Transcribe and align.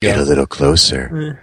Get 0.00 0.16
a 0.16 0.22
little 0.22 0.46
closer. 0.46 1.40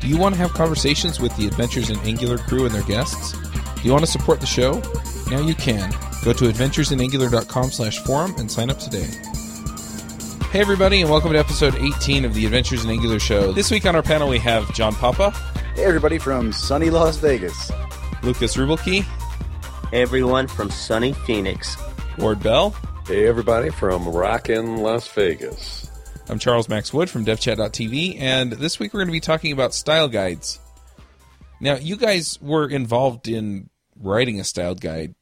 Do 0.00 0.06
you 0.06 0.16
want 0.16 0.36
to 0.36 0.40
have 0.40 0.52
conversations 0.54 1.18
with 1.18 1.36
the 1.36 1.46
Adventures 1.48 1.90
in 1.90 1.98
Angular 2.00 2.38
crew 2.38 2.64
and 2.64 2.72
their 2.72 2.84
guests? 2.84 3.32
Do 3.32 3.82
you 3.82 3.90
want 3.92 4.04
to 4.04 4.10
support 4.10 4.40
the 4.40 4.46
show? 4.46 4.80
Now 5.30 5.40
you 5.40 5.54
can. 5.56 5.90
Go 6.24 6.32
to 6.32 6.44
adventuresinangular.com 6.44 7.70
slash 7.72 7.98
forum 8.04 8.34
and 8.38 8.50
sign 8.50 8.70
up 8.70 8.78
today. 8.78 9.08
Hey 10.52 10.60
everybody 10.60 11.00
and 11.00 11.10
welcome 11.10 11.32
to 11.32 11.38
episode 11.38 11.74
18 11.74 12.24
of 12.24 12.34
the 12.34 12.46
Adventures 12.46 12.84
in 12.84 12.90
Angular 12.90 13.18
show. 13.18 13.52
This 13.52 13.70
week 13.70 13.84
on 13.84 13.96
our 13.96 14.02
panel 14.02 14.28
we 14.28 14.38
have 14.38 14.72
John 14.74 14.94
Papa, 14.94 15.30
Hey, 15.74 15.84
everybody 15.84 16.18
from 16.18 16.52
sunny 16.52 16.90
Las 16.90 17.16
Vegas. 17.18 17.70
Lucas 18.22 18.56
Ruebbelke, 18.56 19.04
everyone 19.92 20.46
from 20.46 20.70
sunny 20.70 21.12
Phoenix. 21.12 21.76
Ward 22.18 22.42
Bell. 22.42 22.74
Hey, 23.06 23.26
everybody 23.26 23.70
from 23.70 24.06
Rockin' 24.06 24.78
Las 24.78 25.08
Vegas. 25.08 25.90
I'm 26.28 26.38
Charles 26.38 26.68
Max 26.68 26.92
Wood 26.92 27.08
from 27.08 27.24
DevChat.tv, 27.24 28.20
and 28.20 28.52
this 28.52 28.78
week 28.78 28.92
we're 28.92 29.00
going 29.00 29.08
to 29.08 29.12
be 29.12 29.20
talking 29.20 29.52
about 29.52 29.72
style 29.72 30.08
guides. 30.08 30.60
Now, 31.60 31.76
you 31.76 31.96
guys 31.96 32.38
were 32.42 32.68
involved 32.68 33.28
in 33.28 33.70
writing 33.96 34.38
a 34.40 34.44
style 34.44 34.74
guide, 34.74 35.14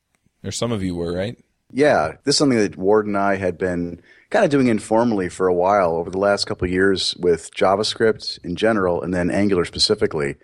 or 0.43 0.51
some 0.51 0.73
of 0.73 0.83
you 0.83 0.97
were, 0.97 1.15
right? 1.15 1.39
Yeah, 1.71 2.17
this 2.25 2.35
is 2.35 2.39
something 2.39 2.59
that 2.59 2.77
Ward 2.77 3.07
and 3.07 3.17
I 3.17 3.37
had 3.37 3.59
been 3.59 4.03
kind 4.31 4.45
of 4.45 4.51
doing 4.51 4.67
informally 4.67 5.29
for 5.29 5.47
a 5.47 5.55
while 5.55 5.93
over 5.93 6.11
the 6.11 6.19
last 6.19 6.47
couple 6.47 6.67
of 6.67 6.73
years 6.73 7.15
with 7.19 7.55
JavaScript 7.55 8.45
in 8.45 8.57
general 8.57 9.01
and 9.01 9.15
then 9.15 9.31
Angular 9.31 9.65
specifically, 9.65 10.37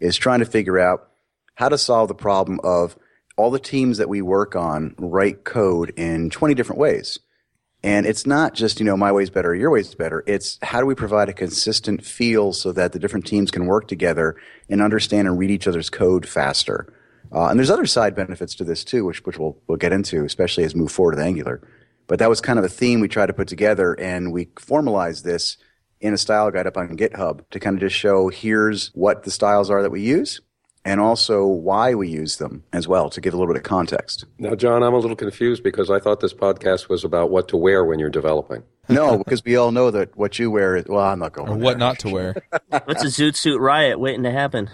is 0.00 0.16
trying 0.16 0.40
to 0.40 0.46
figure 0.46 0.78
out 0.78 1.08
how 1.54 1.68
to 1.68 1.78
solve 1.78 2.08
the 2.08 2.14
problem 2.14 2.58
of 2.64 2.96
all 3.40 3.50
the 3.50 3.58
teams 3.58 3.96
that 3.96 4.10
we 4.10 4.20
work 4.20 4.54
on 4.54 4.94
write 4.98 5.44
code 5.44 5.94
in 5.96 6.28
20 6.28 6.54
different 6.54 6.78
ways. 6.78 7.18
And 7.82 8.04
it's 8.04 8.26
not 8.26 8.52
just, 8.52 8.78
you 8.78 8.84
know, 8.84 8.98
my 8.98 9.10
way's 9.10 9.30
better, 9.30 9.54
your 9.54 9.70
way's 9.70 9.94
better. 9.94 10.22
It's 10.26 10.58
how 10.60 10.80
do 10.80 10.86
we 10.86 10.94
provide 10.94 11.30
a 11.30 11.32
consistent 11.32 12.04
feel 12.04 12.52
so 12.52 12.70
that 12.72 12.92
the 12.92 12.98
different 12.98 13.26
teams 13.26 13.50
can 13.50 13.64
work 13.64 13.88
together 13.88 14.36
and 14.68 14.82
understand 14.82 15.26
and 15.26 15.38
read 15.38 15.50
each 15.50 15.66
other's 15.66 15.88
code 15.88 16.28
faster. 16.28 16.92
Uh, 17.32 17.46
and 17.46 17.58
there's 17.58 17.70
other 17.70 17.86
side 17.86 18.14
benefits 18.14 18.54
to 18.56 18.64
this 18.64 18.84
too, 18.84 19.06
which, 19.06 19.24
which 19.24 19.38
we'll, 19.38 19.56
we'll 19.66 19.78
get 19.78 19.94
into, 19.94 20.22
especially 20.26 20.64
as 20.64 20.74
we 20.74 20.80
move 20.80 20.92
forward 20.92 21.14
with 21.14 21.24
Angular. 21.24 21.66
But 22.08 22.18
that 22.18 22.28
was 22.28 22.42
kind 22.42 22.58
of 22.58 22.64
a 22.66 22.68
theme 22.68 23.00
we 23.00 23.08
tried 23.08 23.26
to 23.26 23.32
put 23.32 23.48
together, 23.48 23.94
and 23.94 24.32
we 24.32 24.50
formalized 24.58 25.24
this 25.24 25.56
in 26.00 26.12
a 26.12 26.18
style 26.18 26.50
guide 26.50 26.66
up 26.66 26.76
on 26.76 26.94
GitHub 26.96 27.48
to 27.52 27.60
kind 27.60 27.76
of 27.76 27.80
just 27.80 27.96
show 27.96 28.28
here's 28.28 28.88
what 28.88 29.22
the 29.22 29.30
styles 29.30 29.70
are 29.70 29.80
that 29.80 29.90
we 29.92 30.02
use, 30.02 30.42
and 30.84 31.00
also 31.00 31.46
why 31.46 31.94
we 31.94 32.08
use 32.08 32.36
them 32.38 32.64
as 32.72 32.88
well 32.88 33.10
to 33.10 33.20
give 33.20 33.34
a 33.34 33.36
little 33.36 33.52
bit 33.52 33.58
of 33.58 33.64
context. 33.68 34.24
Now, 34.38 34.54
John, 34.54 34.82
I'm 34.82 34.94
a 34.94 34.98
little 34.98 35.16
confused 35.16 35.62
because 35.62 35.90
I 35.90 35.98
thought 35.98 36.20
this 36.20 36.32
podcast 36.34 36.88
was 36.88 37.04
about 37.04 37.30
what 37.30 37.48
to 37.48 37.56
wear 37.56 37.84
when 37.84 37.98
you're 37.98 38.08
developing. 38.10 38.62
No, 38.88 39.18
because 39.18 39.44
we 39.44 39.56
all 39.56 39.72
know 39.72 39.90
that 39.90 40.16
what 40.16 40.38
you 40.38 40.50
wear 40.50 40.76
is, 40.76 40.86
well, 40.86 41.00
I'm 41.04 41.18
not 41.18 41.32
going 41.32 41.48
Or 41.48 41.54
there. 41.54 41.64
what 41.64 41.78
not 41.78 41.98
to 42.00 42.08
wear. 42.08 42.34
What's 42.84 43.04
a 43.04 43.06
Zoot 43.08 43.36
Suit 43.36 43.60
Riot 43.60 44.00
waiting 44.00 44.22
to 44.24 44.32
happen? 44.32 44.70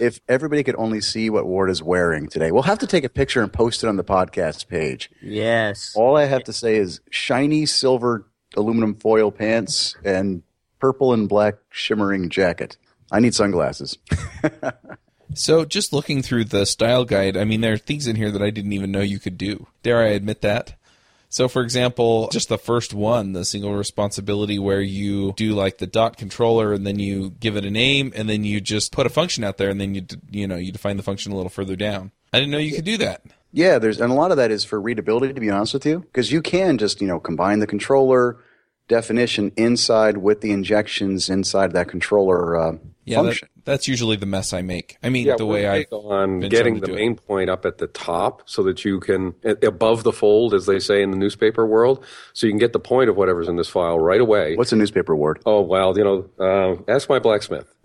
If 0.00 0.20
everybody 0.28 0.64
could 0.64 0.74
only 0.76 1.00
see 1.00 1.30
what 1.30 1.46
Ward 1.46 1.70
is 1.70 1.82
wearing 1.82 2.26
today, 2.28 2.50
we'll 2.50 2.62
have 2.62 2.78
to 2.80 2.86
take 2.86 3.04
a 3.04 3.08
picture 3.08 3.40
and 3.42 3.52
post 3.52 3.84
it 3.84 3.88
on 3.88 3.96
the 3.96 4.02
podcast 4.04 4.66
page. 4.68 5.10
Yes. 5.20 5.92
All 5.94 6.16
I 6.16 6.24
have 6.24 6.42
to 6.44 6.52
say 6.52 6.76
is 6.76 7.00
shiny 7.10 7.66
silver 7.66 8.26
aluminum 8.56 8.94
foil 8.96 9.30
pants 9.30 9.94
and 10.04 10.42
purple 10.80 11.12
and 11.12 11.28
black 11.28 11.54
shimmering 11.70 12.30
jacket. 12.30 12.78
I 13.12 13.20
need 13.20 13.34
sunglasses. 13.34 13.98
So, 15.34 15.64
just 15.64 15.92
looking 15.92 16.22
through 16.22 16.44
the 16.44 16.66
style 16.66 17.04
guide, 17.04 17.36
I 17.36 17.44
mean, 17.44 17.60
there 17.60 17.74
are 17.74 17.78
things 17.78 18.06
in 18.06 18.16
here 18.16 18.30
that 18.30 18.42
I 18.42 18.50
didn't 18.50 18.72
even 18.72 18.92
know 18.92 19.00
you 19.00 19.18
could 19.18 19.38
do. 19.38 19.66
Dare 19.82 20.00
I 20.00 20.08
admit 20.08 20.42
that? 20.42 20.74
So, 21.32 21.48
for 21.48 21.62
example, 21.62 22.28
just 22.30 22.50
the 22.50 22.58
first 22.58 22.92
one, 22.92 23.32
the 23.32 23.46
single 23.46 23.74
responsibility 23.74 24.58
where 24.58 24.82
you 24.82 25.32
do 25.32 25.54
like 25.54 25.78
the 25.78 25.86
dot 25.86 26.18
controller 26.18 26.74
and 26.74 26.86
then 26.86 26.98
you 26.98 27.30
give 27.40 27.56
it 27.56 27.64
a 27.64 27.70
name 27.70 28.12
and 28.14 28.28
then 28.28 28.44
you 28.44 28.60
just 28.60 28.92
put 28.92 29.06
a 29.06 29.10
function 29.10 29.42
out 29.42 29.56
there 29.56 29.70
and 29.70 29.80
then 29.80 29.94
you, 29.94 30.06
you 30.30 30.46
know, 30.46 30.56
you 30.56 30.72
define 30.72 30.98
the 30.98 31.02
function 31.02 31.32
a 31.32 31.34
little 31.34 31.48
further 31.48 31.74
down. 31.74 32.12
I 32.34 32.38
didn't 32.38 32.52
know 32.52 32.58
you 32.58 32.74
could 32.74 32.84
do 32.84 32.98
that. 32.98 33.22
Yeah, 33.50 33.78
there's 33.78 33.98
and 33.98 34.12
a 34.12 34.14
lot 34.14 34.30
of 34.30 34.36
that 34.38 34.50
is 34.50 34.64
for 34.64 34.80
readability. 34.80 35.32
To 35.32 35.40
be 35.40 35.50
honest 35.50 35.74
with 35.74 35.86
you, 35.86 36.00
because 36.00 36.32
you 36.32 36.40
can 36.42 36.78
just 36.78 37.00
you 37.00 37.06
know 37.06 37.20
combine 37.20 37.58
the 37.58 37.66
controller 37.66 38.38
definition 38.88 39.52
inside 39.56 40.18
with 40.18 40.40
the 40.40 40.52
injections 40.52 41.30
inside 41.30 41.72
that 41.72 41.88
controller 41.88 42.56
uh, 42.56 42.76
Yeah, 43.04 43.22
that, 43.22 43.40
that's 43.64 43.88
usually 43.88 44.16
the 44.16 44.26
mess 44.26 44.52
I 44.52 44.62
make. 44.62 44.96
I 45.02 45.08
mean, 45.08 45.26
Yeah, 45.26 45.36
the 45.36 45.46
way 45.46 45.68
I 45.68 45.78
big 45.80 45.92
on 45.92 46.40
getting 46.40 46.78
the 46.80 46.86
do 46.86 46.92
it. 46.92 46.96
main 46.96 47.16
point 47.16 47.50
up 47.50 47.66
at 47.66 47.78
the 47.78 47.88
top 47.88 48.42
so 48.46 48.62
that 48.62 48.84
you 48.84 49.00
can 49.00 49.34
above 49.44 50.04
the 50.04 50.12
fold, 50.12 50.54
as 50.54 50.66
they 50.66 50.78
say 50.78 51.02
in 51.02 51.10
the 51.10 51.16
newspaper 51.16 51.66
world, 51.66 52.04
so 52.32 52.46
you 52.46 52.52
can 52.52 52.58
get 52.60 52.72
the 52.72 52.78
point 52.78 53.10
of 53.10 53.16
whatever's 53.16 53.48
in 53.48 53.56
this 53.56 53.68
file 53.68 53.98
right 53.98 54.20
away. 54.20 54.54
What's 54.56 54.72
a 54.72 54.76
newspaper 54.76 55.16
word? 55.16 55.40
Oh 55.44 55.62
well, 55.62 55.96
you 55.98 56.04
know, 56.04 56.28
uh, 56.38 56.76
ask 56.92 57.08
my 57.08 57.18
blacksmith. 57.18 57.66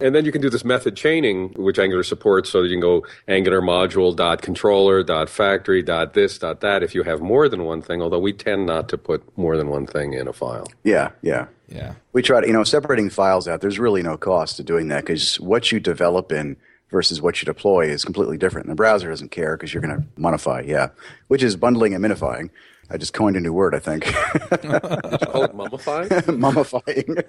and 0.00 0.14
then 0.14 0.24
you 0.24 0.32
can 0.32 0.40
do 0.40 0.50
this 0.50 0.64
method 0.64 0.96
chaining, 0.96 1.48
which 1.56 1.78
Angular 1.78 2.02
supports, 2.02 2.50
so 2.50 2.62
that 2.62 2.68
you 2.68 2.74
can 2.74 2.80
go 2.80 3.04
Angular 3.28 3.60
module 3.60 4.14
dot 4.14 4.42
controller 4.42 5.02
dot 5.02 5.28
factory 5.28 5.82
dot 5.82 6.14
this 6.14 6.38
dot 6.38 6.60
that 6.60 6.82
if 6.82 6.94
you 6.94 7.02
have 7.02 7.20
more 7.20 7.48
than 7.48 7.64
one 7.64 7.82
thing. 7.82 8.00
Although 8.02 8.20
we 8.20 8.32
tend 8.32 8.66
not 8.66 8.88
to 8.90 8.98
put 8.98 9.36
more 9.36 9.56
than 9.56 9.68
one 9.68 9.86
thing 9.86 10.12
in 10.12 10.28
a 10.28 10.32
file. 10.32 10.66
Yeah, 10.84 11.10
yeah. 11.22 11.46
Yeah. 11.68 11.94
We 12.12 12.22
try 12.22 12.40
to 12.40 12.46
you 12.46 12.52
know 12.52 12.64
separating 12.64 13.10
files 13.10 13.48
out. 13.48 13.60
There's 13.60 13.78
really 13.78 14.02
no 14.02 14.16
cost 14.16 14.56
to 14.56 14.62
doing 14.62 14.88
that 14.88 15.04
because 15.04 15.40
what 15.40 15.70
you 15.72 15.80
develop 15.80 16.32
in 16.32 16.56
versus 16.90 17.20
what 17.20 17.40
you 17.42 17.46
deploy 17.46 17.86
is 17.86 18.04
completely 18.04 18.38
different. 18.38 18.66
And 18.66 18.72
the 18.72 18.76
browser 18.76 19.08
doesn't 19.10 19.30
care 19.30 19.56
because 19.56 19.72
you're 19.74 19.82
going 19.82 19.96
to 20.00 20.06
modify. 20.16 20.62
Yeah, 20.66 20.88
which 21.28 21.42
is 21.42 21.56
bundling 21.56 21.94
and 21.94 22.04
minifying. 22.04 22.50
I 22.90 22.98
just 22.98 23.14
coined 23.14 23.36
a 23.36 23.40
new 23.40 23.52
word. 23.52 23.74
I 23.74 23.78
think 23.78 24.04
Did 24.04 24.64
you 24.64 24.78
call 25.26 25.44
it 25.44 25.54
mummified? 25.54 26.08
mummifying. 26.26 27.24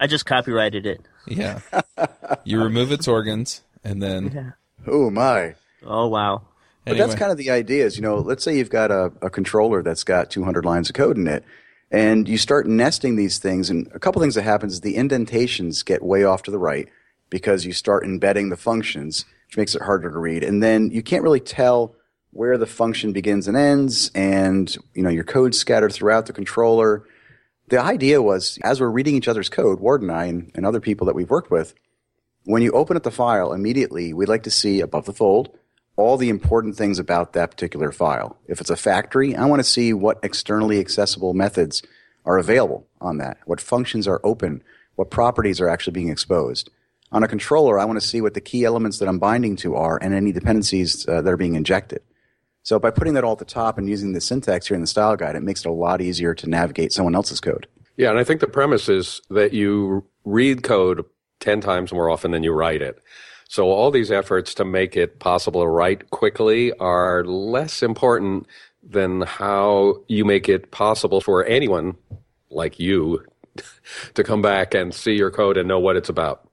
I 0.00 0.06
just 0.08 0.26
copyrighted 0.26 0.86
it. 0.86 1.00
Yeah. 1.28 1.60
you 2.44 2.62
remove 2.62 2.90
its 2.90 3.06
organs 3.06 3.62
and 3.84 4.02
then. 4.02 4.54
oh 4.86 5.08
my. 5.10 5.54
Oh, 5.86 6.08
wow. 6.08 6.42
But 6.84 6.92
Anyway. 6.92 7.06
that's 7.06 7.18
kind 7.18 7.30
of 7.30 7.38
the 7.38 7.50
idea 7.50 7.86
is, 7.86 7.96
you 7.96 8.02
know, 8.02 8.16
let's 8.16 8.42
say 8.42 8.56
you've 8.56 8.70
got 8.70 8.90
a, 8.90 9.12
a 9.22 9.30
controller 9.30 9.82
that's 9.84 10.02
got 10.02 10.30
200 10.30 10.64
lines 10.64 10.88
of 10.90 10.96
code 10.96 11.16
in 11.16 11.28
it, 11.28 11.44
and 11.92 12.26
you 12.26 12.38
start 12.38 12.66
nesting 12.66 13.16
these 13.16 13.38
things, 13.38 13.70
and 13.70 13.86
a 13.94 13.98
couple 13.98 14.20
things 14.20 14.34
that 14.34 14.42
happens 14.42 14.72
is 14.72 14.80
the 14.80 14.96
indentations 14.96 15.82
get 15.82 16.02
way 16.02 16.24
off 16.24 16.42
to 16.44 16.50
the 16.50 16.58
right 16.58 16.88
because 17.30 17.64
you 17.64 17.72
start 17.72 18.04
embedding 18.04 18.48
the 18.48 18.56
functions, 18.56 19.26
which 19.46 19.58
makes 19.58 19.74
it 19.74 19.82
harder 19.82 20.10
to 20.10 20.18
read, 20.18 20.42
and 20.42 20.62
then 20.62 20.90
you 20.90 21.02
can't 21.02 21.22
really 21.22 21.38
tell 21.38 21.94
where 22.30 22.56
the 22.56 22.66
function 22.66 23.12
begins 23.12 23.46
and 23.46 23.58
ends, 23.58 24.10
and, 24.14 24.76
you 24.94 25.02
know, 25.02 25.10
your 25.10 25.22
code's 25.22 25.58
scattered 25.58 25.92
throughout 25.92 26.24
the 26.24 26.32
controller. 26.32 27.06
The 27.68 27.78
idea 27.78 28.22
was, 28.22 28.58
as 28.62 28.80
we're 28.80 28.88
reading 28.88 29.14
each 29.14 29.28
other's 29.28 29.50
code, 29.50 29.80
Ward 29.80 30.00
and 30.00 30.10
I 30.10 30.24
and, 30.24 30.50
and 30.54 30.64
other 30.64 30.80
people 30.80 31.06
that 31.06 31.14
we've 31.14 31.28
worked 31.28 31.50
with, 31.50 31.74
when 32.44 32.62
you 32.62 32.72
open 32.72 32.96
up 32.96 33.02
the 33.02 33.10
file, 33.10 33.52
immediately 33.52 34.14
we'd 34.14 34.30
like 34.30 34.44
to 34.44 34.50
see 34.50 34.80
above 34.80 35.04
the 35.04 35.12
fold 35.12 35.56
all 36.02 36.16
the 36.16 36.28
important 36.28 36.76
things 36.76 36.98
about 36.98 37.32
that 37.32 37.50
particular 37.50 37.92
file. 37.92 38.36
If 38.46 38.60
it's 38.60 38.70
a 38.70 38.76
factory, 38.76 39.34
I 39.36 39.46
want 39.46 39.60
to 39.60 39.64
see 39.64 39.92
what 39.92 40.18
externally 40.22 40.78
accessible 40.80 41.34
methods 41.34 41.82
are 42.24 42.38
available 42.38 42.86
on 43.00 43.18
that, 43.18 43.38
what 43.46 43.60
functions 43.60 44.06
are 44.06 44.20
open, 44.24 44.62
what 44.96 45.10
properties 45.10 45.60
are 45.60 45.68
actually 45.68 45.92
being 45.92 46.08
exposed. 46.08 46.70
On 47.10 47.22
a 47.22 47.28
controller, 47.28 47.78
I 47.78 47.84
want 47.84 48.00
to 48.00 48.06
see 48.06 48.20
what 48.20 48.34
the 48.34 48.40
key 48.40 48.64
elements 48.64 48.98
that 48.98 49.08
I'm 49.08 49.18
binding 49.18 49.56
to 49.56 49.74
are 49.74 49.98
and 50.00 50.14
any 50.14 50.32
dependencies 50.32 51.06
uh, 51.08 51.20
that 51.20 51.32
are 51.32 51.36
being 51.36 51.54
injected. 51.54 52.02
So 52.62 52.78
by 52.78 52.90
putting 52.90 53.14
that 53.14 53.24
all 53.24 53.32
at 53.32 53.38
the 53.38 53.44
top 53.44 53.76
and 53.76 53.88
using 53.88 54.12
the 54.12 54.20
syntax 54.20 54.68
here 54.68 54.76
in 54.76 54.80
the 54.80 54.86
style 54.86 55.16
guide, 55.16 55.36
it 55.36 55.42
makes 55.42 55.64
it 55.64 55.68
a 55.68 55.72
lot 55.72 56.00
easier 56.00 56.34
to 56.34 56.48
navigate 56.48 56.92
someone 56.92 57.14
else's 57.14 57.40
code. 57.40 57.66
Yeah, 57.96 58.10
and 58.10 58.18
I 58.18 58.24
think 58.24 58.40
the 58.40 58.46
premise 58.46 58.88
is 58.88 59.20
that 59.30 59.52
you 59.52 60.06
read 60.24 60.62
code 60.62 61.04
10 61.40 61.60
times 61.60 61.92
more 61.92 62.08
often 62.08 62.30
than 62.30 62.42
you 62.42 62.52
write 62.52 62.80
it. 62.80 63.02
So 63.52 63.66
all 63.66 63.90
these 63.90 64.10
efforts 64.10 64.54
to 64.54 64.64
make 64.64 64.96
it 64.96 65.18
possible 65.18 65.60
to 65.60 65.66
write 65.66 66.08
quickly 66.08 66.72
are 66.78 67.22
less 67.22 67.82
important 67.82 68.46
than 68.82 69.20
how 69.20 70.00
you 70.08 70.24
make 70.24 70.48
it 70.48 70.70
possible 70.70 71.20
for 71.20 71.44
anyone 71.44 71.98
like 72.48 72.80
you 72.80 73.22
to 74.14 74.24
come 74.24 74.40
back 74.40 74.72
and 74.72 74.94
see 74.94 75.12
your 75.12 75.30
code 75.30 75.58
and 75.58 75.68
know 75.68 75.78
what 75.78 75.96
it's 75.96 76.08
about. 76.08 76.48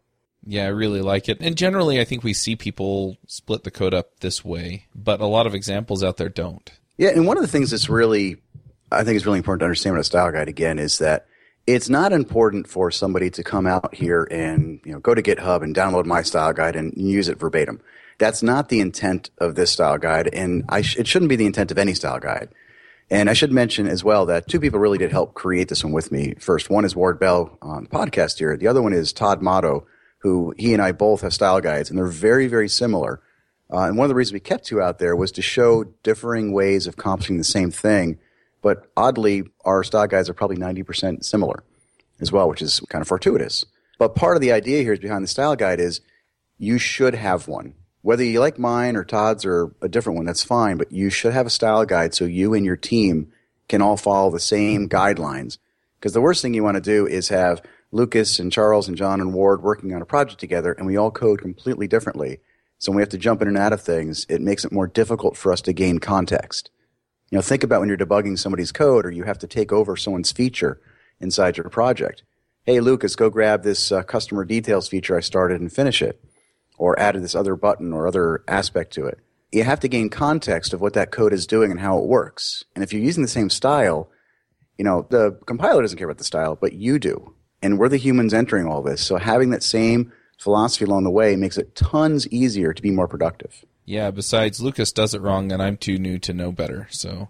Yeah, 0.46 0.66
I 0.66 0.72
really 0.72 1.00
like 1.00 1.30
it. 1.30 1.38
And 1.40 1.56
generally, 1.56 2.02
I 2.02 2.04
think 2.04 2.26
we 2.26 2.34
see 2.34 2.58
people 2.58 3.16
split 3.28 3.64
the 3.64 3.72
code 3.72 3.94
up 3.94 4.20
this 4.20 4.44
way, 4.44 4.88
but 4.94 5.22
a 5.22 5.26
lot 5.26 5.48
of 5.48 5.56
examples 5.56 6.04
out 6.04 6.18
there 6.18 6.28
don't. 6.28 6.70
Yeah, 6.98 7.12
and 7.12 7.26
one 7.26 7.38
of 7.38 7.44
the 7.44 7.48
things 7.48 7.72
that's 7.72 7.88
really, 7.88 8.42
I 8.92 9.06
think 9.06 9.16
is 9.16 9.26
really 9.26 9.38
important 9.38 9.62
to 9.62 9.66
understand 9.68 9.96
with 9.96 10.02
a 10.02 10.04
style 10.04 10.34
guide 10.34 10.50
again 10.50 10.78
is 10.78 10.98
that 10.98 11.28
it's 11.68 11.90
not 11.90 12.12
important 12.12 12.68
for 12.68 12.92
somebody 12.92 13.30
to 13.32 13.44
come 13.44 13.68
out 13.68 13.94
here 13.94 14.28
and 14.32 14.80
you 14.84 14.92
know 14.92 15.00
go 15.00 15.14
to 15.14 15.22
GitHub 15.22 15.62
and 15.62 15.76
download 15.76 16.06
my 16.06 16.22
style 16.22 16.54
guide 16.54 16.76
and 16.76 16.94
use 16.96 17.28
it 17.28 17.40
verbatim. 17.40 17.82
That's 18.18 18.44
not 18.44 18.70
the 18.70 18.82
intent 18.82 19.30
of 19.38 19.56
this 19.56 19.72
style 19.72 19.98
guide, 19.98 20.28
and 20.34 20.66
sh- 20.82 20.98
it 20.98 21.08
shouldn't 21.08 21.30
be 21.30 21.38
the 21.38 21.46
intent 21.46 21.72
of 21.72 21.78
any 21.78 21.94
style 21.94 22.20
guide. 22.20 22.50
And 23.12 23.30
I 23.30 23.34
should 23.34 23.52
mention 23.52 23.88
as 23.88 24.04
well 24.04 24.26
that 24.28 24.48
two 24.48 24.60
people 24.60 24.80
really 24.80 24.98
did 24.98 25.12
help 25.12 25.34
create 25.34 25.70
this 25.70 25.84
one 25.84 25.94
with 25.94 26.12
me. 26.12 26.36
First, 26.40 26.70
one 26.70 26.86
is 26.86 26.96
Ward 26.96 27.20
Bell 27.20 27.58
on 27.62 27.84
the 27.84 27.90
podcast 27.90 28.38
here. 28.38 28.56
The 28.56 28.68
other 28.68 28.82
one 28.82 28.94
is 28.94 29.14
Todd 29.14 29.42
Motto, 29.42 29.88
who 30.20 30.54
he 30.58 30.74
and 30.74 30.82
I 30.82 30.92
both 30.92 31.22
have 31.22 31.34
style 31.34 31.60
guides, 31.60 31.90
and 31.90 31.98
they're 31.98 32.06
very, 32.06 32.48
very 32.48 32.70
similar. 32.70 33.22
Uh, 33.72 33.84
and 33.84 33.98
one 33.98 34.06
of 34.06 34.10
the 34.10 34.16
reasons 34.16 34.34
we 34.34 34.40
kept 34.40 34.66
two 34.66 34.82
out 34.82 35.00
there 35.00 35.16
was 35.16 35.32
to 35.34 35.42
show 35.42 35.86
differing 36.04 36.52
ways 36.52 36.88
of 36.88 36.96
accomplishing 36.96 37.38
the 37.38 37.44
same 37.44 37.72
thing. 37.72 38.20
But 38.62 38.90
oddly, 38.98 39.44
our 39.64 39.84
style 39.84 40.08
guides 40.08 40.30
are 40.30 40.34
probably 40.34 40.58
90% 40.58 41.24
similar 41.24 41.64
as 42.20 42.32
well, 42.32 42.50
which 42.50 42.62
is 42.62 42.80
kind 42.90 43.02
of 43.02 43.08
fortuitous. 43.08 43.66
But 43.98 44.16
part 44.16 44.36
of 44.36 44.42
the 44.42 44.52
idea 44.52 44.82
here 44.82 44.94
is 44.94 45.00
behind 45.00 45.24
the 45.24 45.28
style 45.28 45.56
guide 45.56 45.80
is 45.80 46.02
you 46.58 46.78
should 46.78 47.16
have 47.16 47.48
one. 47.48 47.76
Whether 48.02 48.24
you 48.24 48.40
like 48.40 48.58
mine 48.58 48.96
or 48.96 49.04
Todd's 49.04 49.46
or 49.46 49.76
a 49.82 49.90
different 49.90 50.18
one, 50.18 50.26
that's 50.26 50.44
fine, 50.44 50.78
but 50.78 50.92
you 50.92 51.10
should 51.10 51.34
have 51.34 51.46
a 51.46 51.52
style 51.52 51.86
guide 51.86 52.14
so 52.14 52.26
you 52.26 52.54
and 52.54 52.66
your 52.66 52.78
team 52.78 53.32
can 53.68 53.82
all 53.82 53.98
follow 53.98 54.32
the 54.32 54.40
same 54.40 54.88
guidelines. 54.88 55.58
Because 56.00 56.14
the 56.14 56.22
worst 56.22 56.42
thing 56.42 56.54
you 56.54 56.64
want 56.64 56.76
to 56.76 56.82
do 56.82 57.06
is 57.06 57.28
have 57.28 57.62
Lucas 57.92 58.40
and 58.40 58.52
Charles 58.52 58.88
and 58.88 58.96
John 58.96 59.20
and 59.20 59.34
Ward 59.34 59.62
working 59.62 59.94
on 59.94 60.02
a 60.02 60.06
project 60.06 60.40
together 60.40 60.72
and 60.72 60.86
we 60.86 60.96
all 60.96 61.12
code 61.12 61.42
completely 61.42 61.88
differently. 61.88 62.40
So 62.78 62.92
when 62.92 62.98
we 62.98 63.02
have 63.02 63.10
to 63.10 63.18
jump 63.18 63.42
in 63.42 63.50
and 63.50 63.58
out 63.58 63.74
of 63.74 63.82
things, 63.82 64.26
it 64.30 64.40
makes 64.40 64.64
it 64.64 64.72
more 64.72 64.88
difficult 64.88 65.36
for 65.36 65.52
us 65.52 65.62
to 65.62 65.74
gain 65.74 66.00
context. 66.00 66.70
You 67.32 67.38
know, 67.38 67.42
think 67.42 67.64
about 67.64 67.80
when 67.80 67.90
you're 67.90 67.98
debugging 67.98 68.38
somebody's 68.38 68.72
code 68.72 69.06
or 69.06 69.12
you 69.12 69.24
have 69.24 69.40
to 69.40 69.48
take 69.48 69.72
over 69.72 69.96
someone's 69.96 70.32
feature 70.32 70.82
inside 71.20 71.58
your 71.58 71.70
project. 71.70 72.24
Hey, 72.64 72.80
Lucas, 72.80 73.16
go 73.16 73.30
grab 73.30 73.64
this 73.64 73.92
uh, 73.92 74.04
customer 74.04 74.46
details 74.46 74.88
feature 74.88 75.18
I 75.18 75.22
started 75.22 75.62
and 75.62 75.72
finish 75.72 76.02
it. 76.02 76.24
Or 76.78 76.98
added 76.98 77.24
this 77.24 77.36
other 77.36 77.58
button 77.58 77.92
or 77.92 78.08
other 78.08 78.42
aspect 78.48 78.94
to 78.94 79.06
it. 79.06 79.20
You 79.52 79.66
have 79.66 79.82
to 79.82 79.90
gain 79.90 80.10
context 80.10 80.74
of 80.74 80.80
what 80.80 80.94
that 80.94 81.12
code 81.12 81.34
is 81.34 81.46
doing 81.46 81.72
and 81.72 81.80
how 81.80 81.98
it 82.00 82.06
works. 82.06 82.64
And 82.74 82.84
if 82.84 82.94
you're 82.94 83.02
using 83.02 83.22
the 83.22 83.28
same 83.28 83.50
style, 83.50 84.10
you 84.78 84.86
know, 84.86 85.06
the 85.10 85.38
compiler 85.46 85.82
doesn't 85.82 85.98
care 85.98 86.08
about 86.08 86.20
the 86.20 86.24
style, 86.24 86.56
but 86.56 86.72
you 86.72 86.98
do. 86.98 87.36
And 87.62 87.78
we're 87.78 87.90
the 87.90 87.98
humans 87.98 88.34
entering 88.34 88.66
all 88.66 88.82
this. 88.82 89.06
So 89.06 89.18
having 89.18 89.50
that 89.50 89.62
same 89.62 90.14
philosophy 90.40 90.86
along 90.86 91.04
the 91.04 91.12
way 91.12 91.36
makes 91.36 91.58
it 91.58 91.76
tons 91.76 92.26
easier 92.30 92.74
to 92.74 92.82
be 92.82 92.92
more 92.92 93.10
productive. 93.10 93.66
Yeah, 93.90 94.12
besides, 94.12 94.62
Lucas 94.62 94.92
does 94.92 95.16
it 95.16 95.22
wrong, 95.22 95.52
and 95.52 95.64
I'm 95.64 95.76
too 95.76 95.98
new 95.98 96.20
to 96.20 96.32
know 96.34 96.52
better, 96.52 96.88
so. 96.92 97.30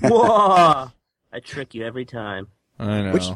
Whoa! 0.00 0.90
I 1.32 1.40
trick 1.44 1.74
you 1.74 1.84
every 1.84 2.04
time. 2.04 2.48
I 2.78 3.02
know. 3.02 3.12
Which- 3.12 3.28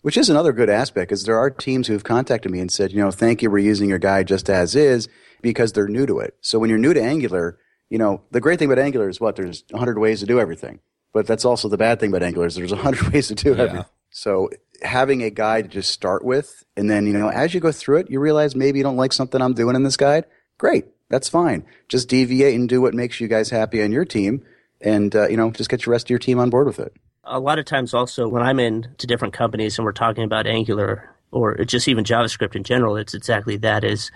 Which 0.00 0.16
is 0.16 0.30
another 0.30 0.52
good 0.52 0.70
aspect, 0.70 1.12
is 1.12 1.24
there 1.24 1.36
are 1.38 1.50
teams 1.50 1.86
who've 1.88 2.04
contacted 2.04 2.50
me 2.52 2.60
and 2.60 2.70
said, 2.70 2.92
you 2.92 2.98
know, 2.98 3.10
thank 3.10 3.42
you, 3.42 3.50
we're 3.50 3.58
using 3.58 3.88
your 3.90 3.98
guide 3.98 4.26
just 4.28 4.48
as 4.48 4.74
is 4.76 5.08
because 5.42 5.72
they're 5.72 5.88
new 5.88 6.06
to 6.06 6.20
it. 6.20 6.34
So 6.40 6.58
when 6.58 6.70
you're 6.70 6.78
new 6.78 6.94
to 6.94 7.02
Angular, 7.02 7.58
you 7.90 7.98
know, 7.98 8.22
the 8.30 8.40
great 8.40 8.58
thing 8.60 8.70
about 8.72 8.82
Angular 8.82 9.08
is 9.08 9.20
what? 9.20 9.34
There's 9.36 9.64
100 9.70 9.98
ways 9.98 10.20
to 10.20 10.26
do 10.26 10.38
everything. 10.40 10.78
But 11.12 11.26
that's 11.26 11.44
also 11.44 11.68
the 11.68 11.76
bad 11.76 11.98
thing 12.00 12.10
about 12.10 12.22
Angular 12.22 12.46
is 12.46 12.54
there's 12.54 12.70
100 12.72 13.08
ways 13.12 13.26
to 13.28 13.34
do 13.34 13.50
Yeah. 13.54 13.62
everything. 13.64 13.84
So 14.10 14.50
having 14.82 15.22
a 15.24 15.30
guide 15.30 15.64
to 15.64 15.70
just 15.70 15.90
start 15.90 16.24
with, 16.24 16.64
and 16.76 16.88
then, 16.88 17.06
you 17.06 17.12
know, 17.12 17.28
as 17.28 17.52
you 17.52 17.60
go 17.60 17.72
through 17.72 17.98
it, 17.98 18.10
you 18.10 18.20
realize 18.20 18.54
maybe 18.54 18.78
you 18.78 18.84
don't 18.84 18.96
like 18.96 19.12
something 19.12 19.42
I'm 19.42 19.52
doing 19.52 19.74
in 19.76 19.82
this 19.82 19.96
guide. 19.96 20.24
Great. 20.58 20.86
That's 21.10 21.28
fine. 21.28 21.64
Just 21.88 22.08
deviate 22.08 22.54
and 22.54 22.68
do 22.68 22.80
what 22.80 22.94
makes 22.94 23.20
you 23.20 23.28
guys 23.28 23.50
happy 23.50 23.82
on 23.82 23.92
your 23.92 24.04
team. 24.04 24.44
And, 24.80 25.14
uh, 25.16 25.28
you 25.28 25.36
know, 25.36 25.50
just 25.50 25.70
get 25.70 25.86
your 25.86 25.92
rest 25.92 26.06
of 26.06 26.10
your 26.10 26.18
team 26.18 26.38
on 26.38 26.50
board 26.50 26.66
with 26.66 26.78
it. 26.78 26.92
a 27.24 27.40
lot 27.40 27.58
of 27.58 27.64
times 27.64 27.94
also 27.94 28.28
when 28.28 28.42
I'm 28.42 28.58
in 28.58 28.88
to 28.98 29.06
different 29.06 29.34
companies 29.34 29.78
and 29.78 29.84
we're 29.84 29.92
talking 29.92 30.24
about 30.24 30.46
Angular 30.46 31.14
or 31.30 31.56
just 31.64 31.88
even 31.88 32.04
JavaScript 32.04 32.56
in 32.56 32.64
general, 32.64 32.96
it's 32.96 33.12
exactly 33.14 33.56
that 33.58 33.84
is, 33.84 34.10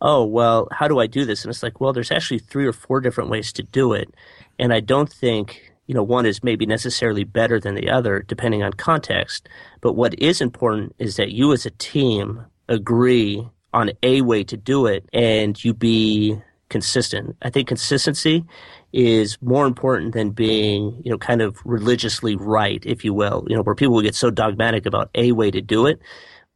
oh, 0.00 0.24
well, 0.24 0.68
how 0.72 0.88
do 0.88 0.98
I 0.98 1.06
do 1.06 1.24
this? 1.24 1.44
And 1.44 1.50
it's 1.50 1.62
like, 1.62 1.80
well, 1.80 1.92
there's 1.92 2.10
actually 2.10 2.40
three 2.40 2.66
or 2.66 2.72
four 2.72 3.00
different 3.00 3.30
ways 3.30 3.52
to 3.52 3.62
do 3.62 3.92
it. 3.92 4.12
And 4.58 4.72
I 4.72 4.80
don't 4.80 5.12
think, 5.12 5.72
you 5.86 5.94
know, 5.94 6.02
one 6.02 6.26
is 6.26 6.42
maybe 6.42 6.66
necessarily 6.66 7.22
better 7.22 7.60
than 7.60 7.76
the 7.76 7.88
other 7.88 8.20
depending 8.26 8.64
on 8.64 8.72
context. 8.72 9.48
But 9.80 9.92
what 9.92 10.18
is 10.18 10.40
important 10.40 10.94
is 10.98 11.16
that 11.16 11.30
you 11.30 11.52
as 11.52 11.66
a 11.66 11.70
team 11.70 12.46
agree 12.68 13.48
on 13.72 13.90
a 14.02 14.22
way 14.22 14.44
to 14.44 14.56
do 14.56 14.86
it 14.86 15.08
and 15.12 15.62
you 15.62 15.74
be 15.74 16.38
consistent. 16.68 17.36
I 17.42 17.50
think 17.50 17.68
consistency 17.68 18.44
is 18.92 19.38
more 19.42 19.66
important 19.66 20.14
than 20.14 20.30
being, 20.30 21.00
you 21.04 21.10
know, 21.10 21.18
kind 21.18 21.42
of 21.42 21.58
religiously 21.64 22.36
right, 22.36 22.82
if 22.86 23.04
you 23.04 23.12
will, 23.12 23.44
you 23.48 23.54
know, 23.54 23.62
where 23.62 23.74
people 23.74 23.94
will 23.94 24.02
get 24.02 24.14
so 24.14 24.30
dogmatic 24.30 24.86
about 24.86 25.10
a 25.14 25.32
way 25.32 25.50
to 25.50 25.60
do 25.60 25.86
it. 25.86 26.00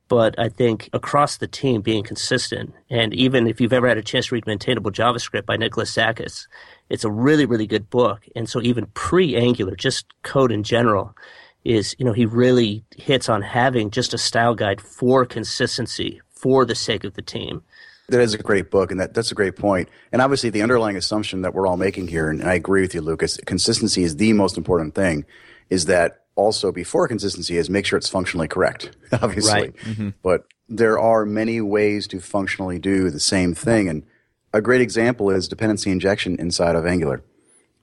But 0.08 0.36
I 0.38 0.48
think 0.48 0.90
across 0.92 1.36
the 1.36 1.46
team 1.46 1.82
being 1.82 2.02
consistent, 2.02 2.74
and 2.88 3.14
even 3.14 3.46
if 3.46 3.60
you've 3.60 3.72
ever 3.72 3.86
had 3.86 3.98
a 3.98 4.02
chance 4.02 4.26
to 4.26 4.34
read 4.34 4.46
Maintainable 4.46 4.90
JavaScript 4.90 5.46
by 5.46 5.56
Nicholas 5.56 5.94
Zakas, 5.94 6.48
it's 6.88 7.04
a 7.04 7.10
really, 7.10 7.46
really 7.46 7.68
good 7.68 7.88
book. 7.90 8.26
And 8.34 8.48
so 8.48 8.60
even 8.60 8.86
pre-Angular, 8.94 9.76
just 9.76 10.06
code 10.22 10.50
in 10.50 10.64
general, 10.64 11.14
is, 11.62 11.94
you 11.98 12.04
know, 12.04 12.12
he 12.12 12.26
really 12.26 12.84
hits 12.96 13.28
on 13.28 13.42
having 13.42 13.90
just 13.90 14.12
a 14.12 14.18
style 14.18 14.56
guide 14.56 14.80
for 14.80 15.24
consistency 15.24 16.20
for 16.40 16.64
the 16.64 16.74
sake 16.74 17.04
of 17.04 17.14
the 17.14 17.22
team. 17.22 17.62
That 18.08 18.20
is 18.20 18.34
a 18.34 18.38
great 18.38 18.70
book, 18.70 18.90
and 18.90 18.98
that, 19.00 19.14
that's 19.14 19.30
a 19.30 19.36
great 19.36 19.56
point. 19.56 19.88
And 20.10 20.20
obviously, 20.20 20.50
the 20.50 20.62
underlying 20.62 20.96
assumption 20.96 21.42
that 21.42 21.54
we're 21.54 21.66
all 21.66 21.76
making 21.76 22.08
here, 22.08 22.28
and 22.28 22.42
I 22.42 22.54
agree 22.54 22.80
with 22.80 22.94
you, 22.94 23.00
Lucas, 23.00 23.38
consistency 23.46 24.02
is 24.02 24.16
the 24.16 24.32
most 24.32 24.56
important 24.56 24.96
thing, 24.96 25.24
is 25.68 25.84
that 25.86 26.24
also 26.34 26.72
before 26.72 27.06
consistency 27.06 27.56
is 27.56 27.70
make 27.70 27.86
sure 27.86 27.96
it's 27.96 28.08
functionally 28.08 28.48
correct, 28.48 28.96
obviously. 29.12 29.52
Right. 29.52 29.76
Mm-hmm. 29.76 30.08
But 30.22 30.46
there 30.68 30.98
are 30.98 31.24
many 31.26 31.60
ways 31.60 32.06
to 32.08 32.20
functionally 32.20 32.78
do 32.78 33.10
the 33.10 33.20
same 33.20 33.54
thing. 33.54 33.88
And 33.88 34.04
a 34.52 34.60
great 34.60 34.80
example 34.80 35.30
is 35.30 35.48
dependency 35.48 35.90
injection 35.90 36.36
inside 36.38 36.76
of 36.76 36.86
Angular. 36.86 37.22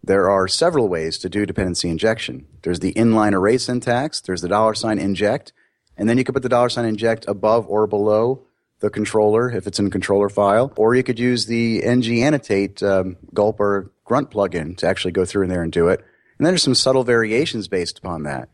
There 0.03 0.30
are 0.30 0.48
several 0.48 0.88
ways 0.88 1.18
to 1.19 1.30
do 1.30 1.45
dependency 1.45 1.89
injection. 1.89 2.48
There's 2.62 2.80
the 2.80 2.94
inline 2.94 3.33
array 3.33 3.57
syntax, 3.57 4.21
there's 4.21 4.42
the 4.42 4.48
dollar 4.48 4.74
sign 4.74 5.00
inject, 5.00 5.53
and 5.98 6.07
then 6.07 6.18
you 6.18 6.24
could 6.24 6.33
put 6.33 6.44
the 6.44 6.50
dollar 6.50 6.69
sign 6.69 6.86
inject 6.86 7.25
above 7.27 7.68
or 7.68 7.88
below 7.88 8.46
the 8.79 8.89
controller 8.89 9.50
if 9.50 9.68
it's 9.68 9.79
in 9.79 9.89
controller 9.89 10.29
file, 10.29 10.71
or 10.75 10.95
you 10.95 11.03
could 11.03 11.19
use 11.19 11.45
the 11.45 11.83
ng 11.83 12.24
annotate 12.24 12.83
um, 12.83 13.18
gulp 13.33 13.59
or 13.59 13.91
grunt 14.06 14.31
plugin 14.31 14.77
to 14.77 14.88
actually 14.88 15.12
go 15.12 15.25
through 15.25 15.44
in 15.44 15.50
there 15.50 15.63
and 15.63 15.71
do 15.71 15.88
it. 15.88 16.00
And 16.38 16.45
then 16.45 16.51
there's 16.51 16.63
some 16.63 16.75
subtle 16.75 17.03
variations 17.03 17.68
based 17.68 17.97
upon 17.97 18.24
that. 18.24 18.50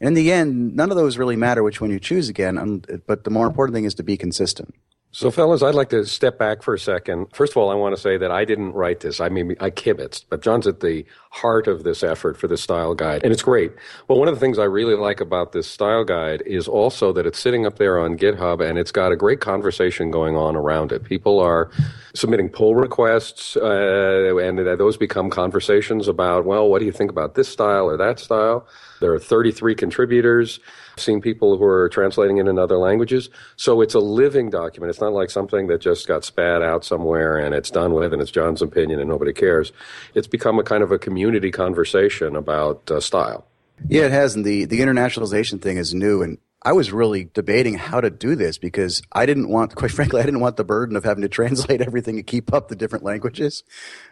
And 0.00 0.08
In 0.08 0.14
the 0.14 0.32
end, 0.32 0.76
none 0.76 0.90
of 0.90 0.96
those 0.96 1.18
really 1.18 1.36
matter 1.36 1.62
which 1.62 1.80
one 1.80 1.90
you 1.90 1.98
choose 1.98 2.28
again, 2.28 2.82
but 3.06 3.24
the 3.24 3.30
more 3.30 3.46
important 3.46 3.74
thing 3.74 3.84
is 3.84 3.94
to 3.94 4.02
be 4.02 4.16
consistent. 4.16 4.74
So, 5.10 5.30
fellas, 5.30 5.62
I'd 5.62 5.74
like 5.74 5.88
to 5.88 6.04
step 6.04 6.38
back 6.38 6.62
for 6.62 6.74
a 6.74 6.78
second. 6.78 7.28
First 7.32 7.52
of 7.52 7.56
all, 7.56 7.70
I 7.70 7.74
want 7.74 7.96
to 7.96 8.00
say 8.00 8.18
that 8.18 8.30
I 8.30 8.44
didn't 8.44 8.72
write 8.72 9.00
this. 9.00 9.20
I 9.20 9.30
mean, 9.30 9.56
I 9.58 9.70
kibitzed, 9.70 10.26
but 10.28 10.42
John's 10.42 10.66
at 10.66 10.80
the 10.80 11.06
heart 11.30 11.66
of 11.66 11.82
this 11.82 12.02
effort 12.02 12.36
for 12.36 12.46
the 12.46 12.58
style 12.58 12.94
guide, 12.94 13.22
and 13.24 13.32
it's 13.32 13.42
great. 13.42 13.72
Well, 14.06 14.18
one 14.18 14.28
of 14.28 14.34
the 14.34 14.40
things 14.40 14.58
I 14.58 14.64
really 14.64 14.96
like 14.96 15.20
about 15.20 15.52
this 15.52 15.66
style 15.66 16.04
guide 16.04 16.42
is 16.44 16.68
also 16.68 17.10
that 17.14 17.24
it's 17.24 17.38
sitting 17.38 17.64
up 17.64 17.78
there 17.78 17.98
on 17.98 18.18
GitHub 18.18 18.60
and 18.60 18.78
it's 18.78 18.92
got 18.92 19.10
a 19.10 19.16
great 19.16 19.40
conversation 19.40 20.10
going 20.10 20.36
on 20.36 20.54
around 20.54 20.92
it. 20.92 21.04
People 21.04 21.40
are 21.40 21.70
submitting 22.14 22.50
pull 22.50 22.74
requests, 22.74 23.56
uh, 23.56 24.36
and 24.36 24.58
those 24.58 24.98
become 24.98 25.30
conversations 25.30 26.06
about, 26.06 26.44
well, 26.44 26.68
what 26.68 26.80
do 26.80 26.84
you 26.84 26.92
think 26.92 27.10
about 27.10 27.34
this 27.34 27.48
style 27.48 27.86
or 27.86 27.96
that 27.96 28.18
style? 28.18 28.66
There 29.00 29.12
are 29.14 29.18
33 29.18 29.74
contributors. 29.74 30.60
Seen 31.00 31.20
people 31.20 31.56
who 31.56 31.64
are 31.64 31.88
translating 31.88 32.38
it 32.38 32.48
in 32.48 32.58
other 32.58 32.76
languages. 32.76 33.30
So 33.56 33.80
it's 33.80 33.94
a 33.94 34.00
living 34.00 34.50
document. 34.50 34.90
It's 34.90 35.00
not 35.00 35.12
like 35.12 35.30
something 35.30 35.66
that 35.68 35.80
just 35.80 36.06
got 36.06 36.24
spat 36.24 36.62
out 36.62 36.84
somewhere 36.84 37.38
and 37.38 37.54
it's 37.54 37.70
done 37.70 37.94
with 37.94 38.12
and 38.12 38.20
it's 38.20 38.30
John's 38.30 38.62
opinion 38.62 39.00
and 39.00 39.08
nobody 39.08 39.32
cares. 39.32 39.72
It's 40.14 40.26
become 40.26 40.58
a 40.58 40.62
kind 40.62 40.82
of 40.82 40.92
a 40.92 40.98
community 40.98 41.50
conversation 41.50 42.36
about 42.36 42.90
uh, 42.90 43.00
style. 43.00 43.46
Yeah, 43.88 44.06
it 44.06 44.12
has. 44.12 44.34
And 44.34 44.44
the, 44.44 44.64
the 44.64 44.80
internationalization 44.80 45.62
thing 45.62 45.76
is 45.76 45.94
new. 45.94 46.22
And 46.22 46.38
I 46.62 46.72
was 46.72 46.90
really 46.90 47.30
debating 47.32 47.74
how 47.74 48.00
to 48.00 48.10
do 48.10 48.34
this 48.34 48.58
because 48.58 49.00
I 49.12 49.26
didn't 49.26 49.48
want, 49.48 49.76
quite 49.76 49.92
frankly, 49.92 50.20
I 50.20 50.24
didn't 50.24 50.40
want 50.40 50.56
the 50.56 50.64
burden 50.64 50.96
of 50.96 51.04
having 51.04 51.22
to 51.22 51.28
translate 51.28 51.80
everything 51.80 52.16
to 52.16 52.22
keep 52.22 52.52
up 52.52 52.68
the 52.68 52.74
different 52.74 53.04
languages. 53.04 53.62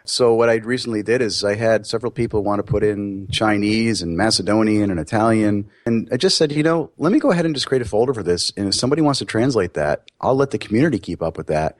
So 0.05 0.33
what 0.33 0.49
I 0.49 0.55
recently 0.55 1.03
did 1.03 1.21
is 1.21 1.43
I 1.43 1.55
had 1.55 1.85
several 1.85 2.11
people 2.11 2.43
want 2.43 2.59
to 2.59 2.63
put 2.63 2.83
in 2.83 3.27
Chinese 3.29 4.01
and 4.01 4.15
Macedonian 4.15 4.89
and 4.89 4.99
Italian. 4.99 5.69
And 5.85 6.07
I 6.11 6.17
just 6.17 6.37
said, 6.37 6.53
you 6.53 6.63
know, 6.63 6.91
let 6.97 7.11
me 7.11 7.19
go 7.19 7.31
ahead 7.31 7.45
and 7.45 7.53
just 7.53 7.67
create 7.67 7.81
a 7.81 7.85
folder 7.85 8.13
for 8.13 8.23
this. 8.23 8.53
And 8.55 8.69
if 8.69 8.75
somebody 8.75 9.01
wants 9.01 9.19
to 9.19 9.25
translate 9.25 9.73
that, 9.73 10.09
I'll 10.21 10.35
let 10.35 10.51
the 10.51 10.57
community 10.57 10.99
keep 10.99 11.21
up 11.21 11.37
with 11.37 11.47
that 11.47 11.75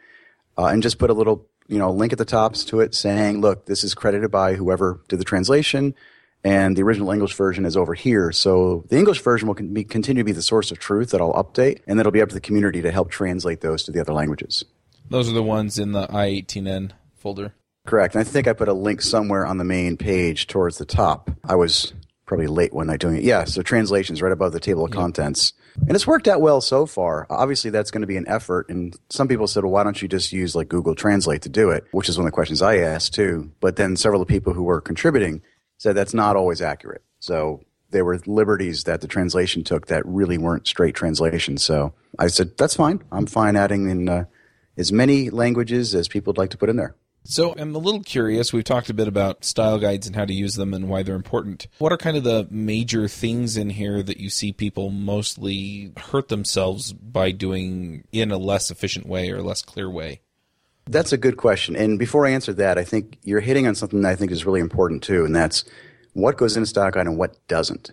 uh, 0.58 0.66
and 0.66 0.84
just 0.84 1.00
put 1.00 1.10
a 1.10 1.14
little, 1.14 1.48
you 1.68 1.80
know, 1.80 1.92
link 1.92 2.12
at 2.12 2.18
the 2.18 2.26
tops 2.26 2.66
to 2.66 2.82
it 2.82 2.94
saying, 2.94 3.40
look, 3.40 3.68
this 3.68 3.86
is 3.86 3.96
credited 3.96 4.32
by 4.32 4.56
whoever 4.56 5.02
did 5.08 5.20
the 5.20 5.26
translation 5.26 5.96
and 6.48 6.78
the 6.78 6.84
original 6.84 7.12
English 7.12 7.34
version 7.34 7.66
is 7.66 7.76
over 7.76 7.94
here. 7.94 8.32
So 8.32 8.86
the 8.88 8.98
English 8.98 9.20
version 9.22 9.50
will 9.50 9.56
be, 9.56 9.84
continue 9.84 10.22
to 10.22 10.26
be 10.26 10.32
the 10.32 10.42
source 10.42 10.72
of 10.72 10.80
truth 10.80 11.10
that 11.10 11.20
I'll 11.20 11.34
update, 11.34 11.82
and 11.86 12.00
then 12.00 12.00
it'll 12.00 12.14
be 12.14 12.22
up 12.22 12.30
to 12.30 12.36
the 12.36 12.42
community 12.42 12.82
to 12.84 12.90
help 12.90 13.12
translate 13.12 13.60
those 13.60 13.84
to 13.84 13.92
the 13.92 14.00
other 14.00 14.14
languages. 14.14 14.64
Those 15.10 15.30
are 15.30 15.34
the 15.34 15.44
ones 15.44 15.78
in 15.78 15.92
the 15.92 16.08
i18n 16.08 16.92
folder. 17.18 17.54
Correct. 17.86 18.16
And 18.16 18.22
I 18.22 18.24
think 18.24 18.48
I 18.48 18.54
put 18.54 18.70
a 18.70 18.74
link 18.74 19.02
somewhere 19.02 19.46
on 19.46 19.58
the 19.58 19.66
main 19.66 19.98
page 19.98 20.48
towards 20.48 20.78
the 20.78 20.86
top. 20.86 21.30
I 21.44 21.56
was 21.56 21.92
probably 22.26 22.48
late 22.48 22.74
one 22.74 22.88
night 22.88 23.02
doing 23.02 23.18
it. 23.18 23.24
Yeah, 23.24 23.44
so 23.44 23.62
translations 23.62 24.22
right 24.22 24.32
above 24.32 24.54
the 24.54 24.62
table 24.62 24.86
of 24.86 24.92
contents. 24.92 25.52
And 25.82 25.96
it's 25.96 26.08
worked 26.08 26.30
out 26.30 26.40
well 26.40 26.62
so 26.62 26.86
far. 26.86 27.28
Obviously, 27.30 27.72
that's 27.72 27.92
going 27.92 28.02
to 28.02 28.08
be 28.08 28.18
an 28.18 28.28
effort. 28.28 28.70
And 28.70 28.96
some 29.10 29.28
people 29.28 29.48
said, 29.48 29.64
well, 29.64 29.74
why 29.74 29.84
don't 29.84 30.02
you 30.02 30.08
just 30.08 30.32
use 30.32 30.56
like 30.56 30.70
Google 30.70 30.96
Translate 30.96 31.42
to 31.42 31.50
do 31.50 31.72
it? 31.72 31.86
Which 31.92 32.08
is 32.08 32.18
one 32.18 32.26
of 32.26 32.32
the 32.32 32.36
questions 32.36 32.62
I 32.62 32.78
asked 32.78 33.14
too. 33.14 33.52
But 33.60 33.76
then 33.76 33.98
several 33.98 34.22
of 34.22 34.28
the 34.28 34.34
people 34.34 34.54
who 34.54 34.64
were 34.64 34.80
contributing 34.80 35.42
said 35.78 35.96
that's 35.96 36.14
not 36.14 36.36
always 36.36 36.62
accurate. 36.62 37.04
So 37.20 37.62
there 37.90 38.06
were 38.06 38.20
liberties 38.26 38.84
that 38.84 39.02
the 39.02 39.08
translation 39.08 39.64
took 39.64 39.88
that 39.88 40.06
really 40.06 40.38
weren't 40.38 40.68
straight 40.68 40.96
translations. 40.96 41.64
So 41.64 41.94
I 42.20 42.28
said, 42.28 42.58
that's 42.58 42.76
fine. 42.76 43.04
I'm 43.12 43.28
fine 43.28 43.56
adding 43.56 43.90
in 43.90 44.10
uh, 44.10 44.26
as 44.78 44.92
many 44.92 45.30
languages 45.30 45.96
as 45.96 46.08
people 46.08 46.32
would 46.32 46.38
like 46.38 46.50
to 46.52 46.58
put 46.58 46.70
in 46.70 46.76
there. 46.76 46.96
So 47.24 47.54
I'm 47.58 47.76
a 47.76 47.80
little 47.80 48.04
curious. 48.04 48.54
We've 48.54 48.64
talked 48.64 48.90
a 48.90 48.94
bit 48.94 49.10
about 49.10 49.44
style 49.44 49.80
guides 49.80 50.08
and 50.08 50.16
how 50.16 50.24
to 50.24 50.34
use 50.34 50.56
them 50.56 50.74
and 50.74 50.88
why 50.88 51.04
they're 51.04 51.14
important. 51.14 51.68
What 51.78 51.92
are 51.92 51.98
kind 51.98 52.16
of 52.16 52.24
the 52.24 52.48
major 52.50 53.10
things 53.10 53.58
in 53.58 53.70
here 53.70 54.02
that 54.02 54.18
you 54.18 54.30
see 54.30 54.54
people 54.54 54.92
mostly 54.92 55.92
hurt 55.98 56.30
themselves 56.30 56.94
by 56.94 57.32
doing 57.32 58.06
in 58.14 58.32
a 58.32 58.38
less 58.38 58.72
efficient 58.72 59.08
way 59.08 59.30
or 59.30 59.42
less 59.42 59.62
clear 59.62 59.90
way? 59.90 60.22
That's 60.88 61.12
a 61.12 61.18
good 61.18 61.38
question. 61.38 61.76
And 61.76 62.00
before 62.00 62.26
I 62.26 62.32
answer 62.32 62.54
that, 62.54 62.78
I 62.78 62.84
think 62.84 63.18
you're 63.24 63.42
hitting 63.42 63.68
on 63.68 63.76
something 63.76 64.02
that 64.02 64.10
I 64.10 64.16
think 64.16 64.32
is 64.32 64.46
really 64.46 64.62
important 64.62 65.04
too, 65.04 65.26
and 65.26 65.36
that's 65.36 65.66
what 66.14 66.38
goes 66.38 66.58
in 66.58 66.64
a 66.64 66.66
style 66.66 66.90
guide 66.92 67.08
and 67.08 67.18
what 67.18 67.36
doesn't. 67.48 67.92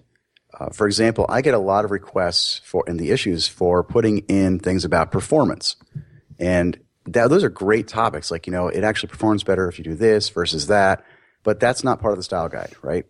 Uh, 0.58 0.70
for 0.70 0.86
example, 0.86 1.26
I 1.28 1.40
get 1.40 1.54
a 1.54 1.58
lot 1.58 1.84
of 1.84 1.90
requests 1.90 2.60
for 2.64 2.84
in 2.86 2.96
the 2.96 3.10
issues 3.10 3.48
for 3.48 3.82
putting 3.82 4.18
in 4.28 4.60
things 4.60 4.84
about 4.84 5.10
performance, 5.10 5.76
and 6.38 6.78
that, 7.06 7.28
those 7.28 7.42
are 7.42 7.50
great 7.50 7.88
topics. 7.88 8.30
Like 8.30 8.46
you 8.46 8.52
know, 8.52 8.68
it 8.68 8.84
actually 8.84 9.08
performs 9.08 9.42
better 9.42 9.68
if 9.68 9.78
you 9.78 9.84
do 9.84 9.94
this 9.96 10.28
versus 10.28 10.68
that, 10.68 11.04
but 11.42 11.58
that's 11.58 11.82
not 11.82 12.00
part 12.00 12.12
of 12.12 12.18
the 12.18 12.22
style 12.22 12.48
guide, 12.48 12.74
right? 12.82 13.06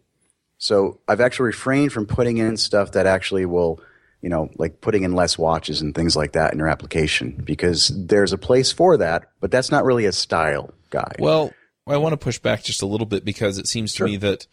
So 0.59 1.00
I've 1.07 1.21
actually 1.21 1.47
refrained 1.47 1.93
from 1.93 2.07
putting 2.07 2.38
in 2.38 2.57
stuff 2.57 2.93
that 2.93 3.07
actually 3.07 3.45
will, 3.45 3.83
you 4.25 4.31
know, 4.31 4.49
like 4.57 4.81
putting 4.81 5.02
in 5.02 5.12
less 5.12 5.37
watches 5.37 5.83
and 5.83 5.95
things 5.95 6.16
like 6.16 6.33
that 6.33 6.54
in 6.54 6.59
your 6.59 6.69
application 6.69 7.33
because 7.45 7.88
there's 7.95 8.33
a 8.33 8.38
place 8.38 8.73
for 8.73 8.97
that, 8.97 9.31
but 9.38 9.50
that's 9.50 9.71
not 9.71 9.85
really 9.85 10.07
a 10.07 10.12
style 10.12 10.73
guide. 10.88 11.16
Well, 11.19 11.52
I 11.87 11.99
want 11.99 12.14
to 12.14 12.16
push 12.16 12.38
back 12.38 12.62
just 12.62 12.81
a 12.81 12.87
little 12.87 13.07
bit 13.07 13.26
because 13.26 13.59
it 13.59 13.69
seems 13.69 13.93
to 13.93 13.99
sure. 13.99 14.07
me 14.07 14.16
that 14.16 14.47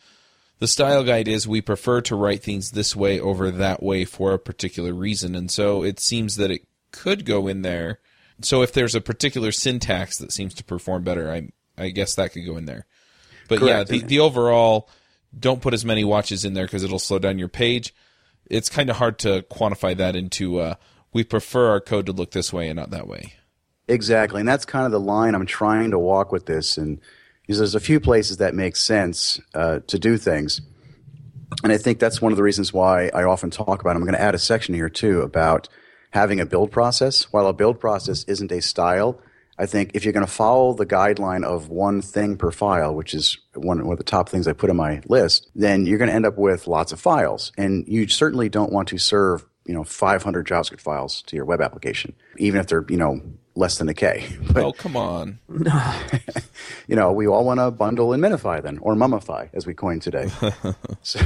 the 0.60 0.68
style 0.68 1.06
guide 1.06 1.30
is 1.30 1.48
we 1.48 1.62
prefer 1.62 2.02
to 2.02 2.18
write 2.18 2.44
things 2.44 2.72
this 2.72 2.98
way 2.98 3.18
over 3.18 3.50
that 3.50 3.82
way 3.82 4.04
for 4.04 4.34
a 4.34 4.40
particular 4.40 4.94
reason. 4.94 5.36
And 5.36 5.50
so 5.50 5.86
it 5.86 6.02
seems 6.02 6.36
that 6.36 6.52
it 6.52 6.68
could 6.92 7.24
go 7.26 7.48
in 7.48 7.62
there. 7.62 8.00
So 8.42 8.64
if 8.64 8.74
there's 8.74 8.94
a 8.94 9.00
particular 9.00 9.54
syntax 9.54 10.18
that 10.18 10.34
seems 10.34 10.54
to 10.56 10.66
perform 10.66 11.04
better, 11.04 11.32
I 11.32 11.48
I 11.78 11.92
guess 11.92 12.16
that 12.16 12.34
could 12.34 12.46
go 12.46 12.58
in 12.58 12.66
there. 12.66 12.86
But 13.48 13.60
Correct. 13.60 13.90
yeah, 13.90 14.00
the, 14.00 14.06
the 14.06 14.20
overall 14.20 14.90
don't 15.38 15.62
put 15.62 15.74
as 15.74 15.86
many 15.86 16.04
watches 16.04 16.44
in 16.44 16.56
there 16.56 16.66
because 16.66 16.84
it'll 16.84 17.00
slow 17.00 17.20
down 17.20 17.40
your 17.40 17.48
page. 17.48 17.94
It's 18.52 18.70
kind 18.70 18.90
of 18.90 18.98
hard 18.98 19.18
to 19.20 19.44
quantify 19.44 19.96
that 19.98 20.16
into 20.16 20.60
uh, 20.60 20.76
we 21.14 21.24
prefer 21.24 21.70
our 21.70 21.80
code 21.80 22.06
to 22.08 22.12
look 22.12 22.32
this 22.32 22.52
way 22.52 22.68
and 22.68 22.76
not 22.76 22.92
that 22.92 23.08
way. 23.08 23.34
Exactly, 23.88 24.40
and 24.40 24.48
that's 24.48 24.66
kind 24.66 24.86
of 24.86 24.92
the 24.92 25.00
line 25.00 25.36
I'm 25.36 25.46
trying 25.46 25.92
to 25.92 26.00
walk 26.00 26.32
with 26.32 26.46
this. 26.46 26.78
And 26.78 27.00
because 27.42 27.58
there's 27.58 27.76
a 27.76 27.80
few 27.80 28.00
places 28.00 28.38
that 28.38 28.54
make 28.54 28.76
sense 28.76 29.40
uh, 29.54 29.80
to 29.88 30.00
do 30.00 30.18
things. 30.18 30.62
And 31.64 31.74
I 31.74 31.78
think 31.78 32.00
that's 32.00 32.22
one 32.22 32.32
of 32.32 32.38
the 32.38 32.44
reasons 32.44 32.72
why 32.72 33.10
I 33.10 33.24
often 33.24 33.50
talk 33.50 33.82
about. 33.82 33.96
I'm 33.96 34.04
going 34.04 34.14
to 34.14 34.22
add 34.22 34.36
a 34.36 34.40
section 34.40 34.74
here 34.74 34.90
too 34.90 35.22
about 35.22 35.68
having 36.12 36.40
a 36.40 36.46
build 36.46 36.72
process. 36.72 37.24
While 37.34 37.48
a 37.48 37.54
build 37.54 37.80
process 37.80 38.24
isn't 38.26 38.52
a 38.52 38.62
style, 38.62 39.20
I 39.62 39.68
think 39.68 39.92
if 39.94 40.04
you're 40.04 40.12
going 40.12 40.26
to 40.26 40.32
follow 40.32 40.74
the 40.74 40.88
guideline 40.88 41.44
of 41.44 41.70
one 41.70 42.02
thing 42.02 42.36
per 42.36 42.50
file, 42.50 42.96
which 42.96 43.14
is 43.14 43.38
one, 43.54 43.86
one 43.86 43.94
of 43.94 44.00
the 44.00 44.04
top 44.04 44.28
things 44.28 44.48
I 44.48 44.54
put 44.54 44.72
in 44.72 44.76
my 44.76 45.04
list, 45.06 45.52
then 45.54 45.86
you're 45.86 46.00
going 46.00 46.10
to 46.10 46.16
end 46.16 46.26
up 46.26 46.36
with 46.36 46.66
lots 46.66 46.92
of 46.92 47.00
files. 47.00 47.52
And 47.60 47.88
you 47.88 48.08
certainly 48.08 48.50
don't 48.50 48.72
want 48.72 48.88
to 48.88 48.98
serve, 48.98 49.46
you 49.68 49.76
know, 49.76 49.84
500 49.84 50.48
JavaScript 50.48 50.82
files 50.82 51.22
to 51.28 51.36
your 51.36 51.46
web 51.46 51.62
application, 51.62 52.16
even 52.38 52.60
if 52.60 52.66
they're, 52.66 52.84
you 52.90 52.98
know, 52.98 53.22
less 53.54 53.78
than 53.78 53.88
a 53.88 53.94
K. 53.94 54.28
But, 54.52 54.64
oh, 54.64 54.74
come 54.74 54.98
on. 54.98 55.38
you 56.88 56.96
know, 56.96 57.12
we 57.12 57.28
all 57.28 57.46
want 57.46 57.60
to 57.60 57.70
bundle 57.70 58.14
and 58.14 58.24
minify 58.24 58.64
then, 58.64 58.80
or 58.80 58.96
mummify, 58.96 59.48
as 59.54 59.68
we 59.68 59.76
coined 59.76 60.02
today. 60.02 60.32
so, 61.04 61.20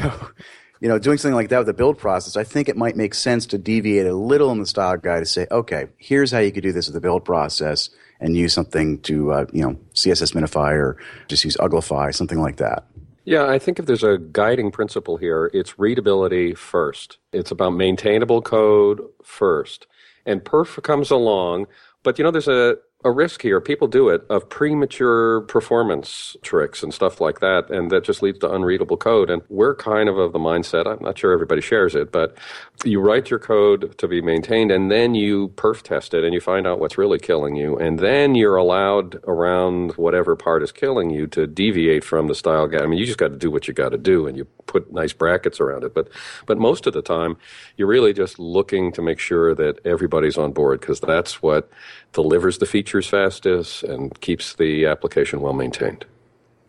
you 0.81 0.89
know, 0.89 0.99
doing 0.99 1.17
something 1.17 1.35
like 1.35 1.47
that 1.49 1.59
with 1.59 1.67
the 1.67 1.73
build 1.73 1.97
process, 1.97 2.35
I 2.35 2.43
think 2.43 2.67
it 2.67 2.75
might 2.75 2.97
make 2.97 3.13
sense 3.13 3.45
to 3.45 3.57
deviate 3.57 4.07
a 4.07 4.13
little 4.13 4.51
in 4.51 4.59
the 4.59 4.65
style 4.65 4.97
guide 4.97 5.21
to 5.21 5.25
say, 5.25 5.47
okay, 5.49 5.85
here's 5.95 6.31
how 6.31 6.39
you 6.39 6.51
could 6.51 6.63
do 6.63 6.73
this 6.73 6.87
with 6.87 6.95
the 6.95 6.99
build 6.99 7.23
process 7.23 7.91
and 8.19 8.35
use 8.35 8.53
something 8.53 8.99
to, 9.01 9.31
uh, 9.31 9.45
you 9.51 9.61
know, 9.61 9.77
CSS 9.93 10.33
minify 10.33 10.71
or 10.71 10.97
just 11.27 11.43
use 11.43 11.57
Uglify, 11.57 12.13
something 12.13 12.41
like 12.41 12.57
that. 12.57 12.85
Yeah, 13.25 13.47
I 13.47 13.57
think 13.57 13.79
if 13.79 13.87
there's 13.87 14.03
a 14.03 14.19
guiding 14.19 14.71
principle 14.71 15.17
here, 15.17 15.49
it's 15.53 15.79
readability 15.79 16.53
first. 16.53 17.17
It's 17.33 17.49
about 17.49 17.71
maintainable 17.71 18.41
code 18.41 19.01
first. 19.23 19.87
And 20.27 20.43
perf 20.43 20.81
comes 20.83 21.09
along 21.11 21.67
but 22.05 22.19
you 22.19 22.23
know, 22.23 22.29
there's 22.31 22.47
a 22.47 22.77
a 23.05 23.11
risk 23.11 23.43
here. 23.43 23.61
People 23.61 23.87
do 23.87 24.09
it 24.09 24.25
of 24.31 24.49
premature 24.49 25.41
performance 25.41 26.35
tricks 26.41 26.81
and 26.81 26.91
stuff 26.91 27.21
like 27.21 27.39
that, 27.39 27.69
and 27.69 27.91
that 27.91 28.03
just 28.03 28.23
leads 28.23 28.39
to 28.39 28.51
unreadable 28.51 28.97
code. 28.97 29.29
And 29.29 29.43
we're 29.47 29.75
kind 29.75 30.09
of 30.09 30.17
of 30.17 30.33
the 30.33 30.39
mindset. 30.39 30.87
I'm 30.87 31.03
not 31.03 31.17
sure 31.17 31.31
everybody 31.31 31.61
shares 31.61 31.93
it, 31.93 32.11
but 32.11 32.35
you 32.83 32.99
write 32.99 33.29
your 33.29 33.39
code 33.39 33.95
to 33.99 34.07
be 34.07 34.21
maintained, 34.21 34.71
and 34.71 34.89
then 34.91 35.13
you 35.13 35.49
perf 35.49 35.83
test 35.83 36.15
it, 36.15 36.23
and 36.23 36.33
you 36.33 36.41
find 36.41 36.65
out 36.65 36.79
what's 36.79 36.97
really 36.97 37.19
killing 37.19 37.55
you, 37.55 37.77
and 37.77 37.99
then 37.99 38.33
you're 38.33 38.55
allowed 38.55 39.19
around 39.27 39.91
whatever 39.97 40.35
part 40.35 40.63
is 40.63 40.71
killing 40.71 41.11
you 41.11 41.27
to 41.27 41.45
deviate 41.45 42.03
from 42.03 42.27
the 42.27 42.35
style 42.35 42.67
guide. 42.67 42.81
I 42.81 42.87
mean, 42.87 42.97
you 42.97 43.05
just 43.05 43.19
got 43.19 43.29
to 43.29 43.37
do 43.37 43.51
what 43.51 43.67
you 43.67 43.73
got 43.75 43.89
to 43.89 43.99
do, 43.99 44.25
and 44.25 44.35
you 44.35 44.45
put 44.65 44.91
nice 44.91 45.13
brackets 45.13 45.59
around 45.59 45.83
it. 45.83 45.93
But 45.93 46.09
but 46.47 46.57
most 46.57 46.87
of 46.87 46.93
the 46.93 47.03
time, 47.03 47.37
you're 47.77 47.87
really 47.87 48.13
just 48.13 48.39
looking 48.39 48.91
to 48.93 49.01
make 49.03 49.19
sure 49.19 49.53
that 49.53 49.85
everybody's 49.85 50.39
on 50.39 50.53
board 50.53 50.79
because 50.81 50.99
that's 50.99 51.43
what 51.43 51.69
delivers 52.13 52.57
the 52.57 52.65
features 52.95 53.09
fastest 53.09 53.83
and 53.83 54.19
keeps 54.21 54.55
the 54.55 54.85
application 54.85 55.41
well 55.41 55.53
maintained. 55.53 56.05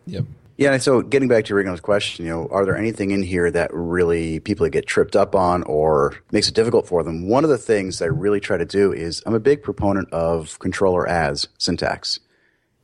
Yep. 0.07 0.25
Yeah, 0.57 0.77
so 0.77 1.01
getting 1.01 1.27
back 1.27 1.45
to 1.45 1.53
Rigno's 1.53 1.79
question, 1.79 2.25
you 2.25 2.31
know, 2.31 2.47
are 2.49 2.65
there 2.65 2.75
anything 2.75 3.11
in 3.11 3.21
here 3.21 3.51
that 3.51 3.69
really 3.71 4.39
people 4.39 4.67
get 4.69 4.87
tripped 4.87 5.15
up 5.15 5.35
on 5.35 5.61
or 5.63 6.15
makes 6.31 6.49
it 6.49 6.55
difficult 6.55 6.87
for 6.87 7.03
them? 7.03 7.27
One 7.27 7.43
of 7.43 7.51
the 7.51 7.59
things 7.59 7.99
that 7.99 8.05
I 8.05 8.07
really 8.07 8.39
try 8.39 8.57
to 8.57 8.65
do 8.65 8.91
is 8.91 9.21
I'm 9.25 9.35
a 9.35 9.39
big 9.39 9.61
proponent 9.61 10.11
of 10.11 10.57
controller 10.57 11.07
as 11.07 11.47
syntax. 11.59 12.19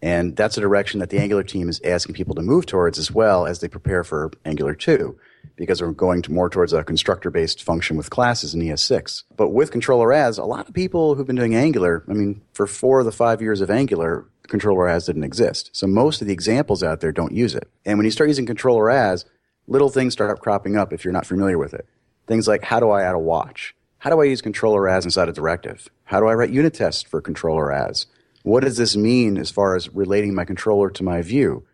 And 0.03 0.35
that's 0.35 0.57
a 0.57 0.61
direction 0.61 0.99
that 0.99 1.09
the 1.09 1.17
Angular 1.17 1.43
team 1.43 1.67
is 1.67 1.81
asking 1.83 2.13
people 2.13 2.35
to 2.35 2.41
move 2.43 2.67
towards 2.67 2.99
as 2.99 3.11
well 3.11 3.47
as 3.47 3.59
they 3.59 3.67
prepare 3.67 4.03
for 4.03 4.31
Angular 4.45 4.75
2 4.75 5.17
because 5.55 5.81
we're 5.81 5.91
going 5.91 6.21
to 6.23 6.31
more 6.31 6.49
towards 6.49 6.73
a 6.73 6.83
constructor 6.83 7.29
based 7.29 7.63
function 7.63 7.97
with 7.97 8.09
classes 8.09 8.53
in 8.53 8.61
ES6. 8.61 9.23
But 9.35 9.49
with 9.49 9.71
controller 9.71 10.11
as, 10.11 10.37
a 10.37 10.45
lot 10.45 10.67
of 10.67 10.73
people 10.73 11.15
who've 11.15 11.27
been 11.27 11.35
doing 11.35 11.55
Angular, 11.55 12.03
I 12.07 12.13
mean, 12.13 12.41
for 12.53 12.67
four 12.67 12.99
of 12.99 13.05
the 13.05 13.11
five 13.11 13.41
years 13.41 13.61
of 13.61 13.69
Angular, 13.69 14.25
controller 14.47 14.87
as 14.87 15.05
didn't 15.05 15.23
exist. 15.23 15.69
So 15.73 15.87
most 15.87 16.21
of 16.21 16.27
the 16.27 16.33
examples 16.33 16.83
out 16.83 16.99
there 16.99 17.11
don't 17.11 17.33
use 17.33 17.55
it. 17.55 17.69
And 17.85 17.97
when 17.97 18.05
you 18.05 18.11
start 18.11 18.29
using 18.29 18.45
controller 18.45 18.89
as, 18.89 19.25
little 19.67 19.89
things 19.89 20.13
start 20.13 20.39
cropping 20.41 20.75
up 20.75 20.91
if 20.91 21.03
you're 21.03 21.13
not 21.13 21.25
familiar 21.25 21.57
with 21.57 21.73
it. 21.73 21.87
Things 22.27 22.47
like 22.47 22.63
how 22.63 22.79
do 22.79 22.89
I 22.89 23.03
add 23.03 23.15
a 23.15 23.19
watch? 23.19 23.75
How 23.99 24.09
do 24.09 24.21
I 24.21 24.25
use 24.25 24.41
controller 24.41 24.89
as 24.89 25.05
inside 25.05 25.29
a 25.29 25.33
directive? 25.33 25.89
How 26.03 26.19
do 26.19 26.27
I 26.27 26.33
write 26.33 26.49
unit 26.49 26.73
tests 26.73 27.03
for 27.03 27.21
controller 27.21 27.71
as? 27.71 28.05
What 28.43 28.63
does 28.63 28.75
this 28.75 28.97
mean 28.97 29.37
as 29.37 29.49
far 29.49 29.75
as 29.75 29.93
relating 29.93 30.35
my 30.35 30.43
controller 30.43 30.89
to 30.89 31.03
my 31.03 31.21
view? 31.21 31.65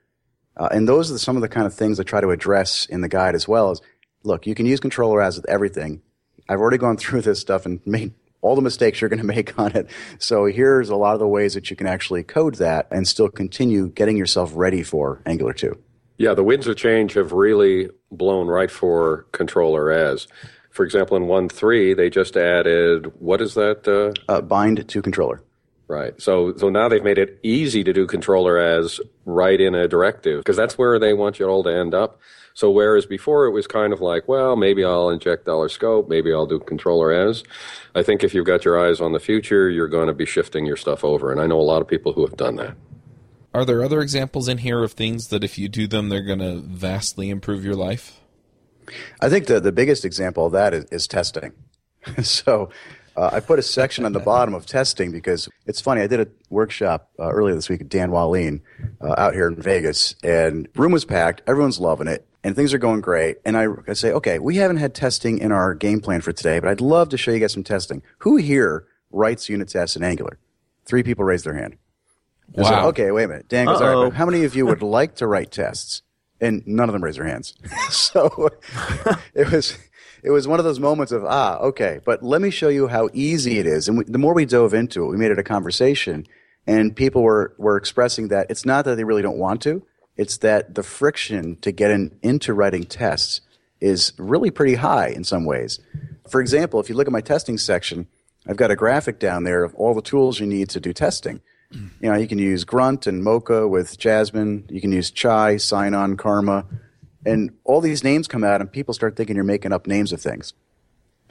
Uh, 0.59 0.67
and 0.71 0.87
those 0.87 1.09
are 1.09 1.17
some 1.17 1.37
of 1.37 1.41
the 1.41 1.49
kind 1.49 1.65
of 1.65 1.73
things 1.73 1.99
I 1.99 2.03
try 2.03 2.21
to 2.21 2.31
address 2.31 2.85
in 2.85 3.01
the 3.01 3.07
guide 3.07 3.33
as 3.33 3.47
well 3.47 3.71
Is 3.71 3.81
look, 4.23 4.45
you 4.45 4.53
can 4.53 4.65
use 4.65 4.79
controller 4.79 5.21
as 5.21 5.37
with 5.37 5.49
everything. 5.49 6.01
I've 6.47 6.59
already 6.59 6.77
gone 6.77 6.97
through 7.03 7.21
this 7.21 7.39
stuff 7.39 7.65
and 7.65 7.79
made 7.85 8.13
all 8.41 8.55
the 8.55 8.61
mistakes 8.61 9.01
you're 9.01 9.09
going 9.09 9.19
to 9.19 9.25
make 9.25 9.57
on 9.57 9.75
it. 9.75 9.89
So 10.19 10.45
here's 10.45 10.89
a 10.89 10.95
lot 10.95 11.13
of 11.13 11.19
the 11.19 11.27
ways 11.27 11.53
that 11.53 11.69
you 11.69 11.75
can 11.75 11.87
actually 11.87 12.23
code 12.23 12.55
that 12.55 12.87
and 12.91 13.07
still 13.07 13.29
continue 13.29 13.89
getting 13.89 14.17
yourself 14.17 14.51
ready 14.53 14.83
for 14.83 15.21
Angular 15.25 15.53
2. 15.53 15.77
Yeah, 16.17 16.33
the 16.33 16.43
winds 16.43 16.67
of 16.67 16.75
change 16.75 17.13
have 17.13 17.31
really 17.31 17.89
blown 18.11 18.47
right 18.47 18.69
for 18.69 19.23
controller 19.31 19.89
as. 19.91 20.27
For 20.69 20.85
example, 20.85 21.17
in 21.17 21.23
1.3, 21.23 21.95
they 21.95 22.09
just 22.09 22.35
added, 22.37 23.11
what 23.19 23.41
is 23.41 23.53
that? 23.55 23.87
Uh? 23.87 24.13
Uh, 24.31 24.41
bind 24.41 24.87
to 24.87 25.01
controller. 25.01 25.41
Right. 25.89 26.22
So 26.22 26.55
so 26.55 26.69
now 26.69 26.88
they've 26.88 27.03
made 27.03 27.17
it 27.17 27.39
easy 27.41 27.84
to 27.84 27.91
do 27.91 28.05
controller 28.05 28.60
as 28.60 29.01
right 29.25 29.60
in 29.60 29.74
a 29.74 29.88
directive 29.88 30.39
because 30.39 30.55
that's 30.55 30.77
where 30.77 31.00
they 31.00 31.13
want 31.13 31.39
you 31.39 31.48
all 31.48 31.63
to 31.63 31.75
end 31.75 31.96
up. 31.96 32.19
So 32.53 32.69
whereas 32.69 33.08
before 33.08 33.48
it 33.48 33.51
was 33.51 33.65
kind 33.65 33.91
of 33.91 34.00
like, 34.00 34.27
well, 34.27 34.55
maybe 34.55 34.86
I'll 34.86 35.10
inject 35.10 35.46
dollar 35.46 35.67
scope, 35.67 36.08
maybe 36.08 36.31
I'll 36.31 36.46
do 36.46 36.60
controller 36.60 37.12
as. 37.12 37.43
I 37.96 38.03
think 38.03 38.24
if 38.24 38.36
you've 38.36 38.46
got 38.46 38.65
your 38.65 38.79
eyes 38.79 39.01
on 39.01 39.13
the 39.13 39.19
future, 39.19 39.67
you're 39.67 39.88
going 39.88 40.08
to 40.08 40.13
be 40.13 40.27
shifting 40.27 40.63
your 40.63 40.77
stuff 40.77 41.03
over, 41.03 41.31
and 41.31 41.41
I 41.41 41.48
know 41.48 41.60
a 41.60 41.62
lot 41.62 41.81
of 41.81 41.88
people 41.88 42.13
who 42.13 42.24
have 42.24 42.38
done 42.38 42.58
that. 42.58 42.75
Are 43.53 43.65
there 43.65 43.84
other 43.84 44.01
examples 44.01 44.48
in 44.48 44.60
here 44.60 44.84
of 44.84 44.91
things 44.91 45.29
that 45.29 45.43
if 45.43 45.58
you 45.58 45.69
do 45.69 45.88
them, 45.88 46.10
they're 46.10 46.22
going 46.22 46.39
to 46.39 46.62
vastly 46.62 47.31
improve 47.31 47.65
your 47.65 47.75
life? 47.75 48.19
I 49.22 49.29
think 49.29 49.48
the 49.48 49.60
the 49.60 49.72
biggest 49.72 50.05
example 50.05 50.46
of 50.46 50.51
that 50.51 50.74
is, 50.74 50.86
is 50.91 51.08
testing. 51.08 51.53
so 52.22 52.69
uh, 53.19 53.29
I 53.33 53.41
put 53.41 53.59
a 53.59 53.61
section 53.61 54.05
on 54.05 54.13
the 54.13 54.19
bottom 54.33 54.53
of 54.53 54.65
testing 54.65 55.11
because 55.11 55.49
it's 55.65 55.81
funny. 55.81 56.01
I 56.01 56.07
did 56.07 56.21
a 56.21 56.27
workshop 56.49 57.09
uh, 57.19 57.29
earlier 57.29 57.53
this 57.53 57.67
week 57.67 57.79
with 57.79 57.89
Dan 57.89 58.11
Wahlin 58.11 58.61
uh, 59.01 59.15
out 59.17 59.33
here 59.33 59.47
in 59.47 59.61
Vegas, 59.61 60.15
and 60.23 60.69
room 60.75 60.93
was 60.93 61.03
packed. 61.03 61.41
Everyone's 61.45 61.79
loving 61.79 62.07
it, 62.07 62.25
and 62.43 62.55
things 62.55 62.73
are 62.73 62.77
going 62.77 63.01
great. 63.01 63.38
And 63.43 63.57
I, 63.57 63.67
I 63.88 63.93
say, 63.93 64.13
okay, 64.13 64.39
we 64.39 64.55
haven't 64.55 64.77
had 64.77 64.95
testing 64.95 65.39
in 65.39 65.51
our 65.51 65.75
game 65.75 65.99
plan 65.99 66.21
for 66.21 66.31
today, 66.31 66.59
but 66.59 66.69
I'd 66.69 66.81
love 66.81 67.09
to 67.09 67.17
show 67.17 67.31
you 67.31 67.39
guys 67.39 67.51
some 67.51 67.63
testing. 67.63 68.01
Who 68.19 68.38
here 68.38 68.85
writes 69.11 69.49
unit 69.49 69.67
tests 69.67 69.97
in 69.97 70.03
Angular? 70.03 70.39
Three 70.85 71.03
people 71.03 71.25
raised 71.25 71.45
their 71.45 71.55
hand. 71.55 71.75
Wow. 72.53 72.88
Okay, 72.88 73.11
wait 73.11 73.25
a 73.25 73.27
minute. 73.27 73.49
Dan 73.49 73.67
goes, 73.67 73.81
all 73.81 74.05
right, 74.05 74.13
how 74.13 74.25
many 74.25 74.45
of 74.45 74.55
you 74.55 74.65
would 74.65 74.81
like 74.81 75.15
to 75.15 75.27
write 75.27 75.51
tests? 75.51 76.01
And 76.41 76.65
none 76.65 76.88
of 76.88 76.93
them 76.93 77.03
raised 77.03 77.17
their 77.19 77.27
hands. 77.27 77.53
so 77.89 78.49
it 79.33 79.51
was 79.51 79.77
it 80.23 80.31
was 80.31 80.47
one 80.47 80.59
of 80.59 80.65
those 80.65 80.79
moments 80.79 81.11
of 81.11 81.23
ah 81.25 81.57
okay 81.59 81.99
but 82.05 82.21
let 82.23 82.41
me 82.41 82.49
show 82.49 82.69
you 82.69 82.88
how 82.88 83.09
easy 83.13 83.59
it 83.59 83.65
is 83.65 83.88
and 83.88 83.97
we, 83.97 84.03
the 84.05 84.17
more 84.17 84.33
we 84.33 84.45
dove 84.45 84.73
into 84.73 85.03
it 85.03 85.07
we 85.07 85.17
made 85.17 85.31
it 85.31 85.39
a 85.39 85.43
conversation 85.43 86.25
And 86.67 86.95
people 86.95 87.23
were, 87.23 87.55
were 87.57 87.77
expressing 87.77 88.27
that 88.27 88.45
it's 88.51 88.65
not 88.65 88.85
that 88.85 88.95
they 88.95 89.03
really 89.03 89.23
don't 89.23 89.39
want 89.39 89.61
to, 89.63 89.81
it's 90.17 90.38
that 90.38 90.75
the 90.75 90.83
friction 90.83 91.55
to 91.61 91.71
get 91.71 91.89
in, 91.89 92.11
into 92.21 92.53
writing 92.53 92.83
tests 92.83 93.41
is 93.81 94.13
really 94.17 94.51
pretty 94.51 94.75
high 94.75 95.07
in 95.07 95.23
some 95.23 95.45
ways. 95.45 95.79
For 96.29 96.41
example, 96.41 96.79
if 96.79 96.89
you 96.89 96.95
look 96.95 97.07
at 97.07 97.13
my 97.13 97.21
testing 97.21 97.57
section, 97.57 98.07
I've 98.47 98.57
got 98.57 98.69
a 98.71 98.75
graphic 98.75 99.17
down 99.19 99.45
there 99.45 99.63
of 99.63 99.73
all 99.75 99.95
the 99.95 100.01
tools 100.01 100.39
you 100.39 100.45
need 100.45 100.69
to 100.69 100.79
do 100.79 100.93
testing. 100.93 101.41
You 102.01 102.09
know, 102.11 102.17
you 102.17 102.27
can 102.27 102.39
use 102.39 102.65
Grunt 102.65 103.07
and 103.07 103.23
Mocha 103.23 103.67
with 103.67 103.97
Jasmine. 103.97 104.65
You 104.69 104.81
can 104.81 104.91
use 104.91 105.11
Chai, 105.11 105.57
Sinon, 105.57 106.17
Karma. 106.17 106.65
And 107.25 107.51
all 107.63 107.81
these 107.81 108.03
names 108.03 108.27
come 108.27 108.43
out, 108.43 108.61
and 108.61 108.71
people 108.71 108.93
start 108.93 109.15
thinking 109.15 109.35
you're 109.35 109.45
making 109.45 109.73
up 109.73 109.88
names 109.88 110.13
of 110.13 110.21
things. 110.21 110.53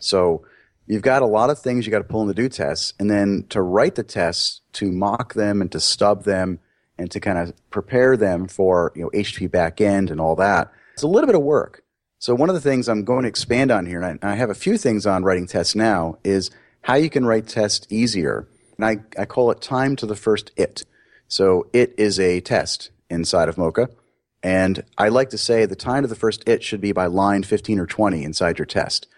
So 0.01 0.45
you've 0.87 1.03
got 1.03 1.23
a 1.23 1.27
lot 1.27 1.51
of 1.51 1.59
things 1.59 1.87
you 1.87 1.91
got 1.91 1.99
to 1.99 2.05
pull 2.05 2.23
in 2.23 2.29
to 2.29 2.35
do 2.35 2.49
tests, 2.49 2.95
and 2.99 3.11
then 3.11 3.47
to 3.51 3.63
write 3.63 3.95
the 3.95 4.03
tests, 4.03 4.61
to 4.75 4.93
mock 4.93 5.35
them 5.35 5.61
and 5.61 5.73
to 5.73 5.81
stub 5.81 6.25
them, 6.25 6.59
and 6.99 7.11
to 7.11 7.21
kind 7.21 7.39
of 7.39 7.55
prepare 7.71 8.17
them 8.17 8.49
for 8.49 8.93
you 8.95 9.03
know 9.03 9.11
HTTP 9.11 9.49
backend 9.49 10.11
and 10.11 10.21
all 10.21 10.37
that. 10.37 10.73
It's 10.95 11.03
a 11.03 11.09
little 11.09 11.27
bit 11.27 11.37
of 11.37 11.43
work. 11.43 11.85
So 12.19 12.35
one 12.35 12.49
of 12.49 12.55
the 12.55 12.61
things 12.61 12.89
I'm 12.89 13.05
going 13.05 13.23
to 13.23 13.29
expand 13.29 13.71
on 13.71 13.87
here, 13.87 14.03
and 14.03 14.19
I, 14.23 14.33
I 14.33 14.35
have 14.35 14.51
a 14.51 14.55
few 14.55 14.77
things 14.77 15.07
on 15.07 15.23
writing 15.23 15.47
tests 15.47 15.77
now, 15.77 16.19
is 16.25 16.51
how 16.83 16.95
you 16.95 17.09
can 17.09 17.25
write 17.25 17.47
tests 17.47 17.87
easier. 17.91 18.49
And 18.77 18.85
I, 18.85 19.21
I 19.21 19.25
call 19.25 19.51
it 19.51 19.61
time 19.61 19.95
to 19.97 20.07
the 20.07 20.17
first 20.17 20.51
it. 20.57 20.85
So 21.29 21.69
it 21.73 21.95
is 21.97 22.19
a 22.19 22.41
test 22.41 22.91
inside 23.09 23.49
of 23.49 23.57
Mocha. 23.57 23.89
And 24.43 24.85
I 24.97 25.09
like 25.09 25.31
to 25.31 25.39
say 25.39 25.67
the 25.67 25.77
time 25.77 26.03
to 26.03 26.09
the 26.09 26.15
first 26.15 26.49
it 26.49 26.63
should 26.63 26.81
be 26.81 26.93
by 26.93 27.07
line 27.07 27.43
15 27.43 27.79
or 27.79 27.87
20 27.87 28.23
inside 28.23 28.59
your 28.59 28.67
test. 28.67 29.09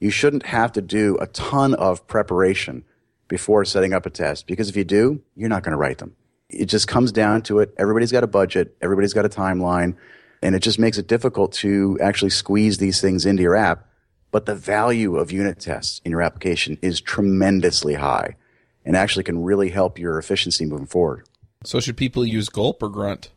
You 0.00 0.10
shouldn't 0.10 0.46
have 0.46 0.72
to 0.72 0.82
do 0.82 1.16
a 1.20 1.26
ton 1.28 1.74
of 1.74 2.06
preparation 2.06 2.84
before 3.28 3.64
setting 3.64 3.92
up 3.92 4.06
a 4.06 4.10
test 4.10 4.46
because 4.46 4.68
if 4.68 4.76
you 4.76 4.84
do, 4.84 5.22
you're 5.36 5.48
not 5.48 5.62
going 5.62 5.72
to 5.72 5.78
write 5.78 5.98
them. 5.98 6.16
It 6.48 6.66
just 6.66 6.88
comes 6.88 7.12
down 7.12 7.42
to 7.42 7.60
it. 7.60 7.74
Everybody's 7.78 8.12
got 8.12 8.24
a 8.24 8.26
budget. 8.28 8.76
Everybody's 8.82 9.14
got 9.14 9.24
a 9.24 9.30
timeline 9.30 9.96
and 10.42 10.54
it 10.54 10.60
just 10.60 10.78
makes 10.78 10.98
it 10.98 11.06
difficult 11.06 11.52
to 11.52 11.98
actually 12.00 12.30
squeeze 12.30 12.78
these 12.78 13.00
things 13.00 13.24
into 13.24 13.42
your 13.42 13.54
app. 13.54 13.86
But 14.30 14.46
the 14.46 14.54
value 14.54 15.16
of 15.16 15.30
unit 15.30 15.60
tests 15.60 16.00
in 16.04 16.10
your 16.10 16.22
application 16.22 16.78
is 16.82 17.00
tremendously 17.00 17.94
high 17.94 18.36
and 18.84 18.96
actually 18.96 19.24
can 19.24 19.42
really 19.42 19.70
help 19.70 19.98
your 19.98 20.18
efficiency 20.18 20.64
moving 20.64 20.86
forward. 20.86 21.28
So 21.64 21.78
should 21.78 21.96
people 21.96 22.26
use 22.26 22.48
Gulp 22.48 22.82
or 22.82 22.88
Grunt? 22.88 23.30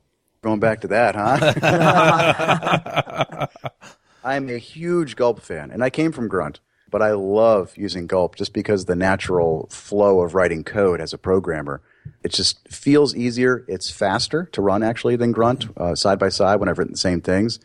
Going 0.45 0.59
back 0.59 0.81
to 0.81 0.87
that, 0.89 1.15
huh? 1.15 1.47
I'm 4.23 4.47
a 4.47 4.59
huge 4.59 5.15
Gulp 5.15 5.41
fan, 5.41 5.71
and 5.71 5.83
I 5.83 5.89
came 5.89 6.11
from 6.11 6.27
Grunt, 6.27 6.59
but 6.91 7.01
I 7.01 7.13
love 7.13 7.75
using 7.75 8.05
Gulp 8.05 8.35
just 8.35 8.53
because 8.53 8.85
the 8.85 8.95
natural 8.95 9.67
flow 9.71 10.21
of 10.21 10.35
writing 10.35 10.63
code 10.63 11.01
as 11.01 11.13
a 11.13 11.17
programmer. 11.17 11.81
It 12.23 12.31
just 12.31 12.59
feels 12.67 13.15
easier. 13.15 13.65
It's 13.67 13.89
faster 13.89 14.47
to 14.51 14.61
run 14.61 14.83
actually 14.83 15.15
than 15.15 15.31
Grunt 15.31 15.65
uh, 15.77 15.95
side 15.95 16.19
by 16.19 16.29
side 16.29 16.59
when 16.59 16.69
I've 16.69 16.77
written 16.77 16.93
the 16.93 16.99
same 16.99 17.21
things. 17.21 17.59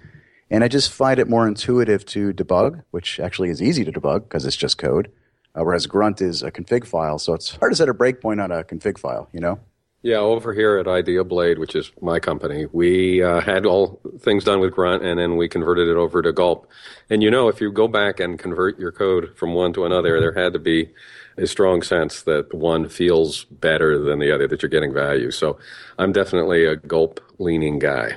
And 0.51 0.65
I 0.65 0.69
just 0.69 0.91
find 0.91 1.21
it 1.21 1.29
more 1.29 1.47
intuitive 1.47 2.07
to 2.07 2.33
debug, 2.33 2.83
which 2.93 3.21
actually 3.21 3.51
is 3.51 3.61
easy 3.61 3.85
to 3.85 3.93
debug 3.93 4.21
because 4.23 4.47
it's 4.47 4.57
just 4.57 4.79
code. 4.79 5.13
Uh, 5.55 5.65
whereas 5.65 5.87
Grunt 5.87 6.23
is 6.23 6.43
a 6.43 6.51
config 6.51 6.87
file, 6.87 7.19
so 7.19 7.35
it's 7.35 7.57
hard 7.57 7.73
to 7.73 7.77
set 7.77 7.91
a 7.91 7.95
breakpoint 7.95 8.43
on 8.43 8.51
a 8.51 8.65
config 8.65 8.97
file, 8.97 9.29
you 9.35 9.41
know? 9.41 9.61
Yeah, 10.03 10.17
over 10.17 10.55
here 10.55 10.79
at 10.79 10.87
IdeaBlade, 10.87 11.59
which 11.59 11.75
is 11.75 11.93
my 12.01 12.21
company, 12.21 12.67
we 12.73 13.23
uh, 13.23 13.41
had 13.41 13.67
all 13.67 14.01
things 14.21 14.45
done 14.45 14.59
with 14.59 14.73
Grunt 14.73 15.05
and 15.05 15.21
then 15.21 15.37
we 15.37 15.47
converted 15.47 15.89
it 15.89 15.97
over 15.97 16.23
to 16.23 16.33
Gulp. 16.33 16.71
And 17.11 17.23
you 17.23 17.31
know, 17.31 17.49
if 17.49 17.61
you 17.61 17.71
go 17.71 17.87
back 17.87 18.19
and 18.19 18.39
convert 18.39 18.79
your 18.79 18.93
code 18.93 19.37
from 19.37 19.53
one 19.53 19.75
to 19.75 19.85
another, 19.85 20.19
there 20.19 20.33
had 20.33 20.55
to 20.55 20.59
be 20.59 20.91
a 21.37 21.47
strong 21.47 21.83
sense 21.83 22.23
that 22.23 22.53
one 22.55 22.89
feels 22.89 23.45
better 23.45 23.99
than 23.99 24.21
the 24.21 24.33
other, 24.33 24.49
that 24.49 24.63
you're 24.63 24.71
getting 24.71 24.95
value. 24.95 25.31
So 25.31 25.59
I'm 25.99 26.13
definitely 26.13 26.65
a 26.65 26.77
Gulp 26.77 27.21
leaning 27.39 27.79
guy. 27.79 28.17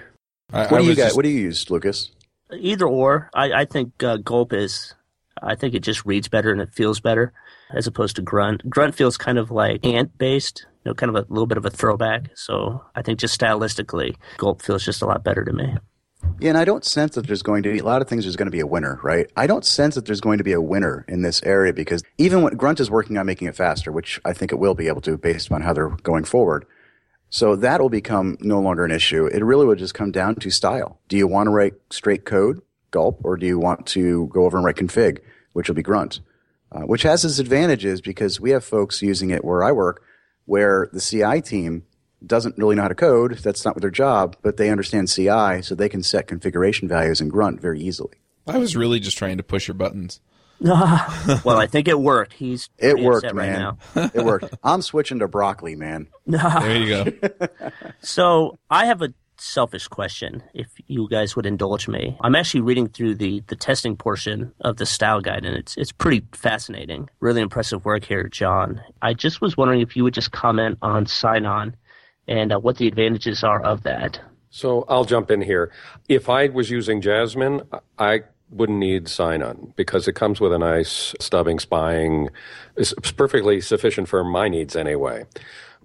I, 0.53 0.67
what, 0.67 0.73
I 0.73 0.81
do 0.83 0.89
you 0.89 0.95
just... 0.95 1.15
what 1.17 1.23
do 1.23 1.29
you 1.29 1.41
use, 1.41 1.69
Lucas? 1.69 2.11
Either 2.53 2.87
or. 2.87 3.29
I, 3.33 3.51
I 3.51 3.65
think 3.65 4.01
uh, 4.01 4.17
Gulp 4.17 4.53
is, 4.53 4.93
I 5.41 5.55
think 5.55 5.73
it 5.73 5.83
just 5.83 6.05
reads 6.05 6.29
better 6.29 6.51
and 6.51 6.61
it 6.61 6.73
feels 6.73 7.01
better 7.01 7.33
as 7.73 7.87
opposed 7.87 8.15
to 8.15 8.21
Grunt. 8.21 8.69
Grunt 8.69 8.95
feels 8.95 9.17
kind 9.17 9.37
of 9.37 9.51
like 9.51 9.85
ant 9.85 10.17
based 10.17 10.65
know, 10.89 10.93
kind 10.93 11.09
of 11.09 11.15
a 11.15 11.25
little 11.29 11.47
bit 11.47 11.57
of 11.57 11.65
a 11.65 11.69
throwback. 11.69 12.31
So 12.35 12.83
I 12.95 13.01
think 13.01 13.19
just 13.19 13.39
stylistically, 13.39 14.15
Gulp 14.37 14.61
feels 14.61 14.83
just 14.83 15.01
a 15.01 15.05
lot 15.05 15.23
better 15.23 15.43
to 15.43 15.53
me. 15.53 15.75
Yeah, 16.39 16.49
and 16.49 16.57
I 16.57 16.65
don't 16.65 16.85
sense 16.85 17.15
that 17.15 17.27
there's 17.27 17.43
going 17.43 17.63
to 17.63 17.71
be 17.71 17.79
a 17.79 17.83
lot 17.83 18.01
of 18.01 18.07
things. 18.07 18.23
There's 18.23 18.35
going 18.35 18.47
to 18.47 18.51
be 18.51 18.59
a 18.59 18.67
winner, 18.67 18.99
right? 19.03 19.29
I 19.35 19.47
don't 19.47 19.65
sense 19.65 19.95
that 19.95 20.05
there's 20.05 20.21
going 20.21 20.37
to 20.37 20.43
be 20.43 20.53
a 20.53 20.61
winner 20.61 21.05
in 21.07 21.21
this 21.21 21.43
area 21.43 21.73
because 21.73 22.03
even 22.17 22.41
when 22.41 22.55
Grunt 22.55 22.79
is 22.79 22.89
working 22.89 23.17
on 23.17 23.25
making 23.25 23.47
it 23.47 23.55
faster, 23.55 23.91
which 23.91 24.19
I 24.25 24.33
think 24.33 24.51
it 24.51 24.59
will 24.59 24.73
be 24.73 24.87
able 24.87 25.01
to 25.01 25.17
based 25.17 25.51
on 25.51 25.61
how 25.61 25.73
they're 25.73 25.89
going 25.89 26.23
forward. 26.23 26.65
So 27.29 27.55
that 27.55 27.81
will 27.81 27.89
become 27.89 28.37
no 28.41 28.59
longer 28.59 28.85
an 28.85 28.91
issue. 28.91 29.25
It 29.25 29.43
really 29.43 29.65
would 29.65 29.79
just 29.79 29.95
come 29.95 30.11
down 30.11 30.35
to 30.35 30.49
style. 30.49 30.99
Do 31.07 31.17
you 31.17 31.27
want 31.27 31.47
to 31.47 31.51
write 31.51 31.73
straight 31.89 32.25
code, 32.25 32.61
Gulp, 32.91 33.21
or 33.23 33.37
do 33.37 33.45
you 33.45 33.57
want 33.57 33.85
to 33.87 34.27
go 34.27 34.45
over 34.45 34.57
and 34.57 34.65
write 34.65 34.75
config, 34.75 35.19
which 35.53 35.67
will 35.67 35.75
be 35.75 35.81
Grunt? 35.81 36.19
Uh, 36.71 36.81
which 36.81 37.03
has 37.03 37.23
its 37.23 37.39
advantages 37.39 38.01
because 38.01 38.39
we 38.39 38.51
have 38.51 38.63
folks 38.63 39.01
using 39.01 39.29
it 39.29 39.45
where 39.45 39.63
I 39.63 39.71
work 39.71 40.03
where 40.45 40.89
the 40.91 40.99
CI 40.99 41.41
team 41.41 41.83
doesn't 42.25 42.57
really 42.57 42.75
know 42.75 42.83
how 42.83 42.87
to 42.87 42.95
code. 42.95 43.39
That's 43.39 43.65
not 43.65 43.79
their 43.79 43.91
job, 43.91 44.37
but 44.41 44.57
they 44.57 44.69
understand 44.69 45.09
CI, 45.09 45.61
so 45.61 45.75
they 45.75 45.89
can 45.89 46.03
set 46.03 46.27
configuration 46.27 46.87
values 46.87 47.21
in 47.21 47.29
Grunt 47.29 47.61
very 47.61 47.81
easily. 47.81 48.13
I 48.47 48.57
was 48.57 48.75
really 48.75 48.99
just 48.99 49.17
trying 49.17 49.37
to 49.37 49.43
push 49.43 49.67
your 49.67 49.75
buttons. 49.75 50.19
well, 50.59 51.57
I 51.57 51.67
think 51.67 51.87
it 51.87 51.99
worked. 51.99 52.33
He's 52.33 52.69
it 52.77 52.97
worked, 52.97 53.33
man. 53.33 53.77
Right 53.95 54.11
it 54.13 54.23
worked. 54.23 54.55
I'm 54.63 54.81
switching 54.81 55.19
to 55.19 55.27
broccoli, 55.27 55.75
man. 55.75 56.07
there 56.25 56.77
you 56.77 56.87
go. 56.87 57.29
so 58.01 58.59
I 58.69 58.85
have 58.85 59.01
a 59.01 59.13
selfish 59.37 59.87
question, 59.87 60.43
if 60.53 60.67
you 60.87 61.07
guys 61.09 61.35
would 61.35 61.45
indulge 61.45 61.87
me. 61.87 62.17
I'm 62.21 62.35
actually 62.35 62.61
reading 62.61 62.89
through 62.89 63.15
the, 63.15 63.43
the 63.47 63.55
testing 63.55 63.95
portion 63.95 64.53
of 64.61 64.77
the 64.77 64.85
style 64.85 65.21
guide, 65.21 65.45
and 65.45 65.55
it's 65.55 65.77
it's 65.77 65.91
pretty 65.91 66.25
fascinating. 66.33 67.09
Really 67.19 67.41
impressive 67.41 67.85
work 67.85 68.05
here, 68.05 68.27
John. 68.27 68.81
I 69.01 69.13
just 69.13 69.41
was 69.41 69.57
wondering 69.57 69.81
if 69.81 69.95
you 69.95 70.03
would 70.03 70.13
just 70.13 70.31
comment 70.31 70.77
on 70.81 71.05
Sinon 71.05 71.75
and 72.27 72.53
uh, 72.53 72.59
what 72.59 72.77
the 72.77 72.87
advantages 72.87 73.43
are 73.43 73.61
of 73.61 73.83
that. 73.83 74.19
So 74.49 74.85
I'll 74.87 75.05
jump 75.05 75.31
in 75.31 75.41
here. 75.41 75.71
If 76.07 76.29
I 76.29 76.47
was 76.47 76.69
using 76.69 77.01
Jasmine, 77.01 77.63
I 77.97 78.21
wouldn't 78.51 78.77
need 78.77 79.07
Sinon 79.07 79.73
because 79.75 80.07
it 80.07 80.13
comes 80.13 80.39
with 80.39 80.53
a 80.53 80.59
nice 80.59 81.15
stubbing 81.19 81.59
spying. 81.59 82.29
It's 82.77 82.93
perfectly 83.17 83.61
sufficient 83.61 84.07
for 84.07 84.23
my 84.23 84.47
needs 84.47 84.75
anyway. 84.75 85.25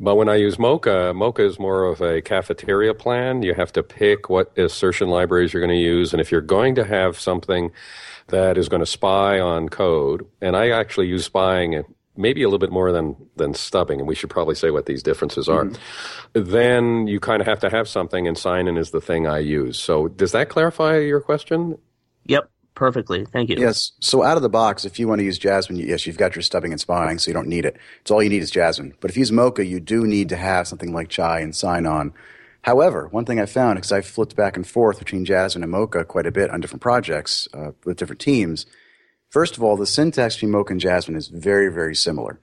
But 0.00 0.14
when 0.14 0.28
I 0.28 0.36
use 0.36 0.58
Mocha, 0.58 1.12
Mocha 1.14 1.44
is 1.44 1.58
more 1.58 1.84
of 1.84 2.00
a 2.00 2.22
cafeteria 2.22 2.94
plan. 2.94 3.42
You 3.42 3.54
have 3.54 3.72
to 3.72 3.82
pick 3.82 4.28
what 4.28 4.56
assertion 4.56 5.08
libraries 5.08 5.52
you're 5.52 5.64
going 5.64 5.76
to 5.76 5.82
use. 5.82 6.12
And 6.12 6.20
if 6.20 6.30
you're 6.30 6.40
going 6.40 6.76
to 6.76 6.84
have 6.84 7.18
something 7.18 7.72
that 8.28 8.56
is 8.56 8.68
going 8.68 8.80
to 8.80 8.86
spy 8.86 9.40
on 9.40 9.68
code, 9.68 10.26
and 10.40 10.56
I 10.56 10.70
actually 10.70 11.08
use 11.08 11.24
spying 11.24 11.82
maybe 12.16 12.42
a 12.42 12.46
little 12.46 12.58
bit 12.58 12.72
more 12.72 12.92
than, 12.92 13.16
than 13.36 13.54
stubbing, 13.54 14.00
and 14.00 14.08
we 14.08 14.14
should 14.14 14.30
probably 14.30 14.54
say 14.54 14.70
what 14.70 14.86
these 14.86 15.02
differences 15.02 15.48
are, 15.48 15.64
mm-hmm. 15.64 16.50
then 16.50 17.06
you 17.06 17.20
kind 17.20 17.40
of 17.40 17.46
have 17.46 17.60
to 17.60 17.70
have 17.70 17.88
something, 17.88 18.26
and 18.26 18.36
Sinon 18.36 18.76
is 18.76 18.90
the 18.90 19.00
thing 19.00 19.26
I 19.26 19.38
use. 19.38 19.78
So 19.78 20.08
does 20.08 20.32
that 20.32 20.48
clarify 20.48 20.98
your 20.98 21.20
question? 21.20 21.78
Yep 22.26 22.50
perfectly. 22.78 23.26
Thank 23.26 23.50
you. 23.50 23.56
Yes. 23.58 23.92
So 24.00 24.22
out 24.22 24.36
of 24.36 24.42
the 24.42 24.48
box, 24.48 24.84
if 24.84 24.98
you 24.98 25.08
want 25.08 25.18
to 25.18 25.24
use 25.24 25.36
Jasmine, 25.36 25.78
yes, 25.78 26.06
you've 26.06 26.16
got 26.16 26.36
your 26.36 26.42
stubbing 26.42 26.70
and 26.70 26.80
spying, 26.80 27.18
so 27.18 27.28
you 27.28 27.34
don't 27.34 27.48
need 27.48 27.64
it. 27.64 27.76
It's 28.00 28.10
all 28.10 28.22
you 28.22 28.30
need 28.30 28.42
is 28.42 28.52
Jasmine. 28.52 28.94
But 29.00 29.10
if 29.10 29.16
you 29.16 29.22
use 29.22 29.32
Mocha, 29.32 29.66
you 29.66 29.80
do 29.80 30.06
need 30.06 30.28
to 30.28 30.36
have 30.36 30.68
something 30.68 30.92
like 30.92 31.08
Chai 31.08 31.40
and 31.40 31.54
Sinon. 31.54 32.14
However, 32.62 33.08
one 33.08 33.24
thing 33.24 33.40
I 33.40 33.46
found, 33.46 33.76
because 33.76 33.90
I've 33.90 34.06
flipped 34.06 34.36
back 34.36 34.56
and 34.56 34.66
forth 34.66 35.00
between 35.00 35.24
Jasmine 35.24 35.64
and 35.64 35.72
Mocha 35.72 36.04
quite 36.04 36.26
a 36.26 36.30
bit 36.30 36.50
on 36.50 36.60
different 36.60 36.82
projects 36.82 37.48
uh, 37.52 37.72
with 37.84 37.96
different 37.96 38.20
teams. 38.20 38.64
First 39.28 39.56
of 39.56 39.62
all, 39.64 39.76
the 39.76 39.86
syntax 39.86 40.36
between 40.36 40.52
Mocha 40.52 40.72
and 40.72 40.80
Jasmine 40.80 41.16
is 41.16 41.28
very, 41.28 41.72
very 41.72 41.96
similar. 41.96 42.38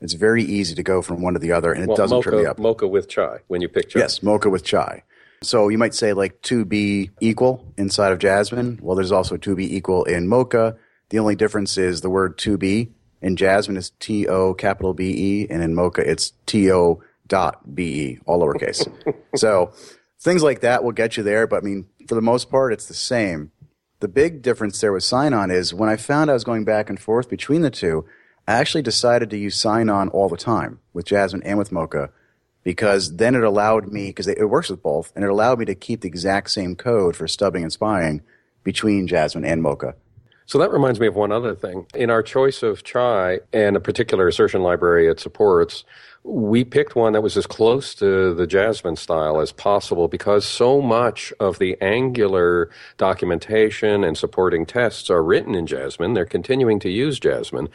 It's 0.00 0.14
very 0.14 0.44
easy 0.44 0.74
to 0.76 0.82
go 0.82 1.02
from 1.02 1.20
one 1.20 1.34
to 1.34 1.40
the 1.40 1.52
other, 1.52 1.72
and 1.72 1.82
it 1.82 1.88
well, 1.88 1.96
doesn't 1.96 2.16
mocha, 2.16 2.30
trip 2.30 2.40
me 2.42 2.46
up. 2.46 2.58
Mocha 2.58 2.86
with 2.86 3.08
chai 3.08 3.40
when 3.48 3.60
you 3.60 3.68
pick 3.68 3.90
chai. 3.90 4.00
Yes, 4.00 4.22
mocha 4.22 4.48
with 4.48 4.64
chai. 4.64 5.02
So 5.42 5.68
you 5.68 5.78
might 5.78 5.94
say 5.94 6.12
like 6.12 6.42
to 6.42 6.66
be 6.66 7.10
equal 7.20 7.72
inside 7.78 8.12
of 8.12 8.18
Jasmine. 8.18 8.78
Well, 8.82 8.94
there's 8.94 9.12
also 9.12 9.38
to 9.38 9.56
be 9.56 9.74
equal 9.74 10.04
in 10.04 10.28
Mocha. 10.28 10.76
The 11.08 11.18
only 11.18 11.34
difference 11.34 11.78
is 11.78 12.02
the 12.02 12.10
word 12.10 12.36
to 12.38 12.58
be 12.58 12.92
in 13.22 13.36
Jasmine 13.36 13.78
is 13.78 13.90
T 14.00 14.28
O 14.28 14.52
capital 14.52 14.92
B 14.92 15.14
E, 15.16 15.46
and 15.48 15.62
in 15.62 15.74
Mocha 15.74 16.08
it's 16.08 16.34
T 16.44 16.70
O 16.70 17.02
dot 17.26 17.74
B 17.74 17.84
E, 17.84 18.18
all 18.26 18.40
lowercase. 18.40 18.86
so 19.34 19.72
things 20.20 20.42
like 20.42 20.60
that 20.60 20.84
will 20.84 20.92
get 20.92 21.16
you 21.16 21.22
there, 21.22 21.46
but 21.46 21.62
I 21.62 21.66
mean, 21.66 21.86
for 22.06 22.14
the 22.14 22.22
most 22.22 22.50
part, 22.50 22.74
it's 22.74 22.86
the 22.86 22.94
same. 22.94 23.50
The 24.00 24.08
big 24.08 24.42
difference 24.42 24.78
there 24.80 24.92
with 24.92 25.04
Sinon 25.04 25.50
is 25.50 25.72
when 25.72 25.88
I 25.88 25.96
found 25.96 26.30
I 26.30 26.34
was 26.34 26.44
going 26.44 26.64
back 26.64 26.90
and 26.90 27.00
forth 27.00 27.30
between 27.30 27.62
the 27.62 27.70
two, 27.70 28.04
I 28.46 28.54
actually 28.54 28.82
decided 28.82 29.30
to 29.30 29.38
use 29.38 29.56
Sinon 29.56 30.08
all 30.10 30.28
the 30.28 30.36
time 30.36 30.80
with 30.92 31.06
Jasmine 31.06 31.42
and 31.44 31.56
with 31.56 31.72
Mocha 31.72 32.10
because 32.62 33.16
then 33.16 33.34
it 33.34 33.42
allowed 33.42 33.88
me 33.88 34.08
because 34.08 34.28
it 34.28 34.48
works 34.48 34.70
with 34.70 34.82
both, 34.82 35.12
and 35.14 35.24
it 35.24 35.30
allowed 35.30 35.58
me 35.58 35.64
to 35.66 35.74
keep 35.74 36.02
the 36.02 36.08
exact 36.08 36.50
same 36.50 36.76
code 36.76 37.16
for 37.16 37.26
stubbing 37.26 37.62
and 37.62 37.72
spying 37.72 38.22
between 38.62 39.06
Jasmine 39.06 39.44
and 39.44 39.62
Mocha. 39.62 39.94
So 40.46 40.58
that 40.58 40.72
reminds 40.72 40.98
me 40.98 41.06
of 41.06 41.14
one 41.14 41.30
other 41.30 41.54
thing. 41.54 41.86
In 41.94 42.10
our 42.10 42.24
choice 42.24 42.62
of 42.64 42.82
chai 42.82 43.38
and 43.52 43.76
a 43.76 43.80
particular 43.80 44.26
assertion 44.26 44.62
library 44.62 45.06
it 45.06 45.20
supports, 45.20 45.84
we 46.22 46.64
picked 46.64 46.94
one 46.94 47.14
that 47.14 47.22
was 47.22 47.36
as 47.38 47.46
close 47.46 47.94
to 47.94 48.34
the 48.34 48.46
Jasmine 48.46 48.96
style 48.96 49.40
as 49.40 49.52
possible 49.52 50.06
because 50.06 50.44
so 50.44 50.82
much 50.82 51.32
of 51.40 51.58
the 51.58 51.80
Angular 51.80 52.70
documentation 52.98 54.04
and 54.04 54.18
supporting 54.18 54.66
tests 54.66 55.08
are 55.08 55.22
written 55.22 55.54
in 55.54 55.66
Jasmine. 55.66 56.12
They're 56.12 56.26
continuing 56.26 56.78
to 56.80 56.90
use 56.90 57.18
Jasmine. 57.18 57.68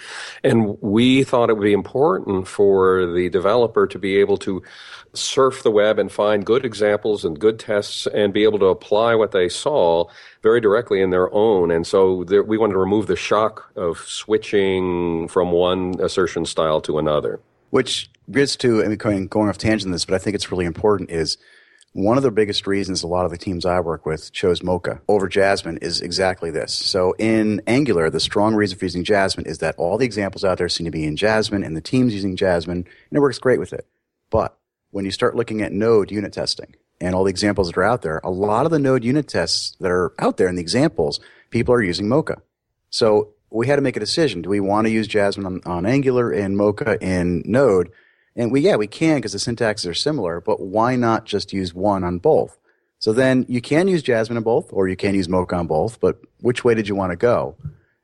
And 0.44 0.78
we 0.82 1.24
thought 1.24 1.50
it 1.50 1.58
would 1.58 1.64
be 1.64 1.74
important 1.74 2.48
for 2.48 3.12
the 3.12 3.30
developer 3.30 3.88
to 3.88 3.98
be 3.98 4.18
able 4.18 4.38
to 4.38 4.62
surf 5.14 5.64
the 5.64 5.72
web 5.72 5.98
and 5.98 6.12
find 6.12 6.46
good 6.46 6.66
examples 6.66 7.26
and 7.26 7.40
good 7.40 7.58
tests 7.58 8.06
and 8.08 8.32
be 8.32 8.44
able 8.44 8.60
to 8.60 8.66
apply 8.66 9.16
what 9.16 9.32
they 9.32 9.50
saw 9.50 10.06
very 10.44 10.62
directly 10.62 11.02
in 11.02 11.10
their 11.10 11.34
own. 11.34 11.72
And 11.72 11.88
so 11.88 12.24
there, 12.26 12.44
we 12.44 12.60
wanted 12.60 12.74
to 12.74 12.80
remove 12.80 13.08
the 13.08 13.16
shock 13.16 13.72
of 13.76 13.98
switching 14.00 15.30
from 15.30 15.52
one 15.52 15.96
assertion 16.00 16.46
style 16.46 16.80
to 16.82 17.00
another. 17.00 17.40
Which 17.72 18.10
gets 18.32 18.56
to, 18.58 18.84
mean, 18.84 18.96
going, 18.96 19.28
going 19.28 19.50
off 19.50 19.58
tangent 19.58 19.88
on 19.88 19.92
this, 19.92 20.06
but 20.06 20.16
I 20.16 20.18
think 20.18 20.36
it's 20.36 20.52
really 20.52 20.66
important 20.66 21.12
is 21.12 21.38
one 21.96 22.18
of 22.18 22.24
the 22.24 22.32
biggest 22.32 22.68
reasons 22.68 23.04
a 23.04 23.08
lot 23.08 23.24
of 23.24 23.32
the 23.32 23.38
teams 23.38 23.66
I 23.66 23.80
work 23.80 24.06
with 24.06 24.34
chose 24.34 24.62
Mocha 24.62 25.00
over 25.08 25.30
Jasmine 25.30 25.78
is 25.78 26.02
exactly 26.02 26.52
this. 26.52 26.74
So 26.74 27.14
in 27.18 27.62
Angular, 27.68 28.10
the 28.10 28.20
strong 28.20 28.54
reason 28.54 28.78
for 28.78 28.84
using 28.84 29.06
Jasmine 29.06 29.46
is 29.46 29.60
that 29.60 29.76
all 29.78 29.98
the 29.98 30.06
examples 30.06 30.44
out 30.44 30.58
there 30.58 30.68
seem 30.68 30.84
to 30.84 30.92
be 30.92 31.06
in 31.06 31.16
Jasmine 31.16 31.64
and 31.64 31.74
the 31.76 31.80
team's 31.80 32.14
using 32.14 32.36
Jasmine 32.36 32.80
and 32.80 33.18
it 33.18 33.22
works 33.22 33.40
great 33.40 33.60
with 33.60 33.72
it. 33.72 33.88
But 34.30 34.58
when 34.92 35.06
you 35.06 35.12
start 35.12 35.38
looking 35.38 35.62
at 35.62 35.72
node 35.72 36.12
unit 36.12 36.34
testing 36.34 36.76
and 37.00 37.16
all 37.16 37.24
the 37.24 37.30
examples 37.30 37.68
that 37.68 37.78
are 37.78 37.84
out 37.86 38.02
there, 38.02 38.20
a 38.26 38.30
lot 38.30 38.66
of 38.66 38.74
the 38.74 38.80
node 38.80 39.06
unit 39.06 39.30
tests 39.30 39.78
that 39.80 39.90
are 39.90 40.14
out 40.20 40.36
there 40.36 40.50
in 40.50 40.56
the 40.56 40.62
examples, 40.62 41.22
people 41.50 41.74
are 41.74 41.82
using 41.82 42.10
Mocha. 42.10 42.42
So 42.90 43.30
we 43.50 43.68
had 43.68 43.78
to 43.78 43.82
make 43.82 43.96
a 43.96 44.02
decision. 44.02 44.42
Do 44.42 44.50
we 44.50 44.60
want 44.60 44.86
to 44.86 44.92
use 44.92 45.08
Jasmine 45.08 45.46
on, 45.46 45.62
on 45.66 45.86
Angular 45.86 46.30
and 46.30 46.58
Mocha 46.58 46.98
in 47.02 47.42
Node? 47.46 47.90
And 48.36 48.52
we, 48.52 48.62
yeah, 48.62 48.76
we 48.76 48.88
can 48.88 49.16
because 49.18 49.32
the 49.32 49.38
syntaxes 49.38 49.90
are 49.90 49.94
similar, 49.94 50.42
but 50.42 50.60
why 50.60 50.96
not 50.96 51.26
just 51.26 51.54
use 51.54 51.74
one 51.74 52.04
on 52.04 52.20
both? 52.20 52.58
So 53.00 53.14
then 53.14 53.46
you 53.48 53.62
can 53.62 53.88
use 53.88 54.02
Jasmine 54.02 54.38
on 54.38 54.44
both, 54.44 54.72
or 54.74 54.88
you 54.88 54.96
can 54.96 55.16
use 55.16 55.30
Mocha 55.30 55.56
on 55.56 55.68
both, 55.68 56.00
but 56.00 56.20
which 56.42 56.64
way 56.64 56.74
did 56.74 56.88
you 56.88 56.96
want 56.96 57.12
to 57.12 57.16
go? 57.16 57.56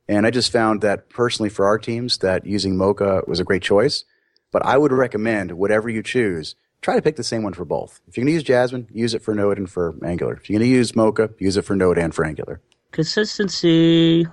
And 0.08 0.26
I 0.26 0.32
just 0.32 0.52
found 0.52 0.82
that 0.82 1.10
personally 1.10 1.50
for 1.50 1.66
our 1.66 1.78
teams 1.78 2.20
that 2.20 2.46
using 2.46 2.78
Mocha 2.78 3.24
was 3.28 3.40
a 3.40 3.44
great 3.44 3.62
choice. 3.64 4.04
But 4.52 4.66
I 4.66 4.78
would 4.78 4.92
recommend 4.92 5.54
whatever 5.54 5.90
you 5.90 6.04
choose, 6.04 6.56
try 6.82 6.96
to 6.96 7.02
pick 7.02 7.16
the 7.16 7.24
same 7.24 7.42
one 7.44 7.54
for 7.54 7.64
both. 7.64 8.02
If 8.08 8.18
you're 8.18 8.24
going 8.26 8.32
to 8.32 8.36
use 8.36 8.44
Jasmine, 8.44 8.88
use 8.92 9.14
it 9.14 9.22
for 9.22 9.34
Node 9.34 9.58
and 9.58 9.70
for 9.70 9.96
Angular. 10.04 10.34
If 10.34 10.50
you're 10.50 10.60
going 10.60 10.70
to 10.70 10.76
use 10.76 10.96
Mocha, 10.96 11.30
use 11.40 11.56
it 11.56 11.62
for 11.64 11.76
Node 11.76 11.98
and 11.98 12.14
for 12.14 12.26
Angular. 12.26 12.60
Consistency 12.92 14.28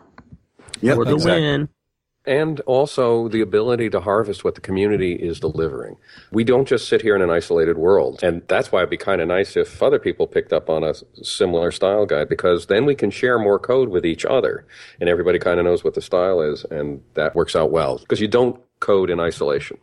Yep, 0.81 0.95
for 0.97 1.05
the 1.05 1.15
exactly. 1.15 1.43
win. 1.43 1.69
And 2.29 2.61
also 2.61 3.27
the 3.29 3.41
ability 3.41 3.89
to 3.91 4.01
harvest 4.01 4.45
what 4.45 4.55
the 4.55 4.61
community 4.61 5.15
is 5.15 5.41
delivering. 5.41 5.97
We 6.31 6.45
don't 6.45 6.69
just 6.69 6.89
sit 6.89 7.01
here 7.01 7.17
in 7.17 7.23
an 7.23 7.31
isolated 7.31 7.79
world. 7.79 8.21
And 8.23 8.43
that's 8.49 8.71
why 8.71 8.81
it'd 8.81 8.91
be 8.91 8.99
kind 8.99 9.23
of 9.23 9.29
nice 9.29 9.57
if 9.57 9.83
other 9.83 9.99
people 9.99 10.27
picked 10.27 10.53
up 10.53 10.69
on 10.69 10.85
a 10.85 10.95
similar 11.23 11.73
style 11.73 12.05
guide 12.05 12.29
because 12.29 12.67
then 12.67 12.85
we 12.85 12.95
can 12.95 13.11
share 13.11 13.39
more 13.39 13.59
code 13.59 13.89
with 13.89 14.05
each 14.05 14.27
other 14.27 14.67
and 15.01 15.09
everybody 15.09 15.39
kind 15.39 15.59
of 15.59 15.65
knows 15.65 15.83
what 15.83 15.95
the 15.95 16.03
style 16.03 16.43
is 16.43 16.65
and 16.71 17.03
that 17.15 17.35
works 17.35 17.57
out 17.57 17.71
well 17.71 17.99
because 17.99 18.21
you 18.21 18.29
don't 18.29 18.61
code 18.81 19.09
in 19.11 19.19
isolation. 19.19 19.79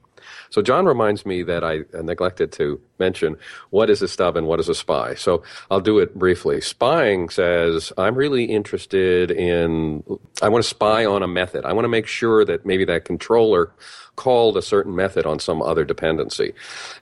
So 0.50 0.62
John 0.62 0.86
reminds 0.86 1.26
me 1.26 1.44
that 1.44 1.64
I 1.64 1.80
uh, 1.94 2.02
neglected 2.02 2.52
to 2.54 2.80
mention 3.00 3.38
what 3.70 3.90
is 3.90 4.02
a 4.02 4.08
stub 4.08 4.38
and 4.38 4.48
what 4.48 4.60
is 4.60 4.70
a 4.70 4.76
spy. 4.76 5.16
So 5.16 5.44
I'll 5.70 5.82
do 5.82 6.00
it 6.00 6.16
briefly. 6.16 6.62
Spying 6.62 7.30
says 7.30 7.92
I'm 7.98 8.16
really 8.16 8.46
interested 8.46 9.32
in 9.32 10.04
I 10.42 10.50
want 10.50 10.64
to 10.64 10.70
spy 10.70 11.06
on 11.06 11.24
a 11.24 11.28
method. 11.28 11.66
I 11.66 11.74
want 11.74 11.86
to 11.86 11.90
make 11.90 12.08
sure 12.08 12.46
that 12.46 12.66
maybe 12.66 12.86
that 12.86 13.06
controller 13.06 13.72
called 14.16 14.58
a 14.58 14.62
certain 14.62 14.96
method 14.96 15.26
on 15.26 15.40
some 15.40 15.62
other 15.62 15.84
dependency. 15.86 16.54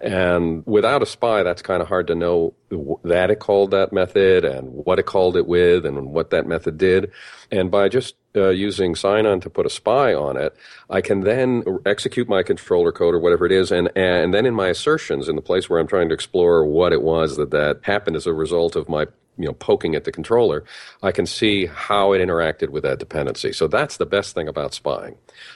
And 0.02 0.66
without 0.66 1.02
a 1.02 1.06
spy, 1.06 1.44
that's 1.44 1.62
kind 1.62 1.82
of 1.82 1.88
hard 1.88 2.08
to 2.08 2.16
know 2.16 2.54
that 3.04 3.30
it 3.30 3.40
called 3.40 3.72
that 3.72 3.94
method 3.94 4.46
and 4.46 4.70
what 4.86 5.00
it 5.00 5.06
called 5.06 5.38
it 5.38 5.48
with 5.48 5.86
and 5.86 6.08
what 6.08 6.32
that 6.32 6.48
method 6.48 6.78
did. 6.78 7.12
And 7.52 7.70
by 7.70 7.90
just 7.90 8.16
uh, 8.36 8.50
using 8.50 8.96
Sinon 8.96 9.42
to 9.42 9.50
put 9.50 9.66
a 9.66 9.70
spy 9.70 10.14
on 10.14 10.38
it, 10.38 10.56
I 10.90 11.02
can 11.02 11.22
then 11.22 11.64
execute 11.86 12.28
my 12.28 12.44
controller 12.44 12.92
code 12.92 13.14
or 13.14 13.20
whatever 13.20 13.46
it 13.46 13.52
is, 13.52 13.72
and 13.72 13.92
and 13.96 14.34
then 14.34 14.46
in 14.46 14.56
my 14.56 14.70
assertions, 14.70 15.30
in 15.30 15.36
the 15.36 15.42
place 15.42 15.70
where 15.70 15.80
I'm 15.80 15.88
trying 15.88 16.10
to 16.10 16.16
explore 16.16 16.66
what 16.66 16.94
it 16.94 17.04
was 17.04 17.38
that 17.38 17.52
that 17.52 17.80
happened 17.84 18.16
as 18.16 18.26
a 18.26 18.34
result 18.34 18.76
of 18.76 18.90
my 18.90 19.06
you 19.38 19.46
know 19.46 19.54
poking 19.54 19.96
at 19.96 20.04
the 20.04 20.12
controller, 20.12 20.64
I 21.02 21.12
can 21.12 21.26
see 21.26 21.66
how 21.66 22.14
it 22.14 22.20
interacted 22.20 22.70
with 22.70 22.84
that 22.84 23.00
dependency. 23.00 23.54
So 23.54 23.68
that's 23.68 23.98
the 23.98 24.06
best 24.06 24.34
thing 24.34 24.48
about 24.48 24.74
spying. 24.74 25.16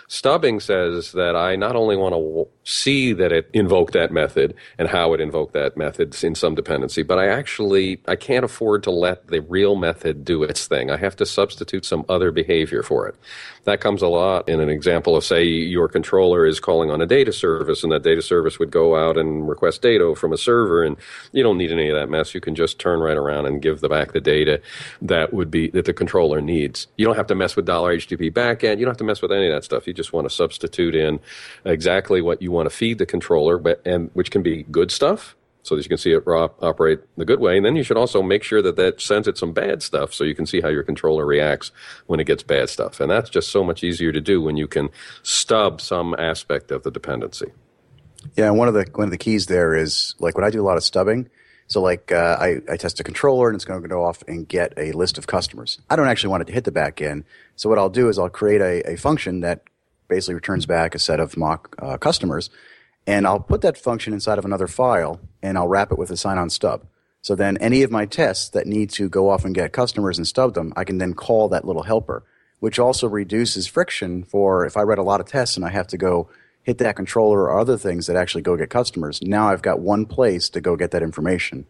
Stubbing 0.10 0.62
says 0.62 1.12
that 1.13 1.36
I 1.36 1.58
not 1.58 1.76
only 1.76 1.98
want 1.98 2.13
to 2.13 2.20
w- 2.20 2.48
see 2.63 3.12
that 3.13 3.34
it 3.34 3.50
invoked 3.54 3.93
that 3.93 4.12
method 4.12 4.56
and 4.78 4.88
how 4.88 5.13
it 5.13 5.20
invoked 5.20 5.54
that 5.54 5.76
method 5.76 6.15
in 6.24 6.34
some 6.34 6.56
dependency, 6.56 7.04
but 7.04 7.20
I 7.20 7.28
actually 7.28 8.02
I 8.08 8.15
can't 8.15 8.46
afford 8.46 8.84
to 8.84 8.91
let 8.91 9.28
the 9.28 9.41
real 9.41 9.76
method 9.76 10.24
do 10.24 10.43
its 10.43 10.65
thing. 10.67 10.89
I 10.91 10.98
have 10.98 11.17
to 11.17 11.26
substitute 11.26 11.86
some 11.86 12.06
other 12.08 12.32
behavior 12.32 12.84
for 12.84 13.08
it. 13.08 13.15
That 13.65 13.82
comes 13.82 14.02
a 14.02 14.08
lot 14.08 14.48
in 14.48 14.62
an 14.62 14.70
example 14.70 15.17
of 15.17 15.26
say 15.26 15.43
your 15.43 15.89
controller 15.89 16.46
is 16.46 16.62
calling 16.62 16.89
on 16.89 17.02
a 17.02 17.06
data 17.06 17.34
service 17.34 17.84
and 17.84 17.91
that 17.91 18.04
data 18.04 18.22
service 18.22 18.60
would 18.60 18.72
go 18.72 18.96
out 18.96 19.17
and 19.17 19.50
request 19.50 19.82
data 19.82 20.15
from 20.15 20.32
a 20.32 20.38
server 20.38 20.84
and 20.86 20.96
you 21.34 21.43
don't 21.43 21.58
need 21.58 21.72
any 21.74 21.89
of 21.89 21.96
that 21.96 22.10
mess. 22.10 22.34
You 22.34 22.39
can 22.39 22.56
just 22.56 22.80
turn 22.80 23.02
right 23.02 23.17
around 23.17 23.46
and 23.46 23.62
give 23.62 23.82
the 23.82 23.89
back 23.89 24.13
the 24.13 24.22
data 24.22 24.62
that 25.02 25.34
would 25.34 25.52
be 25.52 25.70
that 25.72 25.84
the 25.86 25.93
controller 25.93 26.39
needs. 26.39 26.88
You 26.96 27.06
don't 27.06 27.17
have 27.17 27.28
to 27.28 27.36
mess 27.36 27.58
with 27.58 27.65
dollar 27.65 27.98
$HTTP 27.98 28.32
backend. 28.32 28.80
You 28.80 28.86
don't 28.86 28.91
have 28.93 28.98
to 28.98 29.04
mess 29.04 29.22
with 29.22 29.34
any 29.34 29.48
of 29.48 29.54
that 29.54 29.65
stuff. 29.65 29.86
You 29.86 29.96
just 29.97 30.13
want 30.13 30.29
to 30.29 30.33
substitute 30.33 30.95
in 30.95 31.19
exactly 31.65 32.21
what 32.21 32.41
you 32.41 32.51
want 32.51 32.69
to 32.69 32.75
feed 32.75 32.97
the 32.97 33.05
controller, 33.05 33.57
but 33.57 33.81
and 33.86 34.10
which 34.13 34.31
can 34.31 34.41
be 34.41 34.63
good 34.63 34.91
stuff 34.91 35.36
so 35.67 35.75
that 35.75 35.83
you 35.83 35.89
can 35.89 35.97
see 35.97 36.13
it 36.13 36.23
operate 36.25 36.99
the 37.17 37.25
good 37.25 37.41
way. 37.41 37.57
And 37.57 37.65
then 37.65 37.75
you 37.75 37.83
should 37.83 37.97
also 37.97 38.23
make 38.23 38.41
sure 38.41 38.62
that 38.62 38.77
that 38.77 39.01
sends 39.01 39.27
it 39.27 39.38
some 39.38 39.51
bad 39.51 39.83
stuff 39.83 40.13
so 40.13 40.23
you 40.23 40.33
can 40.33 40.45
see 40.45 40.62
how 40.62 40.69
your 40.69 40.83
controller 40.83 41.25
reacts 41.25 41.71
when 42.05 42.21
it 42.21 42.23
gets 42.23 42.41
bad 42.41 42.69
stuff. 42.69 43.01
And 43.01 43.12
that's 43.12 43.29
just 43.29 43.49
so 43.49 43.65
much 43.65 43.83
easier 43.83 44.13
to 44.13 44.21
do 44.21 44.41
when 44.41 44.55
you 44.55 44.67
can 44.67 44.89
stub 45.23 45.81
some 45.81 46.15
aspect 46.17 46.71
of 46.71 46.83
the 46.83 46.91
dependency. 46.91 47.51
Yeah, 48.38 48.47
and 48.47 48.57
one 48.57 48.69
of 48.69 48.73
the 48.73 48.86
one 48.95 49.05
of 49.05 49.12
the 49.12 49.17
keys 49.17 49.47
there 49.47 49.75
is 49.75 50.15
like 50.19 50.36
when 50.36 50.45
I 50.45 50.49
do 50.49 50.62
a 50.62 50.63
lot 50.63 50.77
of 50.77 50.83
stubbing. 50.83 51.29
So 51.67 51.81
like 51.81 52.13
uh, 52.13 52.38
I, 52.39 52.62
I 52.71 52.77
test 52.77 53.01
a 53.01 53.03
controller 53.03 53.49
and 53.49 53.55
it's 53.55 53.65
going 53.65 53.81
to 53.81 53.88
go 53.89 54.05
off 54.05 54.23
and 54.25 54.47
get 54.47 54.73
a 54.77 54.93
list 54.93 55.17
of 55.17 55.27
customers. 55.27 55.79
I 55.89 55.97
don't 55.97 56.07
actually 56.07 56.29
want 56.29 56.43
it 56.43 56.45
to 56.45 56.53
hit 56.53 56.63
the 56.63 56.71
back 56.71 57.01
end. 57.01 57.25
So 57.57 57.67
what 57.67 57.77
I'll 57.77 57.89
do 57.89 58.07
is 58.07 58.17
I'll 58.17 58.29
create 58.29 58.62
a, 58.62 58.91
a 58.91 58.95
function 58.95 59.41
that 59.41 59.63
basically 60.08 60.36
returns 60.36 60.65
back 60.65 60.96
a 60.96 61.00
set 61.00 61.20
of 61.20 61.38
mock 61.38 61.76
uh, 61.80 61.98
customers, 61.98 62.50
and 63.06 63.26
I'll 63.26 63.39
put 63.39 63.62
that 63.62 63.78
function 63.78 64.13
inside 64.13 64.38
of 64.38 64.46
another 64.46 64.67
file 64.67 65.20
and 65.41 65.58
I'll 65.58 65.67
wrap 65.67 65.91
it 65.91 65.98
with 65.98 66.12
a 66.12 66.17
Sinon 66.17 66.50
stub. 66.50 66.86
So 67.22 67.36
then 67.36 67.58
any 67.58 67.84
of 67.84 67.91
my 67.91 68.06
tests 68.06 68.50
that 68.50 68.67
need 68.67 68.89
to 68.91 69.10
go 69.10 69.30
off 69.30 69.46
and 69.46 69.56
get 69.56 69.74
customers 69.74 70.17
and 70.17 70.28
stub 70.28 70.54
them, 70.54 70.74
I 70.76 70.84
can 70.84 70.98
then 70.98 71.13
call 71.13 71.50
that 71.50 71.65
little 71.65 71.84
helper, 71.84 72.24
which 72.60 72.80
also 72.80 73.08
reduces 73.08 73.67
friction 73.67 74.24
for 74.24 74.65
if 74.65 74.78
I 74.78 74.84
write 74.84 75.00
a 75.00 75.04
lot 75.04 75.22
of 75.22 75.28
tests 75.28 75.56
and 75.56 75.65
I 75.65 75.70
have 75.70 75.88
to 75.88 75.98
go 75.98 76.30
hit 76.63 76.80
that 76.80 76.98
controller 76.98 77.43
or 77.43 77.60
other 77.60 77.78
things 77.78 78.08
that 78.08 78.17
actually 78.17 78.41
go 78.41 78.58
get 78.58 78.70
customers. 78.70 79.22
Now 79.22 79.50
I've 79.50 79.62
got 79.62 79.80
one 79.80 80.06
place 80.06 80.50
to 80.50 80.62
go 80.62 80.76
get 80.76 80.91
that 80.91 81.02
information. 81.02 81.65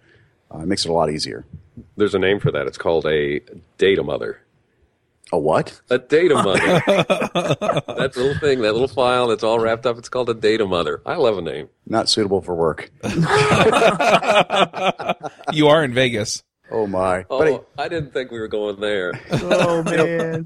Uh, 0.54 0.60
it 0.60 0.67
makes 0.67 0.86
it 0.86 0.89
a 0.89 0.93
lot 0.93 1.12
easier. 1.12 1.45
There's 1.97 2.15
a 2.15 2.19
name 2.19 2.39
for 2.39 2.52
that. 2.52 2.65
It's 2.67 2.78
called 2.78 3.06
a 3.06 3.41
data 3.78 4.02
mother. 4.02 4.39
A 5.33 5.37
what? 5.37 5.81
A 5.89 5.97
data 5.97 6.35
mother. 6.43 6.59
that 6.59 8.13
little 8.15 8.37
thing, 8.39 8.61
that 8.61 8.71
little 8.73 8.87
file 8.87 9.27
that's 9.27 9.43
all 9.43 9.59
wrapped 9.59 9.85
up, 9.85 9.97
it's 9.97 10.07
called 10.09 10.29
a 10.29 10.33
data 10.33 10.65
mother. 10.65 11.01
I 11.05 11.15
love 11.15 11.37
a 11.37 11.41
name. 11.41 11.67
Not 11.85 12.07
suitable 12.09 12.41
for 12.41 12.55
work. 12.55 12.91
You 15.53 15.67
are 15.69 15.83
in 15.83 15.93
Vegas. 15.93 16.43
Oh 16.69 16.85
my! 16.85 17.25
Oh, 17.29 17.39
But 17.39 17.65
I, 17.77 17.85
I 17.85 17.87
didn't 17.87 18.11
think 18.11 18.29
we 18.29 18.39
were 18.39 18.49
going 18.49 18.79
there. 18.81 19.13
Oh 19.31 19.81
man. 19.83 20.45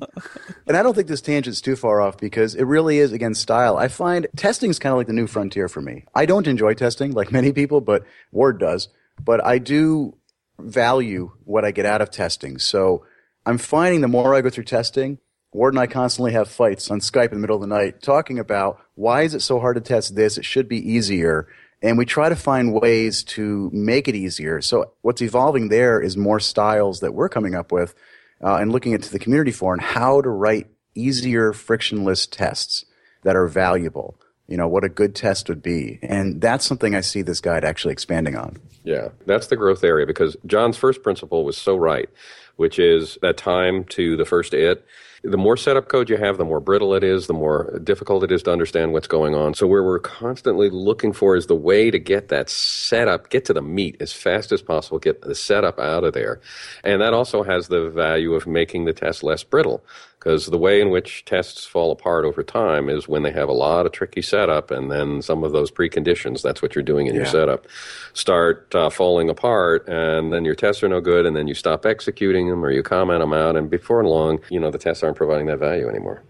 and 0.67 0.77
I 0.77 0.83
don't 0.83 0.93
think 0.93 1.07
this 1.07 1.21
tangent's 1.21 1.61
too 1.61 1.75
far 1.75 1.99
off 2.01 2.17
because 2.17 2.53
it 2.53 2.63
really 2.65 2.99
is 2.99 3.11
against 3.11 3.41
style. 3.41 3.77
I 3.77 3.87
find 3.87 4.27
testing's 4.35 4.77
kind 4.77 4.91
of 4.93 4.97
like 4.97 5.07
the 5.07 5.13
new 5.13 5.25
frontier 5.27 5.67
for 5.67 5.81
me. 5.81 6.05
I 6.13 6.25
don't 6.27 6.45
enjoy 6.47 6.75
testing 6.75 7.11
like 7.13 7.31
many 7.31 7.51
people, 7.51 7.81
but 7.81 8.03
Ward 8.31 8.59
does. 8.59 8.89
But 9.23 9.43
I 9.43 9.57
do 9.57 10.15
value 10.59 11.31
what 11.45 11.65
I 11.65 11.71
get 11.71 11.85
out 11.87 12.01
of 12.01 12.11
testing. 12.11 12.59
So 12.59 13.03
I'm 13.45 13.57
finding 13.57 14.01
the 14.01 14.07
more 14.07 14.35
I 14.35 14.41
go 14.41 14.49
through 14.49 14.65
testing, 14.65 15.19
Ward 15.53 15.73
and 15.73 15.79
I 15.81 15.87
constantly 15.87 16.31
have 16.31 16.49
fights 16.49 16.89
on 16.89 16.99
Skype 16.99 17.29
in 17.29 17.33
the 17.33 17.39
middle 17.39 17.55
of 17.55 17.61
the 17.61 17.67
night 17.67 18.01
talking 18.01 18.39
about 18.39 18.79
why 18.95 19.23
is 19.23 19.33
it 19.33 19.41
so 19.41 19.59
hard 19.59 19.75
to 19.75 19.81
test 19.81 20.15
this? 20.15 20.37
It 20.37 20.45
should 20.45 20.69
be 20.69 20.91
easier. 20.93 21.47
And 21.81 21.97
we 21.97 22.05
try 22.05 22.29
to 22.29 22.35
find 22.35 22.73
ways 22.73 23.23
to 23.23 23.69
make 23.73 24.07
it 24.07 24.15
easier. 24.15 24.61
So 24.61 24.93
what's 25.01 25.21
evolving 25.21 25.69
there 25.69 25.99
is 25.99 26.15
more 26.15 26.39
styles 26.39 26.99
that 26.99 27.13
we're 27.13 27.27
coming 27.27 27.55
up 27.55 27.71
with 27.71 27.95
uh, 28.41 28.57
and 28.57 28.71
looking 28.71 28.93
into 28.93 29.11
the 29.11 29.19
community 29.19 29.51
for 29.51 29.73
and 29.73 29.81
how 29.81 30.21
to 30.21 30.29
write 30.29 30.67
easier 30.93 31.51
frictionless 31.51 32.27
tests 32.27 32.85
that 33.23 33.35
are 33.35 33.47
valuable. 33.47 34.19
You 34.51 34.57
know, 34.57 34.67
what 34.67 34.83
a 34.83 34.89
good 34.89 35.15
test 35.15 35.47
would 35.47 35.63
be. 35.63 35.97
And 36.01 36.41
that's 36.41 36.65
something 36.65 36.93
I 36.93 36.99
see 36.99 37.21
this 37.21 37.39
guide 37.39 37.63
actually 37.63 37.93
expanding 37.93 38.35
on. 38.35 38.57
Yeah, 38.83 39.07
that's 39.25 39.47
the 39.47 39.55
growth 39.55 39.81
area 39.81 40.05
because 40.05 40.35
John's 40.45 40.75
first 40.75 41.03
principle 41.03 41.45
was 41.45 41.57
so 41.57 41.77
right, 41.77 42.09
which 42.57 42.77
is 42.77 43.17
that 43.21 43.37
time 43.37 43.85
to 43.85 44.17
the 44.17 44.25
first 44.25 44.53
it. 44.53 44.85
The 45.23 45.37
more 45.37 45.55
setup 45.55 45.87
code 45.87 46.09
you 46.09 46.17
have, 46.17 46.37
the 46.37 46.45
more 46.45 46.59
brittle 46.59 46.95
it 46.95 47.03
is, 47.03 47.27
the 47.27 47.33
more 47.33 47.79
difficult 47.83 48.23
it 48.23 48.31
is 48.31 48.43
to 48.43 48.51
understand 48.51 48.91
what's 48.91 49.07
going 49.07 49.35
on. 49.35 49.53
So 49.53 49.67
where 49.67 49.83
we're 49.83 49.99
constantly 49.99 50.69
looking 50.69 51.13
for 51.13 51.35
is 51.35 51.45
the 51.45 51.55
way 51.55 51.91
to 51.91 51.99
get 51.99 52.29
that 52.29 52.49
setup, 52.49 53.29
get 53.29 53.45
to 53.45 53.53
the 53.53 53.61
meat 53.61 53.97
as 54.01 54.11
fast 54.11 54.51
as 54.51 54.63
possible, 54.63 54.97
get 54.97 55.21
the 55.21 55.35
setup 55.35 55.79
out 55.79 56.03
of 56.03 56.13
there. 56.13 56.41
And 56.83 57.01
that 57.01 57.13
also 57.13 57.43
has 57.43 57.67
the 57.67 57.89
value 57.89 58.33
of 58.33 58.47
making 58.47 58.85
the 58.85 58.93
test 58.93 59.23
less 59.23 59.43
brittle 59.43 59.83
because 60.21 60.45
the 60.45 60.57
way 60.57 60.79
in 60.79 60.91
which 60.91 61.25
tests 61.25 61.65
fall 61.65 61.91
apart 61.91 62.25
over 62.25 62.43
time 62.43 62.89
is 62.89 63.07
when 63.07 63.23
they 63.23 63.31
have 63.31 63.49
a 63.49 63.53
lot 63.53 63.87
of 63.87 63.91
tricky 63.91 64.21
setup 64.21 64.69
and 64.69 64.91
then 64.91 65.19
some 65.19 65.43
of 65.43 65.51
those 65.51 65.71
preconditions 65.71 66.43
that's 66.43 66.61
what 66.61 66.75
you're 66.75 66.83
doing 66.83 67.07
in 67.07 67.15
your 67.15 67.25
setup 67.25 67.65
start 68.13 68.73
uh, 68.75 68.89
falling 68.89 69.29
apart 69.29 69.87
and 69.89 70.31
then 70.31 70.45
your 70.45 70.53
tests 70.53 70.83
are 70.83 70.89
no 70.89 71.01
good 71.01 71.25
and 71.25 71.35
then 71.35 71.47
you 71.47 71.55
stop 71.55 71.85
executing 71.85 72.49
them 72.49 72.63
or 72.63 72.69
you 72.69 72.83
comment 72.83 73.19
them 73.19 73.33
out 73.33 73.55
and 73.55 73.69
before 73.69 74.05
long 74.05 74.39
you 74.49 74.59
know 74.59 74.69
the 74.69 74.77
tests 74.77 75.03
aren't 75.03 75.17
providing 75.17 75.47
that 75.47 75.57
value 75.57 75.89
anymore 75.89 76.21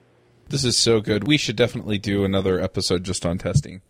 This 0.49 0.63
is 0.63 0.77
so 0.77 1.01
good. 1.01 1.27
We 1.27 1.37
should 1.37 1.55
definitely 1.55 1.97
do 1.97 2.23
another 2.25 2.59
episode 2.59 3.03
just 3.03 3.25
on 3.25 3.37
testing. 3.37 3.81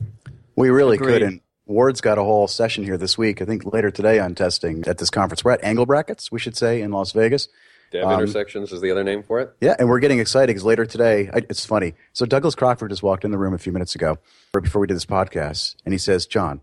We 0.55 0.69
really 0.69 0.97
Agreed. 0.97 1.13
could. 1.13 1.21
And 1.23 1.41
Ward's 1.65 2.01
got 2.01 2.17
a 2.19 2.23
whole 2.23 2.47
session 2.47 2.83
here 2.83 2.97
this 2.97 3.17
week. 3.17 3.41
I 3.41 3.45
think 3.45 3.71
later 3.71 3.89
today 3.89 4.19
on 4.19 4.35
testing 4.35 4.83
at 4.85 4.99
this 4.99 5.09
conference. 5.09 5.43
We're 5.43 5.53
at 5.53 5.63
Angle 5.63 5.87
Brackets, 5.87 6.31
we 6.31 6.39
should 6.39 6.55
say, 6.55 6.81
in 6.81 6.91
Las 6.91 7.13
Vegas. 7.13 7.47
Dev 7.91 8.05
Um, 8.05 8.13
intersections 8.13 8.71
is 8.71 8.81
the 8.81 8.89
other 8.89 9.03
name 9.03 9.21
for 9.23 9.39
it 9.39 9.53
Yeah, 9.61 9.75
and 9.77 9.87
we're 9.87 9.99
getting 9.99 10.19
excited 10.19 10.47
because 10.47 10.63
later 10.63 10.85
today, 10.85 11.29
I, 11.33 11.37
it's 11.49 11.65
funny. 11.65 11.93
So 12.13 12.25
Douglas 12.25 12.55
Crockford 12.55 12.89
just 12.89 13.03
walked 13.03 13.23
in 13.25 13.31
the 13.31 13.37
room 13.37 13.53
a 13.53 13.57
few 13.57 13.71
minutes 13.71 13.95
ago, 13.95 14.17
right 14.53 14.63
before 14.63 14.81
we 14.81 14.87
did 14.87 14.95
this 14.95 15.05
podcast, 15.05 15.75
and 15.85 15.93
he 15.93 15.97
says, 15.99 16.25
"John, 16.25 16.61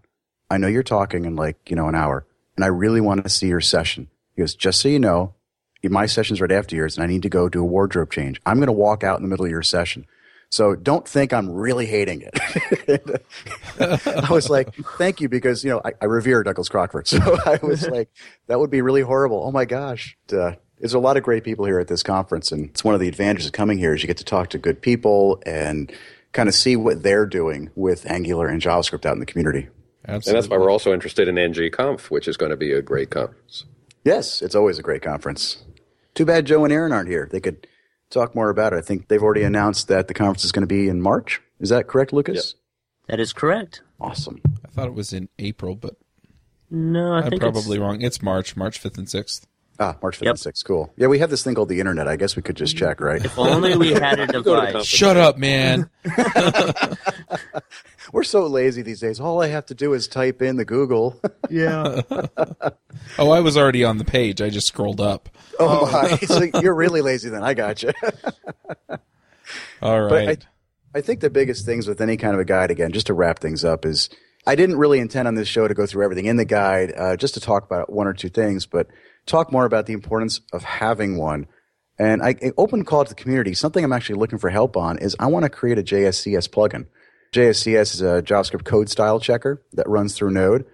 I 0.50 0.56
know 0.58 0.66
you're 0.66 0.82
talking 0.82 1.24
in 1.24 1.36
like 1.36 1.56
you 1.70 1.76
know 1.76 1.88
an 1.88 1.94
hour, 1.94 2.26
and 2.56 2.64
I 2.64 2.68
really 2.68 3.00
want 3.00 3.22
to 3.22 3.30
see 3.30 3.48
your 3.48 3.60
session." 3.60 4.08
He 4.34 4.42
goes, 4.42 4.54
"Just 4.54 4.80
so 4.80 4.88
you 4.88 4.98
know, 4.98 5.34
my 5.84 6.06
session's 6.06 6.40
right 6.40 6.50
after 6.50 6.74
yours, 6.74 6.96
and 6.96 7.04
I 7.04 7.06
need 7.06 7.22
to 7.22 7.28
go 7.28 7.48
do 7.48 7.60
a 7.60 7.64
wardrobe 7.64 8.10
change. 8.10 8.40
I'm 8.44 8.56
going 8.56 8.66
to 8.66 8.72
walk 8.72 9.04
out 9.04 9.16
in 9.18 9.22
the 9.22 9.28
middle 9.28 9.44
of 9.44 9.50
your 9.50 9.62
session." 9.62 10.06
So 10.50 10.74
don't 10.74 11.06
think 11.06 11.34
I'm 11.34 11.50
really 11.50 11.84
hating 11.84 12.22
it. 12.22 13.22
I 13.80 14.32
was 14.32 14.48
like, 14.48 14.74
thank 14.96 15.20
you, 15.20 15.28
because 15.28 15.62
you 15.62 15.70
know 15.70 15.82
I, 15.84 15.92
I 16.00 16.06
revere 16.06 16.42
Douglas 16.42 16.68
Crockford. 16.68 17.06
So 17.18 17.38
I 17.44 17.58
was 17.62 17.86
like, 17.86 18.08
that 18.46 18.58
would 18.58 18.70
be 18.70 18.80
really 18.80 19.02
horrible. 19.02 19.42
Oh 19.44 19.52
my 19.52 19.66
gosh. 19.66 20.16
Uh, 20.32 20.52
there's 20.80 20.94
a 20.94 20.98
lot 20.98 21.16
of 21.16 21.22
great 21.22 21.44
people 21.44 21.64
here 21.64 21.78
at 21.78 21.88
this 21.88 22.02
conference, 22.02 22.52
and 22.52 22.66
it's 22.70 22.84
one 22.84 22.94
of 22.94 23.00
the 23.00 23.08
advantages 23.08 23.46
of 23.46 23.52
coming 23.52 23.78
here 23.78 23.94
is 23.94 24.02
you 24.02 24.06
get 24.06 24.16
to 24.18 24.24
talk 24.24 24.50
to 24.50 24.58
good 24.58 24.80
people 24.80 25.42
and 25.46 25.92
kind 26.32 26.48
of 26.48 26.54
see 26.54 26.76
what 26.76 27.02
they're 27.02 27.26
doing 27.26 27.70
with 27.74 28.04
Angular 28.10 28.46
and 28.48 28.60
JavaScript 28.62 29.04
out 29.06 29.14
in 29.14 29.20
the 29.20 29.26
community. 29.26 29.68
Absolutely. 30.06 30.30
and 30.30 30.36
that's 30.42 30.50
why 30.50 30.56
we're 30.56 30.70
also 30.70 30.94
interested 30.94 31.28
in 31.28 31.34
ngconf 31.34 32.02
which 32.10 32.28
is 32.28 32.36
going 32.38 32.50
to 32.50 32.56
be 32.56 32.72
a 32.72 32.80
great 32.80 33.10
conference 33.10 33.64
Yes, 34.04 34.40
it's 34.40 34.54
always 34.54 34.78
a 34.78 34.82
great 34.82 35.02
conference. 35.02 35.58
Too 36.14 36.24
bad 36.24 36.46
Joe 36.46 36.64
and 36.64 36.72
Aaron 36.72 36.92
aren't 36.92 37.10
here. 37.10 37.28
They 37.30 37.40
could 37.40 37.66
talk 38.08 38.34
more 38.34 38.48
about 38.48 38.72
it. 38.72 38.76
I 38.76 38.80
think 38.80 39.08
they've 39.08 39.22
already 39.22 39.42
announced 39.42 39.88
that 39.88 40.08
the 40.08 40.14
conference 40.14 40.44
is 40.44 40.52
going 40.52 40.62
to 40.62 40.66
be 40.66 40.88
in 40.88 41.02
March. 41.02 41.42
Is 41.60 41.68
that 41.68 41.88
correct, 41.88 42.12
Lucas? 42.14 42.54
That 43.08 43.20
is 43.20 43.34
correct. 43.34 43.82
Awesome. 44.00 44.40
I 44.64 44.68
thought 44.68 44.86
it 44.86 44.94
was 44.94 45.12
in 45.12 45.28
April, 45.38 45.74
but 45.74 45.96
No, 46.70 47.12
I 47.12 47.18
I'm 47.22 47.28
think 47.30 47.42
probably 47.42 47.76
it's, 47.76 47.78
wrong. 47.82 48.00
It's 48.00 48.22
March, 48.22 48.56
March 48.56 48.82
5th 48.82 48.96
and 48.96 49.08
6th. 49.08 49.42
Ah, 49.80 49.96
March 50.02 50.18
5th 50.18 50.24
Yep. 50.24 50.30
and 50.30 50.38
6th. 50.54 50.64
Cool. 50.64 50.92
Yeah, 50.96 51.06
we 51.06 51.20
have 51.20 51.30
this 51.30 51.44
thing 51.44 51.54
called 51.54 51.68
the 51.68 51.78
internet. 51.78 52.08
I 52.08 52.16
guess 52.16 52.34
we 52.34 52.42
could 52.42 52.56
just 52.56 52.76
check, 52.76 53.00
right? 53.00 53.24
If 53.24 53.38
only 53.38 53.76
we 53.76 53.92
had 53.92 54.18
a 54.18 54.26
Go 54.42 54.42
to 54.42 54.60
the 54.60 54.66
device. 54.66 54.84
Shut 54.86 55.16
up, 55.16 55.38
man. 55.38 55.88
We're 58.12 58.24
so 58.24 58.46
lazy 58.46 58.80
these 58.82 59.00
days. 59.00 59.20
All 59.20 59.42
I 59.42 59.48
have 59.48 59.66
to 59.66 59.74
do 59.74 59.92
is 59.92 60.08
type 60.08 60.40
in 60.42 60.56
the 60.56 60.64
Google. 60.64 61.20
Yeah. 61.50 62.02
Oh, 63.18 63.30
I 63.30 63.40
was 63.40 63.56
already 63.56 63.82
on 63.82 63.96
the 63.96 64.04
page. 64.04 64.42
I 64.42 64.50
just 64.50 64.66
scrolled 64.66 65.00
up. 65.00 65.30
oh 65.58 65.90
my. 65.90 66.16
so 66.18 66.42
you're 66.60 66.74
really 66.74 67.00
lazy 67.00 67.30
then. 67.30 67.42
I 67.42 67.54
got 67.54 67.82
you. 67.82 67.90
All 69.80 70.02
right. 70.02 70.38
But. 70.38 70.46
I, 70.94 70.98
I 70.98 71.00
think 71.00 71.20
the 71.20 71.30
biggest 71.30 71.64
things 71.64 71.86
with 71.88 72.02
any 72.02 72.18
kind 72.18 72.34
of 72.34 72.40
a 72.40 72.44
guide, 72.44 72.70
again, 72.70 72.92
just 72.92 73.06
to 73.06 73.14
wrap 73.14 73.38
things 73.38 73.64
up, 73.64 73.86
is 73.86 74.10
I 74.46 74.56
didn't 74.56 74.76
really 74.76 74.98
intend 74.98 75.26
on 75.26 75.36
this 75.36 75.48
show 75.48 75.66
to 75.68 75.72
go 75.72 75.86
through 75.86 76.04
everything 76.04 76.26
in 76.26 76.36
the 76.36 76.44
guide, 76.44 76.92
uh, 76.94 77.16
just 77.16 77.32
to 77.34 77.40
talk 77.40 77.64
about 77.64 77.90
one 77.90 78.06
or 78.06 78.12
two 78.12 78.28
things, 78.28 78.66
but 78.66 78.88
talk 79.28 79.52
more 79.52 79.64
about 79.64 79.86
the 79.86 79.92
importance 79.92 80.40
of 80.52 80.64
having 80.64 81.16
one. 81.16 81.46
And 81.98 82.22
I, 82.22 82.36
open 82.56 82.84
call 82.84 83.04
to 83.04 83.08
the 83.08 83.20
community, 83.20 83.54
something 83.54 83.84
I'm 83.84 83.92
actually 83.92 84.18
looking 84.18 84.38
for 84.38 84.50
help 84.50 84.76
on 84.76 84.98
is 84.98 85.16
I 85.18 85.26
want 85.26 85.44
to 85.44 85.50
create 85.50 85.78
a 85.78 85.82
JSCS 85.82 86.48
plugin. 86.48 86.86
JSCS 87.32 87.94
is 87.94 88.02
a 88.02 88.22
JavaScript 88.22 88.64
code 88.64 88.88
style 88.88 89.20
checker 89.20 89.62
that 89.72 89.88
runs 89.88 90.14
through 90.14 90.30
Node 90.30 90.64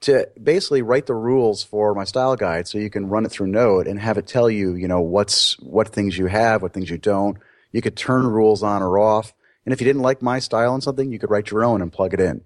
to 0.00 0.28
basically 0.42 0.82
write 0.82 1.06
the 1.06 1.14
rules 1.14 1.62
for 1.62 1.94
my 1.94 2.04
style 2.04 2.34
guide 2.34 2.66
so 2.66 2.78
you 2.78 2.90
can 2.90 3.06
run 3.06 3.24
it 3.24 3.30
through 3.30 3.46
Node 3.46 3.86
and 3.86 4.00
have 4.00 4.18
it 4.18 4.26
tell 4.26 4.50
you, 4.50 4.74
you 4.74 4.88
know, 4.88 5.00
what's 5.00 5.58
what 5.60 5.88
things 5.88 6.18
you 6.18 6.26
have, 6.26 6.60
what 6.60 6.72
things 6.72 6.90
you 6.90 6.98
don't. 6.98 7.38
You 7.70 7.82
could 7.82 7.96
turn 7.96 8.26
rules 8.26 8.62
on 8.62 8.82
or 8.82 8.98
off. 8.98 9.32
And 9.64 9.72
if 9.72 9.80
you 9.80 9.84
didn't 9.84 10.02
like 10.02 10.20
my 10.20 10.40
style 10.40 10.72
on 10.72 10.80
something, 10.80 11.12
you 11.12 11.20
could 11.20 11.30
write 11.30 11.50
your 11.50 11.64
own 11.64 11.80
and 11.80 11.92
plug 11.92 12.14
it 12.14 12.20
in. 12.20 12.42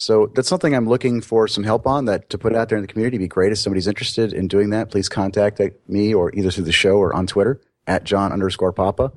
So 0.00 0.32
that's 0.34 0.48
something 0.48 0.74
I'm 0.74 0.88
looking 0.88 1.20
for 1.20 1.46
some 1.46 1.62
help 1.62 1.86
on 1.86 2.06
that 2.06 2.30
to 2.30 2.38
put 2.38 2.56
out 2.56 2.70
there 2.70 2.78
in 2.78 2.82
the 2.82 2.88
community. 2.88 3.16
It'd 3.16 3.24
be 3.24 3.28
great 3.28 3.52
if 3.52 3.58
somebody's 3.58 3.86
interested 3.86 4.32
in 4.32 4.48
doing 4.48 4.70
that. 4.70 4.90
Please 4.90 5.10
contact 5.10 5.60
me 5.88 6.14
or 6.14 6.34
either 6.34 6.50
through 6.50 6.64
the 6.64 6.72
show 6.72 6.96
or 6.96 7.14
on 7.14 7.26
Twitter 7.26 7.60
at 7.86 8.04
John 8.04 8.32
underscore 8.32 8.72
Papa. 8.72 9.12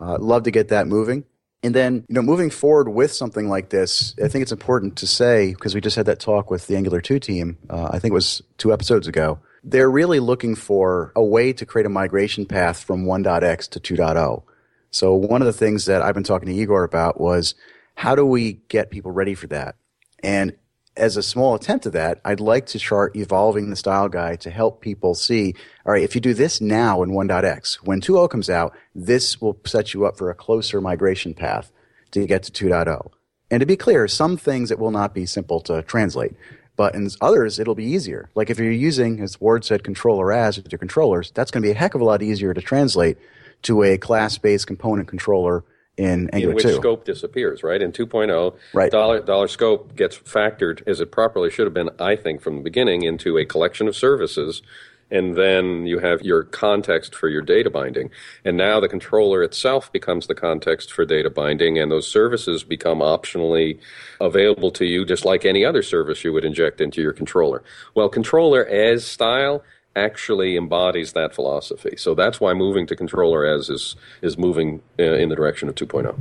Uh, 0.00 0.18
love 0.18 0.42
to 0.42 0.50
get 0.50 0.68
that 0.68 0.88
moving. 0.88 1.24
And 1.62 1.76
then, 1.76 2.04
you 2.08 2.14
know, 2.16 2.22
moving 2.22 2.50
forward 2.50 2.88
with 2.88 3.12
something 3.12 3.48
like 3.48 3.68
this, 3.70 4.16
I 4.22 4.26
think 4.26 4.42
it's 4.42 4.50
important 4.50 4.96
to 4.96 5.06
say, 5.06 5.52
because 5.52 5.76
we 5.76 5.80
just 5.80 5.94
had 5.94 6.06
that 6.06 6.18
talk 6.18 6.50
with 6.50 6.66
the 6.66 6.74
Angular 6.74 7.00
2 7.00 7.20
team, 7.20 7.56
uh, 7.70 7.90
I 7.92 8.00
think 8.00 8.10
it 8.10 8.14
was 8.14 8.42
two 8.58 8.72
episodes 8.72 9.06
ago. 9.06 9.38
They're 9.62 9.90
really 9.90 10.18
looking 10.18 10.56
for 10.56 11.12
a 11.14 11.22
way 11.22 11.52
to 11.52 11.64
create 11.64 11.86
a 11.86 11.88
migration 11.88 12.46
path 12.46 12.82
from 12.82 13.04
1.x 13.04 13.68
to 13.68 13.80
2.0. 13.80 14.42
So 14.90 15.14
one 15.14 15.40
of 15.40 15.46
the 15.46 15.52
things 15.52 15.84
that 15.84 16.02
I've 16.02 16.14
been 16.14 16.24
talking 16.24 16.48
to 16.48 16.54
Igor 16.54 16.82
about 16.82 17.20
was 17.20 17.54
how 17.94 18.16
do 18.16 18.26
we 18.26 18.54
get 18.68 18.90
people 18.90 19.12
ready 19.12 19.34
for 19.34 19.46
that? 19.46 19.76
And 20.22 20.56
as 20.96 21.16
a 21.16 21.22
small 21.22 21.54
attempt 21.54 21.82
to 21.84 21.90
that, 21.90 22.20
I'd 22.24 22.40
like 22.40 22.66
to 22.66 22.78
chart 22.78 23.16
evolving 23.16 23.68
the 23.68 23.76
style 23.76 24.08
guide 24.08 24.40
to 24.42 24.50
help 24.50 24.80
people 24.80 25.14
see, 25.14 25.54
all 25.84 25.92
right, 25.92 26.02
if 26.02 26.14
you 26.14 26.20
do 26.20 26.32
this 26.34 26.60
now 26.60 27.02
in 27.02 27.10
1.x, 27.10 27.82
when 27.82 28.00
2.0 28.00 28.30
comes 28.30 28.48
out, 28.48 28.74
this 28.94 29.40
will 29.40 29.58
set 29.66 29.92
you 29.92 30.06
up 30.06 30.16
for 30.16 30.30
a 30.30 30.34
closer 30.34 30.80
migration 30.80 31.34
path 31.34 31.70
to 32.12 32.26
get 32.26 32.42
to 32.44 32.68
2.0. 32.68 33.10
And 33.50 33.60
to 33.60 33.66
be 33.66 33.76
clear, 33.76 34.08
some 34.08 34.36
things 34.36 34.70
it 34.70 34.78
will 34.78 34.90
not 34.90 35.14
be 35.14 35.26
simple 35.26 35.60
to 35.60 35.82
translate, 35.82 36.34
but 36.76 36.94
in 36.94 37.08
others 37.20 37.58
it'll 37.58 37.74
be 37.74 37.84
easier. 37.84 38.30
Like 38.34 38.50
if 38.50 38.58
you're 38.58 38.72
using, 38.72 39.20
as 39.20 39.40
Ward 39.40 39.64
said, 39.64 39.84
controller 39.84 40.32
as 40.32 40.56
with 40.56 40.72
your 40.72 40.78
controllers, 40.78 41.30
that's 41.32 41.50
going 41.50 41.62
to 41.62 41.66
be 41.66 41.72
a 41.72 41.78
heck 41.78 41.94
of 41.94 42.00
a 42.00 42.04
lot 42.04 42.22
easier 42.22 42.54
to 42.54 42.60
translate 42.60 43.18
to 43.62 43.82
a 43.82 43.98
class-based 43.98 44.66
component 44.66 45.08
controller 45.08 45.64
in 45.96 46.28
in 46.32 46.54
which 46.54 46.64
2. 46.64 46.74
scope 46.74 47.04
disappears, 47.04 47.62
right? 47.62 47.80
In 47.80 47.92
2.0, 47.92 48.54
Right. 48.74 48.90
dollar 48.92 49.20
dollar 49.20 49.48
scope 49.48 49.96
gets 49.96 50.18
factored 50.18 50.82
as 50.86 51.00
it 51.00 51.10
properly 51.10 51.50
should 51.50 51.66
have 51.66 51.74
been, 51.74 51.90
I 51.98 52.16
think, 52.16 52.40
from 52.40 52.56
the 52.56 52.62
beginning 52.62 53.02
into 53.02 53.38
a 53.38 53.44
collection 53.44 53.88
of 53.88 53.96
services, 53.96 54.62
and 55.10 55.36
then 55.36 55.86
you 55.86 56.00
have 56.00 56.20
your 56.22 56.42
context 56.42 57.14
for 57.14 57.28
your 57.28 57.40
data 57.40 57.70
binding. 57.70 58.10
And 58.44 58.56
now 58.56 58.80
the 58.80 58.88
controller 58.88 59.42
itself 59.42 59.90
becomes 59.92 60.26
the 60.26 60.34
context 60.34 60.92
for 60.92 61.04
data 61.04 61.30
binding, 61.30 61.78
and 61.78 61.90
those 61.90 62.08
services 62.08 62.64
become 62.64 62.98
optionally 62.98 63.78
available 64.20 64.72
to 64.72 64.84
you, 64.84 65.04
just 65.06 65.24
like 65.24 65.44
any 65.44 65.64
other 65.64 65.82
service 65.82 66.24
you 66.24 66.32
would 66.32 66.44
inject 66.44 66.80
into 66.80 67.00
your 67.00 67.12
controller. 67.12 67.62
Well, 67.94 68.08
controller 68.08 68.66
as 68.66 69.06
style 69.06 69.62
actually 69.96 70.56
embodies 70.56 71.12
that 71.14 71.34
philosophy. 71.34 71.96
So 71.96 72.14
that's 72.14 72.40
why 72.40 72.54
moving 72.54 72.86
to 72.88 72.96
controller 72.96 73.44
as 73.44 73.68
is 73.68 73.96
is 74.22 74.38
moving 74.38 74.82
uh, 74.98 75.02
in 75.14 75.30
the 75.30 75.36
direction 75.36 75.68
of 75.68 75.74
oh. 75.80 75.86
2.0. 75.86 76.18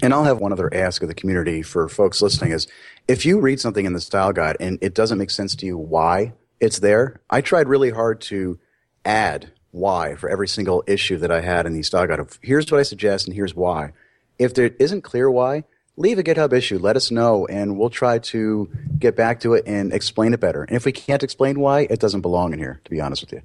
And 0.00 0.14
I'll 0.14 0.24
have 0.24 0.38
one 0.38 0.52
other 0.52 0.72
ask 0.72 1.02
of 1.02 1.08
the 1.08 1.14
community 1.14 1.62
for 1.62 1.88
folks 1.88 2.22
listening 2.22 2.52
is 2.52 2.68
if 3.08 3.26
you 3.26 3.40
read 3.40 3.58
something 3.58 3.84
in 3.84 3.94
the 3.94 4.00
style 4.00 4.32
guide 4.32 4.56
and 4.60 4.78
it 4.80 4.94
doesn't 4.94 5.18
make 5.18 5.30
sense 5.30 5.56
to 5.56 5.66
you 5.66 5.76
why 5.76 6.34
it's 6.60 6.78
there, 6.78 7.20
I 7.30 7.40
tried 7.40 7.68
really 7.68 7.90
hard 7.90 8.20
to 8.22 8.60
add 9.04 9.50
why 9.70 10.14
for 10.14 10.28
every 10.28 10.48
single 10.48 10.84
issue 10.86 11.16
that 11.18 11.32
I 11.32 11.40
had 11.40 11.66
in 11.66 11.72
the 11.72 11.82
style 11.82 12.06
guide 12.06 12.20
of 12.20 12.38
here's 12.42 12.70
what 12.70 12.78
I 12.78 12.84
suggest 12.84 13.26
and 13.26 13.34
here's 13.34 13.54
why. 13.54 13.92
If 14.38 14.54
there 14.54 14.70
isn't 14.78 15.02
clear 15.02 15.28
why, 15.30 15.64
leave 15.98 16.18
a 16.18 16.22
GitHub 16.22 16.52
issue, 16.52 16.78
let 16.78 16.96
us 16.96 17.10
know, 17.10 17.46
and 17.46 17.76
we'll 17.76 17.90
try 17.90 18.18
to 18.18 18.70
get 18.98 19.16
back 19.16 19.40
to 19.40 19.54
it 19.54 19.64
and 19.66 19.92
explain 19.92 20.32
it 20.32 20.40
better. 20.40 20.62
And 20.62 20.76
if 20.76 20.84
we 20.84 20.92
can't 20.92 21.22
explain 21.22 21.60
why, 21.60 21.86
it 21.90 21.98
doesn't 21.98 22.20
belong 22.20 22.52
in 22.52 22.58
here, 22.58 22.80
to 22.84 22.90
be 22.90 23.00
honest 23.00 23.22
with 23.22 23.32
you. 23.32 23.42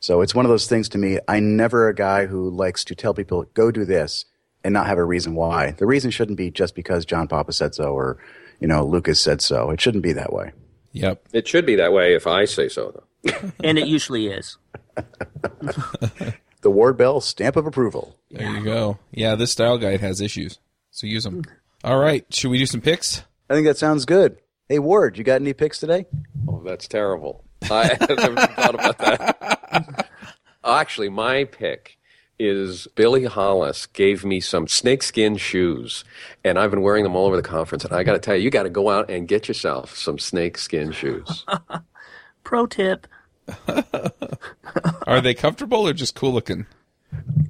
So 0.00 0.20
it's 0.20 0.34
one 0.34 0.44
of 0.44 0.50
those 0.50 0.66
things 0.66 0.88
to 0.90 0.98
me. 0.98 1.18
I'm 1.26 1.56
never 1.56 1.88
a 1.88 1.94
guy 1.94 2.26
who 2.26 2.50
likes 2.50 2.84
to 2.84 2.94
tell 2.94 3.14
people, 3.14 3.46
go 3.54 3.70
do 3.70 3.86
this 3.86 4.26
and 4.62 4.74
not 4.74 4.86
have 4.86 4.98
a 4.98 5.04
reason 5.04 5.34
why. 5.34 5.72
The 5.72 5.86
reason 5.86 6.10
shouldn't 6.10 6.36
be 6.36 6.50
just 6.50 6.74
because 6.74 7.06
John 7.06 7.26
Papa 7.26 7.52
said 7.52 7.74
so 7.74 7.94
or, 7.94 8.18
you 8.60 8.68
know, 8.68 8.84
Lucas 8.84 9.18
said 9.18 9.40
so. 9.40 9.70
It 9.70 9.80
shouldn't 9.80 10.04
be 10.04 10.12
that 10.12 10.32
way. 10.32 10.52
Yep. 10.92 11.28
It 11.32 11.48
should 11.48 11.66
be 11.66 11.76
that 11.76 11.92
way 11.92 12.14
if 12.14 12.26
I 12.26 12.44
say 12.44 12.68
so, 12.68 12.92
though. 13.24 13.52
and 13.64 13.78
it 13.78 13.88
usually 13.88 14.28
is. 14.28 14.58
The 16.64 16.70
Ward 16.70 16.96
Bell 16.96 17.20
stamp 17.20 17.56
of 17.56 17.66
approval. 17.66 18.16
There 18.30 18.50
you 18.50 18.64
go. 18.64 18.98
Yeah, 19.12 19.34
this 19.34 19.52
style 19.52 19.76
guide 19.76 20.00
has 20.00 20.22
issues, 20.22 20.60
so 20.90 21.06
use 21.06 21.24
them. 21.24 21.42
Hmm. 21.42 21.50
All 21.84 21.98
right, 21.98 22.24
should 22.32 22.50
we 22.50 22.56
do 22.56 22.64
some 22.64 22.80
picks? 22.80 23.24
I 23.50 23.52
think 23.52 23.66
that 23.66 23.76
sounds 23.76 24.06
good. 24.06 24.38
Hey, 24.70 24.78
Ward, 24.78 25.18
you 25.18 25.22
got 25.22 25.42
any 25.42 25.52
picks 25.52 25.78
today? 25.78 26.06
Oh, 26.48 26.62
that's 26.64 26.88
terrible. 26.88 27.44
I 27.70 27.88
haven't 28.00 28.36
thought 28.36 28.74
about 28.74 28.96
that. 28.96 30.08
Actually, 30.64 31.10
my 31.10 31.44
pick 31.44 31.98
is 32.38 32.88
Billy 32.94 33.24
Hollis 33.24 33.84
gave 33.84 34.24
me 34.24 34.40
some 34.40 34.66
snakeskin 34.66 35.36
shoes, 35.36 36.04
and 36.42 36.58
I've 36.58 36.70
been 36.70 36.80
wearing 36.80 37.04
them 37.04 37.14
all 37.14 37.26
over 37.26 37.36
the 37.36 37.42
conference. 37.42 37.84
And 37.84 37.92
I 37.92 38.02
got 38.02 38.14
to 38.14 38.18
tell 38.18 38.34
you, 38.34 38.44
you 38.44 38.50
got 38.50 38.62
to 38.62 38.70
go 38.70 38.88
out 38.88 39.10
and 39.10 39.28
get 39.28 39.46
yourself 39.46 39.94
some 39.94 40.18
snakeskin 40.18 40.90
shoes. 40.90 41.44
Pro 42.44 42.64
tip. 42.64 43.06
Are 45.06 45.20
they 45.20 45.34
comfortable 45.34 45.86
or 45.86 45.92
just 45.92 46.14
cool 46.14 46.32
looking? 46.32 46.64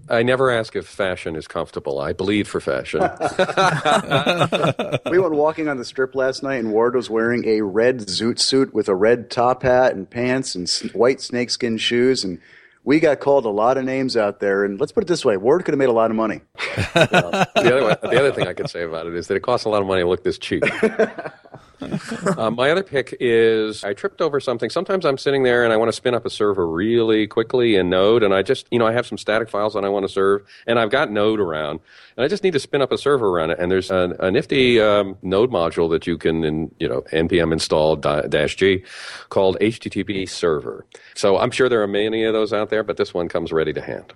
I 0.09 0.23
never 0.23 0.51
ask 0.51 0.77
if 0.77 0.87
fashion 0.87 1.37
is 1.37 1.49
comfortable. 1.49 1.99
I 1.99 2.13
bleed 2.13 2.47
for 2.47 2.61
fashion. 2.61 3.01
we 5.11 5.19
went 5.19 5.33
walking 5.33 5.69
on 5.69 5.79
the 5.79 5.85
strip 5.85 6.15
last 6.15 6.43
night, 6.43 6.57
and 6.57 6.73
Ward 6.73 6.95
was 6.95 7.09
wearing 7.09 7.47
a 7.47 7.63
red 7.63 8.01
zoot 8.01 8.39
suit 8.39 8.75
with 8.75 8.89
a 8.89 8.95
red 8.95 9.31
top 9.31 9.63
hat 9.63 9.95
and 9.95 10.09
pants 10.09 10.55
and 10.55 10.69
white 10.93 11.21
snakeskin 11.21 11.79
shoes, 11.79 12.23
and 12.23 12.39
we 12.85 13.01
got 13.01 13.21
called 13.21 13.47
a 13.47 13.51
lot 13.51 13.79
of 13.79 13.85
names 13.85 14.17
out 14.17 14.41
there. 14.41 14.65
And 14.65 14.79
let's 14.79 14.93
put 14.93 15.05
it 15.05 15.07
this 15.07 15.25
way: 15.25 15.39
Ward 15.39 15.65
could 15.65 15.73
have 15.73 15.79
made 15.79 15.89
a 15.89 15.93
lot 15.93 16.11
of 16.11 16.17
money. 16.17 16.43
the, 16.95 17.49
other, 17.55 17.99
the 18.03 18.19
other 18.19 18.33
thing 18.33 18.47
I 18.47 18.53
could 18.53 18.69
say 18.69 18.83
about 18.83 19.07
it 19.07 19.15
is 19.15 19.29
that 19.29 19.37
it 19.37 19.43
costs 19.43 19.65
a 19.65 19.71
lot 19.71 19.81
of 19.81 19.89
money 19.89 20.03
to 20.03 20.09
look 20.09 20.23
this 20.23 20.39
cheap. 20.39 20.65
uh, 22.39 22.51
my 22.51 22.71
other 22.71 22.83
pick 22.83 23.17
is 23.21 23.85
I 23.85 23.95
tripped 23.95 24.21
over 24.21 24.41
something. 24.41 24.71
Sometimes 24.71 25.05
I'm 25.05 25.19
sitting 25.19 25.43
there 25.43 25.65
and 25.65 25.73
I 25.73 25.77
want 25.77 25.89
to 25.89 25.93
spin 25.93 26.15
up 26.15 26.25
a 26.25 26.31
server 26.31 26.67
really 26.67 27.27
quickly 27.27 27.77
in 27.77 27.91
Node, 27.91 28.23
and 28.23 28.35
I 28.35 28.43
just, 28.43 28.67
you 28.71 28.79
know, 28.79 28.87
I 28.87 28.93
have 28.93 29.07
some 29.07 29.19
static 29.19 29.49
files 29.49 29.75
that 29.75 29.85
I 29.85 29.89
want 29.89 30.05
to 30.05 30.13
serve, 30.13 30.43
and 30.67 30.79
I've 30.79 30.91
got 30.91 31.11
Node 31.11 31.41
around, 31.41 31.81
and 32.17 32.25
I 32.25 32.29
just 32.29 32.43
need 32.43 32.53
to 32.53 32.61
spin 32.61 32.83
up 32.83 32.93
a 32.93 32.99
server 32.99 33.29
around 33.29 33.51
it. 33.51 33.59
And 33.59 33.71
there's 33.71 33.91
a, 33.91 34.17
a 34.21 34.31
nifty 34.31 34.81
um, 34.81 35.17
Node 35.23 35.51
module 35.51 35.91
that 35.91 36.07
you 36.07 36.17
can, 36.17 36.45
in, 36.45 36.75
you 36.79 36.89
know, 36.89 37.03
npm 37.13 37.53
install 37.53 37.97
dash 37.97 38.57
g 38.57 38.83
called 39.29 39.57
HTTP 39.61 40.29
server. 40.29 40.87
So 41.15 41.39
I'm 41.39 41.51
sure 41.51 41.69
there 41.69 41.83
are 41.83 41.89
many 41.89 42.25
of 42.25 42.33
those 42.33 42.53
out 42.53 42.71
there, 42.71 42.83
but 42.83 42.97
this 42.97 43.13
one 43.13 43.29
comes 43.29 43.53
ready 43.53 43.73
to 43.73 43.81
hand. 43.81 44.13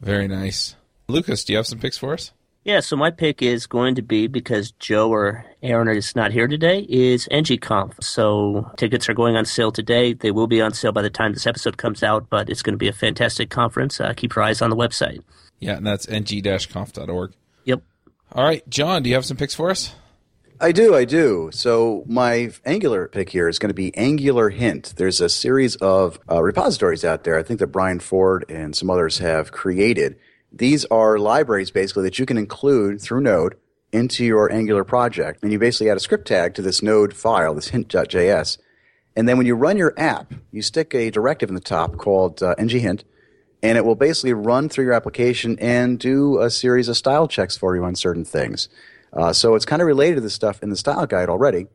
Very 0.00 0.28
nice. 0.28 0.76
Lukas, 1.08 1.44
do 1.44 1.52
you 1.52 1.56
have 1.56 1.66
some 1.66 1.78
picks 1.78 1.98
for 1.98 2.12
us? 2.12 2.32
Yeah, 2.68 2.80
so 2.80 2.96
my 2.96 3.10
pick 3.10 3.40
is 3.40 3.66
going 3.66 3.94
to 3.94 4.02
be 4.02 4.26
because 4.26 4.72
Joe 4.72 5.10
or 5.10 5.42
Aaron 5.62 5.88
is 5.88 6.14
not 6.14 6.32
here 6.32 6.46
today 6.46 6.80
is 6.80 7.26
NGConf. 7.32 8.04
So 8.04 8.70
tickets 8.76 9.08
are 9.08 9.14
going 9.14 9.36
on 9.36 9.46
sale 9.46 9.72
today. 9.72 10.12
They 10.12 10.32
will 10.32 10.48
be 10.48 10.60
on 10.60 10.74
sale 10.74 10.92
by 10.92 11.00
the 11.00 11.08
time 11.08 11.32
this 11.32 11.46
episode 11.46 11.78
comes 11.78 12.02
out, 12.02 12.28
but 12.28 12.50
it's 12.50 12.60
going 12.60 12.74
to 12.74 12.78
be 12.78 12.88
a 12.88 12.92
fantastic 12.92 13.48
conference. 13.48 14.02
Uh, 14.02 14.12
keep 14.14 14.36
your 14.36 14.44
eyes 14.44 14.60
on 14.60 14.68
the 14.68 14.76
website. 14.76 15.22
Yeah, 15.60 15.78
and 15.78 15.86
that's 15.86 16.06
ng-conf.org. 16.08 17.32
Yep. 17.64 17.82
All 18.32 18.44
right, 18.44 18.68
John, 18.68 19.02
do 19.02 19.08
you 19.08 19.14
have 19.14 19.24
some 19.24 19.38
picks 19.38 19.54
for 19.54 19.70
us? 19.70 19.94
I 20.60 20.72
do, 20.72 20.94
I 20.94 21.06
do. 21.06 21.48
So 21.54 22.04
my 22.06 22.50
Angular 22.66 23.08
pick 23.08 23.30
here 23.30 23.48
is 23.48 23.58
going 23.58 23.70
to 23.70 23.74
be 23.74 23.96
Angular 23.96 24.50
Hint. 24.50 24.92
There's 24.98 25.22
a 25.22 25.30
series 25.30 25.76
of 25.76 26.20
uh, 26.30 26.42
repositories 26.42 27.02
out 27.02 27.24
there. 27.24 27.38
I 27.38 27.42
think 27.42 27.60
that 27.60 27.68
Brian 27.68 27.98
Ford 27.98 28.44
and 28.50 28.76
some 28.76 28.90
others 28.90 29.16
have 29.20 29.52
created 29.52 30.18
these 30.52 30.84
are 30.86 31.18
libraries 31.18 31.70
basically 31.70 32.04
that 32.04 32.18
you 32.18 32.26
can 32.26 32.38
include 32.38 33.00
through 33.00 33.20
Node 33.20 33.56
into 33.92 34.24
your 34.24 34.52
Angular 34.52 34.84
project. 34.84 35.42
And 35.42 35.52
you 35.52 35.58
basically 35.58 35.90
add 35.90 35.96
a 35.96 36.00
script 36.00 36.28
tag 36.28 36.54
to 36.54 36.62
this 36.62 36.82
Node 36.82 37.14
file, 37.14 37.54
this 37.54 37.68
hint.js. 37.68 38.58
And 39.16 39.28
then 39.28 39.36
when 39.36 39.46
you 39.46 39.54
run 39.54 39.76
your 39.76 39.94
app, 39.96 40.32
you 40.52 40.62
stick 40.62 40.94
a 40.94 41.10
directive 41.10 41.48
in 41.48 41.54
the 41.54 41.60
top 41.60 41.96
called 41.96 42.42
uh, 42.42 42.54
ng-hint, 42.56 43.04
and 43.62 43.76
it 43.76 43.84
will 43.84 43.96
basically 43.96 44.32
run 44.32 44.68
through 44.68 44.84
your 44.84 44.92
application 44.92 45.58
and 45.58 45.98
do 45.98 46.40
a 46.40 46.50
series 46.50 46.88
of 46.88 46.96
style 46.96 47.26
checks 47.26 47.56
for 47.56 47.74
you 47.74 47.82
on 47.84 47.96
certain 47.96 48.24
things. 48.24 48.68
Uh, 49.12 49.32
so 49.32 49.54
it's 49.54 49.64
kind 49.64 49.82
of 49.82 49.86
related 49.86 50.16
to 50.16 50.20
the 50.20 50.30
stuff 50.30 50.62
in 50.62 50.70
the 50.70 50.76
style 50.76 51.06
guide 51.06 51.28
already 51.28 51.66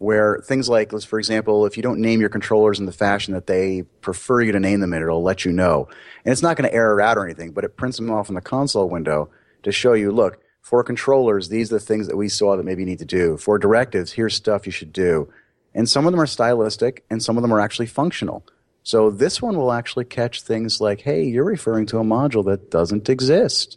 where 0.00 0.40
things 0.42 0.66
like, 0.66 0.94
let's 0.94 1.04
for 1.04 1.18
example, 1.18 1.66
if 1.66 1.76
you 1.76 1.82
don't 1.82 2.00
name 2.00 2.20
your 2.20 2.30
controllers 2.30 2.80
in 2.80 2.86
the 2.86 2.92
fashion 2.92 3.34
that 3.34 3.46
they 3.46 3.82
prefer 4.00 4.40
you 4.40 4.50
to 4.50 4.58
name 4.58 4.80
them 4.80 4.94
in, 4.94 5.02
it'll 5.02 5.22
let 5.22 5.44
you 5.44 5.52
know. 5.52 5.86
And 6.24 6.32
it's 6.32 6.40
not 6.40 6.56
going 6.56 6.68
to 6.68 6.74
error 6.74 7.02
out 7.02 7.18
or 7.18 7.24
anything, 7.26 7.52
but 7.52 7.64
it 7.64 7.76
prints 7.76 7.98
them 7.98 8.10
off 8.10 8.30
in 8.30 8.34
the 8.34 8.40
console 8.40 8.88
window 8.88 9.28
to 9.62 9.70
show 9.70 9.92
you, 9.92 10.10
look, 10.10 10.40
for 10.62 10.82
controllers, 10.82 11.50
these 11.50 11.70
are 11.70 11.76
the 11.76 11.84
things 11.84 12.06
that 12.06 12.16
we 12.16 12.30
saw 12.30 12.56
that 12.56 12.64
maybe 12.64 12.80
you 12.80 12.86
need 12.86 13.00
to 13.00 13.04
do. 13.04 13.36
For 13.36 13.58
directives, 13.58 14.12
here's 14.12 14.34
stuff 14.34 14.64
you 14.64 14.72
should 14.72 14.92
do. 14.92 15.30
And 15.74 15.86
some 15.86 16.06
of 16.06 16.12
them 16.12 16.20
are 16.20 16.26
stylistic 16.26 17.04
and 17.10 17.22
some 17.22 17.36
of 17.36 17.42
them 17.42 17.52
are 17.52 17.60
actually 17.60 17.86
functional. 17.86 18.42
So 18.82 19.10
this 19.10 19.42
one 19.42 19.58
will 19.58 19.70
actually 19.70 20.06
catch 20.06 20.40
things 20.40 20.80
like, 20.80 21.02
hey, 21.02 21.24
you're 21.24 21.44
referring 21.44 21.84
to 21.86 21.98
a 21.98 22.04
module 22.04 22.46
that 22.46 22.70
doesn't 22.70 23.10
exist, 23.10 23.76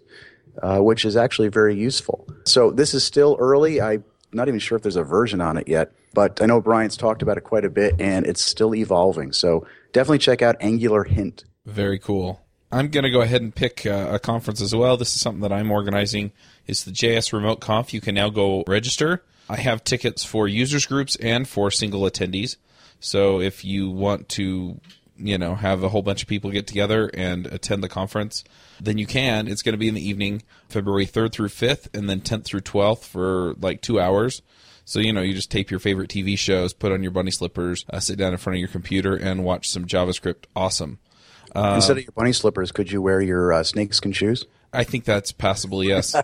uh, 0.62 0.80
which 0.80 1.04
is 1.04 1.18
actually 1.18 1.50
very 1.50 1.76
useful. 1.76 2.26
So 2.46 2.72
this 2.72 2.94
is 2.94 3.04
still 3.04 3.36
early. 3.42 3.82
I'm 3.82 4.06
not 4.32 4.48
even 4.48 4.62
sure 4.62 4.78
if 4.78 4.84
there's 4.84 4.96
a 4.96 5.04
version 5.04 5.42
on 5.42 5.58
it 5.58 5.68
yet. 5.68 5.92
But 6.14 6.42
I 6.42 6.46
know 6.46 6.62
Brian's 6.62 6.96
talked 6.96 7.22
about 7.22 7.38
it 7.38 7.42
quite 7.42 7.66
a 7.66 7.70
bit, 7.70 8.00
and 8.00 8.26
it's 8.26 8.42
still 8.42 8.76
evolving. 8.76 9.34
So 9.34 9.66
definitely 9.92 10.20
check 10.20 10.42
out 10.42 10.56
Angular 10.60 11.04
Hint. 11.04 11.46
Very 11.66 11.98
cool. 12.00 12.42
I'm 12.72 12.90
going 12.90 13.04
to 13.04 13.12
go 13.12 13.22
ahead 13.22 13.42
and 13.42 13.54
pick 13.54 13.86
uh, 13.86 14.10
a 14.12 14.20
conference 14.20 14.60
as 14.60 14.76
well. 14.76 14.98
This 14.98 15.16
is 15.16 15.22
something 15.22 15.42
that 15.42 15.54
I'm 15.54 15.72
organizing. 15.72 16.32
It's 16.66 16.84
the 16.84 16.92
JS 16.92 17.32
Remote 17.32 17.60
Conf. 17.62 17.94
You 17.94 18.02
can 18.02 18.16
now 18.16 18.30
go 18.30 18.64
register. 18.68 19.24
I 19.50 19.58
have 19.58 19.84
tickets 19.84 20.24
for 20.24 20.48
users 20.48 20.86
groups 20.86 21.16
and 21.18 21.48
for 21.48 21.70
single 21.70 22.02
attendees. 22.02 22.56
So 23.00 23.42
if 23.42 23.64
you 23.64 23.90
want 23.90 24.30
to, 24.30 24.80
you 25.18 25.38
know, 25.38 25.56
have 25.56 25.84
a 25.84 25.90
whole 25.90 26.02
bunch 26.02 26.24
of 26.24 26.30
people 26.30 26.50
get 26.50 26.66
together 26.66 27.12
and 27.14 27.46
attend 27.48 27.84
the 27.84 27.90
conference, 27.90 28.44
then 28.80 28.98
you 28.98 29.06
can. 29.06 29.48
It's 29.48 29.62
going 29.62 29.74
to 29.74 29.78
be 29.78 29.90
in 29.90 29.96
the 29.96 30.08
evening, 30.08 30.42
February 30.70 31.06
3rd 31.06 31.34
through 31.34 31.50
5th, 31.50 31.94
and 31.94 32.10
then 32.10 32.22
10th 32.22 32.46
through 32.46 32.62
12th 32.62 33.04
for 33.04 33.54
like 33.60 33.82
two 33.82 34.00
hours. 34.00 34.42
So, 34.86 35.00
you 35.00 35.14
know, 35.14 35.22
you 35.22 35.34
just 35.34 35.52
tape 35.52 35.72
your 35.72 35.80
favorite 35.80 36.10
TV 36.10 36.38
shows, 36.38 36.74
put 36.74 36.92
on 36.92 37.04
your 37.04 37.12
bunny 37.12 37.32
slippers, 37.32 37.86
uh, 37.90 38.00
sit 38.00 38.18
down 38.18 38.34
in 38.34 38.38
front 38.38 38.56
of 38.56 38.60
your 38.60 38.70
computer, 38.70 39.16
and 39.16 39.44
watch 39.44 39.70
some 39.70 39.86
JavaScript. 39.86 40.46
Awesome. 40.56 41.00
Uh, 41.56 41.74
Instead 41.76 41.98
of 41.98 42.04
your 42.04 42.12
bunny 42.14 42.34
slippers, 42.34 42.72
could 42.72 42.92
you 42.92 43.02
wear 43.02 43.22
your 43.22 43.54
uh, 43.54 43.64
snakeskin 43.64 44.12
shoes? 44.12 44.46
I 44.74 44.84
think 44.84 45.06
that's 45.06 45.32
passable, 45.32 45.84
yes. 45.84 46.16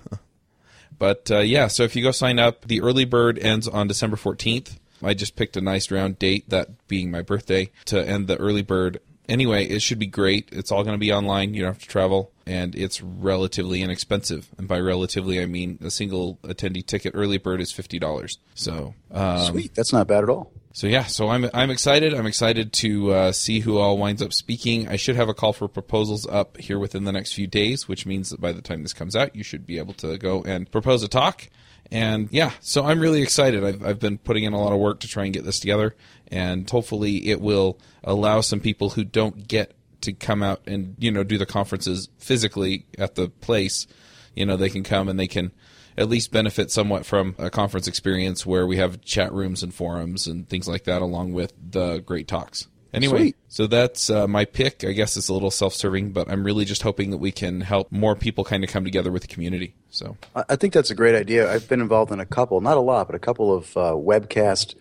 but 0.98 1.30
uh, 1.30 1.40
yeah, 1.40 1.68
so 1.68 1.82
if 1.82 1.94
you 1.94 2.02
go 2.02 2.10
sign 2.10 2.38
up, 2.38 2.66
the 2.66 2.80
early 2.80 3.04
bird 3.04 3.38
ends 3.38 3.68
on 3.68 3.86
December 3.86 4.16
14th. 4.16 4.78
I 5.02 5.14
just 5.14 5.36
picked 5.36 5.56
a 5.56 5.60
nice 5.60 5.90
round 5.90 6.18
date, 6.18 6.48
that 6.50 6.86
being 6.88 7.10
my 7.10 7.22
birthday, 7.22 7.70
to 7.86 8.06
end 8.06 8.28
the 8.28 8.36
early 8.36 8.62
bird 8.62 9.00
anyway, 9.30 9.64
it 9.66 9.80
should 9.80 9.98
be 9.98 10.06
great. 10.06 10.48
It's 10.52 10.70
all 10.70 10.82
going 10.82 10.94
to 10.94 10.98
be 10.98 11.12
online. 11.12 11.54
You 11.54 11.62
don't 11.62 11.72
have 11.74 11.82
to 11.82 11.88
travel, 11.88 12.32
and 12.50 12.74
it's 12.74 13.00
relatively 13.00 13.80
inexpensive. 13.80 14.48
And 14.58 14.66
by 14.66 14.80
relatively, 14.80 15.40
I 15.40 15.46
mean 15.46 15.78
a 15.82 15.90
single 15.90 16.38
attendee 16.42 16.84
ticket 16.84 17.12
early 17.14 17.38
bird 17.38 17.60
is 17.60 17.70
fifty 17.70 18.00
dollars. 18.00 18.38
So 18.54 18.94
um, 19.12 19.46
sweet, 19.46 19.74
that's 19.74 19.92
not 19.92 20.08
bad 20.08 20.24
at 20.24 20.30
all. 20.30 20.52
So 20.72 20.88
yeah, 20.88 21.04
so 21.04 21.28
I'm 21.28 21.48
I'm 21.54 21.70
excited. 21.70 22.12
I'm 22.12 22.26
excited 22.26 22.72
to 22.74 23.12
uh, 23.12 23.32
see 23.32 23.60
who 23.60 23.78
all 23.78 23.96
winds 23.96 24.20
up 24.20 24.32
speaking. 24.32 24.88
I 24.88 24.96
should 24.96 25.14
have 25.14 25.28
a 25.28 25.34
call 25.34 25.52
for 25.52 25.68
proposals 25.68 26.26
up 26.26 26.56
here 26.56 26.78
within 26.78 27.04
the 27.04 27.12
next 27.12 27.34
few 27.34 27.46
days, 27.46 27.86
which 27.86 28.04
means 28.04 28.30
that 28.30 28.40
by 28.40 28.50
the 28.50 28.62
time 28.62 28.82
this 28.82 28.92
comes 28.92 29.14
out, 29.14 29.36
you 29.36 29.44
should 29.44 29.64
be 29.64 29.78
able 29.78 29.94
to 29.94 30.18
go 30.18 30.42
and 30.42 30.70
propose 30.70 31.04
a 31.04 31.08
talk. 31.08 31.48
And 31.92 32.28
yeah, 32.30 32.52
so 32.60 32.84
I'm 32.84 33.00
really 33.00 33.22
excited. 33.22 33.64
I've, 33.64 33.84
I've 33.84 33.98
been 33.98 34.18
putting 34.18 34.44
in 34.44 34.52
a 34.52 34.60
lot 34.60 34.72
of 34.72 34.78
work 34.78 35.00
to 35.00 35.08
try 35.08 35.24
and 35.24 35.32
get 35.32 35.44
this 35.44 35.58
together, 35.58 35.94
and 36.28 36.68
hopefully 36.68 37.28
it 37.28 37.40
will 37.40 37.78
allow 38.04 38.40
some 38.40 38.60
people 38.60 38.90
who 38.90 39.02
don't 39.02 39.48
get 39.48 39.74
to 40.02 40.12
come 40.12 40.42
out 40.42 40.62
and 40.66 40.96
you 40.98 41.10
know 41.10 41.24
do 41.24 41.38
the 41.38 41.46
conferences 41.46 42.08
physically 42.18 42.86
at 42.98 43.14
the 43.14 43.28
place. 43.28 43.86
You 44.34 44.46
know, 44.46 44.56
they 44.56 44.70
can 44.70 44.84
come 44.84 45.08
and 45.08 45.18
they 45.18 45.26
can 45.26 45.52
at 45.98 46.08
least 46.08 46.30
benefit 46.32 46.70
somewhat 46.70 47.04
from 47.04 47.34
a 47.38 47.50
conference 47.50 47.88
experience 47.88 48.46
where 48.46 48.66
we 48.66 48.76
have 48.76 49.02
chat 49.02 49.32
rooms 49.32 49.62
and 49.62 49.74
forums 49.74 50.26
and 50.26 50.48
things 50.48 50.68
like 50.68 50.84
that, 50.84 51.02
along 51.02 51.32
with 51.32 51.52
the 51.70 51.98
great 51.98 52.28
talks. 52.28 52.68
Anyway, 52.92 53.18
Sweet. 53.18 53.36
so 53.48 53.66
that's 53.66 54.10
uh, 54.10 54.26
my 54.26 54.44
pick. 54.44 54.82
I 54.84 54.92
guess 54.92 55.16
it's 55.16 55.28
a 55.28 55.32
little 55.32 55.50
self-serving, 55.50 56.10
but 56.10 56.28
I'm 56.28 56.42
really 56.42 56.64
just 56.64 56.82
hoping 56.82 57.10
that 57.10 57.18
we 57.18 57.30
can 57.30 57.60
help 57.60 57.90
more 57.92 58.16
people 58.16 58.42
kind 58.42 58.64
of 58.64 58.70
come 58.70 58.82
together 58.82 59.12
with 59.12 59.22
the 59.22 59.28
community. 59.28 59.74
So 59.90 60.16
I 60.34 60.56
think 60.56 60.72
that's 60.72 60.90
a 60.90 60.94
great 60.94 61.14
idea. 61.14 61.52
I've 61.52 61.68
been 61.68 61.80
involved 61.80 62.10
in 62.10 62.18
a 62.18 62.26
couple, 62.26 62.60
not 62.60 62.76
a 62.76 62.80
lot, 62.80 63.06
but 63.06 63.14
a 63.14 63.20
couple 63.20 63.54
of 63.54 63.76
uh, 63.76 63.92
webcast 63.92 64.74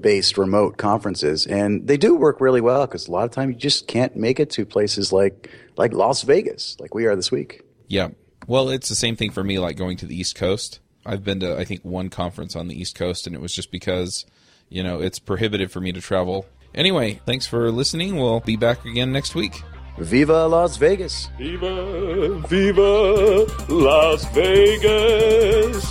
based 0.00 0.36
remote 0.36 0.76
conferences 0.76 1.46
and 1.46 1.86
they 1.86 1.96
do 1.96 2.14
work 2.14 2.40
really 2.40 2.60
well 2.60 2.86
because 2.86 3.08
a 3.08 3.12
lot 3.12 3.24
of 3.24 3.30
time 3.30 3.50
you 3.50 3.56
just 3.56 3.86
can't 3.86 4.16
make 4.16 4.40
it 4.40 4.50
to 4.50 4.66
places 4.66 5.12
like 5.12 5.50
like 5.76 5.92
las 5.92 6.22
vegas 6.22 6.76
like 6.80 6.94
we 6.94 7.06
are 7.06 7.14
this 7.14 7.30
week 7.30 7.62
yeah 7.88 8.08
well 8.46 8.68
it's 8.68 8.88
the 8.88 8.94
same 8.94 9.14
thing 9.16 9.30
for 9.30 9.44
me 9.44 9.58
like 9.58 9.76
going 9.76 9.96
to 9.96 10.06
the 10.06 10.18
east 10.18 10.34
coast 10.34 10.80
i've 11.06 11.22
been 11.22 11.40
to 11.40 11.56
i 11.56 11.64
think 11.64 11.84
one 11.84 12.08
conference 12.08 12.56
on 12.56 12.68
the 12.68 12.78
east 12.78 12.94
coast 12.94 13.26
and 13.26 13.36
it 13.36 13.40
was 13.40 13.54
just 13.54 13.70
because 13.70 14.26
you 14.68 14.82
know 14.82 15.00
it's 15.00 15.18
prohibitive 15.18 15.70
for 15.70 15.80
me 15.80 15.92
to 15.92 16.00
travel 16.00 16.46
Anyway, 16.74 17.20
thanks 17.24 17.46
for 17.46 17.70
listening. 17.70 18.16
We'll 18.16 18.40
be 18.40 18.56
back 18.56 18.84
again 18.84 19.12
next 19.12 19.34
week. 19.34 19.62
Viva 19.98 20.48
Las 20.48 20.76
Vegas! 20.76 21.30
Viva, 21.38 22.40
viva 22.48 23.46
Las 23.68 24.24
Vegas! 24.34 25.84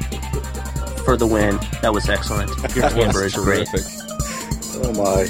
for 1.04 1.16
the 1.16 1.26
win. 1.26 1.58
That 1.82 1.92
was 1.92 2.08
excellent. 2.08 2.50
Your 2.74 2.88
timbre 2.88 3.24
is 3.24 3.34
great. 3.34 3.68
Oh 4.76 4.92
my. 4.94 5.24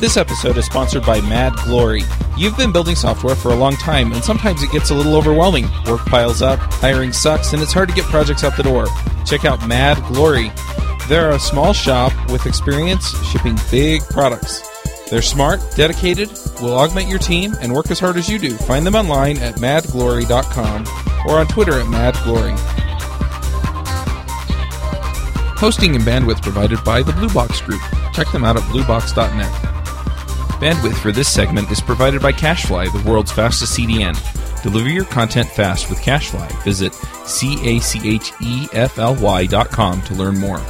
This 0.00 0.16
episode 0.16 0.58
is 0.58 0.66
sponsored 0.66 1.06
by 1.06 1.20
Mad 1.22 1.54
Glory. 1.64 2.02
You've 2.36 2.56
been 2.56 2.70
building 2.70 2.96
software 2.96 3.34
for 3.34 3.50
a 3.50 3.54
long 3.54 3.76
time, 3.76 4.12
and 4.12 4.22
sometimes 4.22 4.62
it 4.62 4.70
gets 4.70 4.90
a 4.90 4.94
little 4.94 5.16
overwhelming. 5.16 5.68
Work 5.86 6.04
piles 6.06 6.42
up, 6.42 6.58
hiring 6.74 7.12
sucks, 7.12 7.54
and 7.54 7.62
it's 7.62 7.72
hard 7.72 7.88
to 7.88 7.94
get 7.94 8.04
projects 8.04 8.44
out 8.44 8.56
the 8.56 8.62
door. 8.62 8.86
Check 9.24 9.46
out 9.46 9.66
Mad 9.66 9.96
Glory. 10.12 10.52
They're 11.08 11.30
a 11.30 11.38
small 11.38 11.72
shop 11.72 12.12
with 12.30 12.44
experience 12.46 13.08
shipping 13.30 13.56
big 13.70 14.02
products. 14.02 14.60
They're 15.08 15.22
smart, 15.22 15.60
dedicated, 15.76 16.30
will 16.60 16.76
augment 16.76 17.08
your 17.08 17.18
team, 17.18 17.54
and 17.60 17.72
work 17.72 17.90
as 17.90 18.00
hard 18.00 18.16
as 18.16 18.28
you 18.28 18.38
do. 18.38 18.56
Find 18.56 18.84
them 18.84 18.96
online 18.96 19.38
at 19.38 19.54
madglory.com 19.54 20.86
or 21.26 21.38
on 21.38 21.46
Twitter 21.46 21.80
at 21.80 21.86
madglory. 21.86 22.85
Hosting 25.56 25.96
and 25.96 26.04
bandwidth 26.04 26.42
provided 26.42 26.82
by 26.84 27.02
the 27.02 27.12
Blue 27.12 27.30
Box 27.30 27.60
Group. 27.60 27.80
Check 28.12 28.30
them 28.30 28.44
out 28.44 28.56
at 28.56 28.62
bluebox.net. 28.64 29.52
Bandwidth 30.60 30.96
for 30.96 31.12
this 31.12 31.32
segment 31.32 31.70
is 31.70 31.80
provided 31.80 32.20
by 32.20 32.32
CacheFly, 32.32 32.92
the 32.92 33.10
world's 33.10 33.32
fastest 33.32 33.78
CDN. 33.78 34.14
Deliver 34.62 34.88
your 34.88 35.04
content 35.06 35.48
fast 35.48 35.88
with 35.88 35.98
CacheFly. 36.00 36.62
Visit 36.62 36.92
C 37.24 37.76
A 37.76 37.80
C 37.80 38.00
H 38.04 38.32
E 38.42 38.68
F 38.72 38.98
L 38.98 39.14
Y 39.16 39.46
dot 39.46 39.70
com 39.70 40.02
to 40.02 40.14
learn 40.14 40.38
more. 40.38 40.60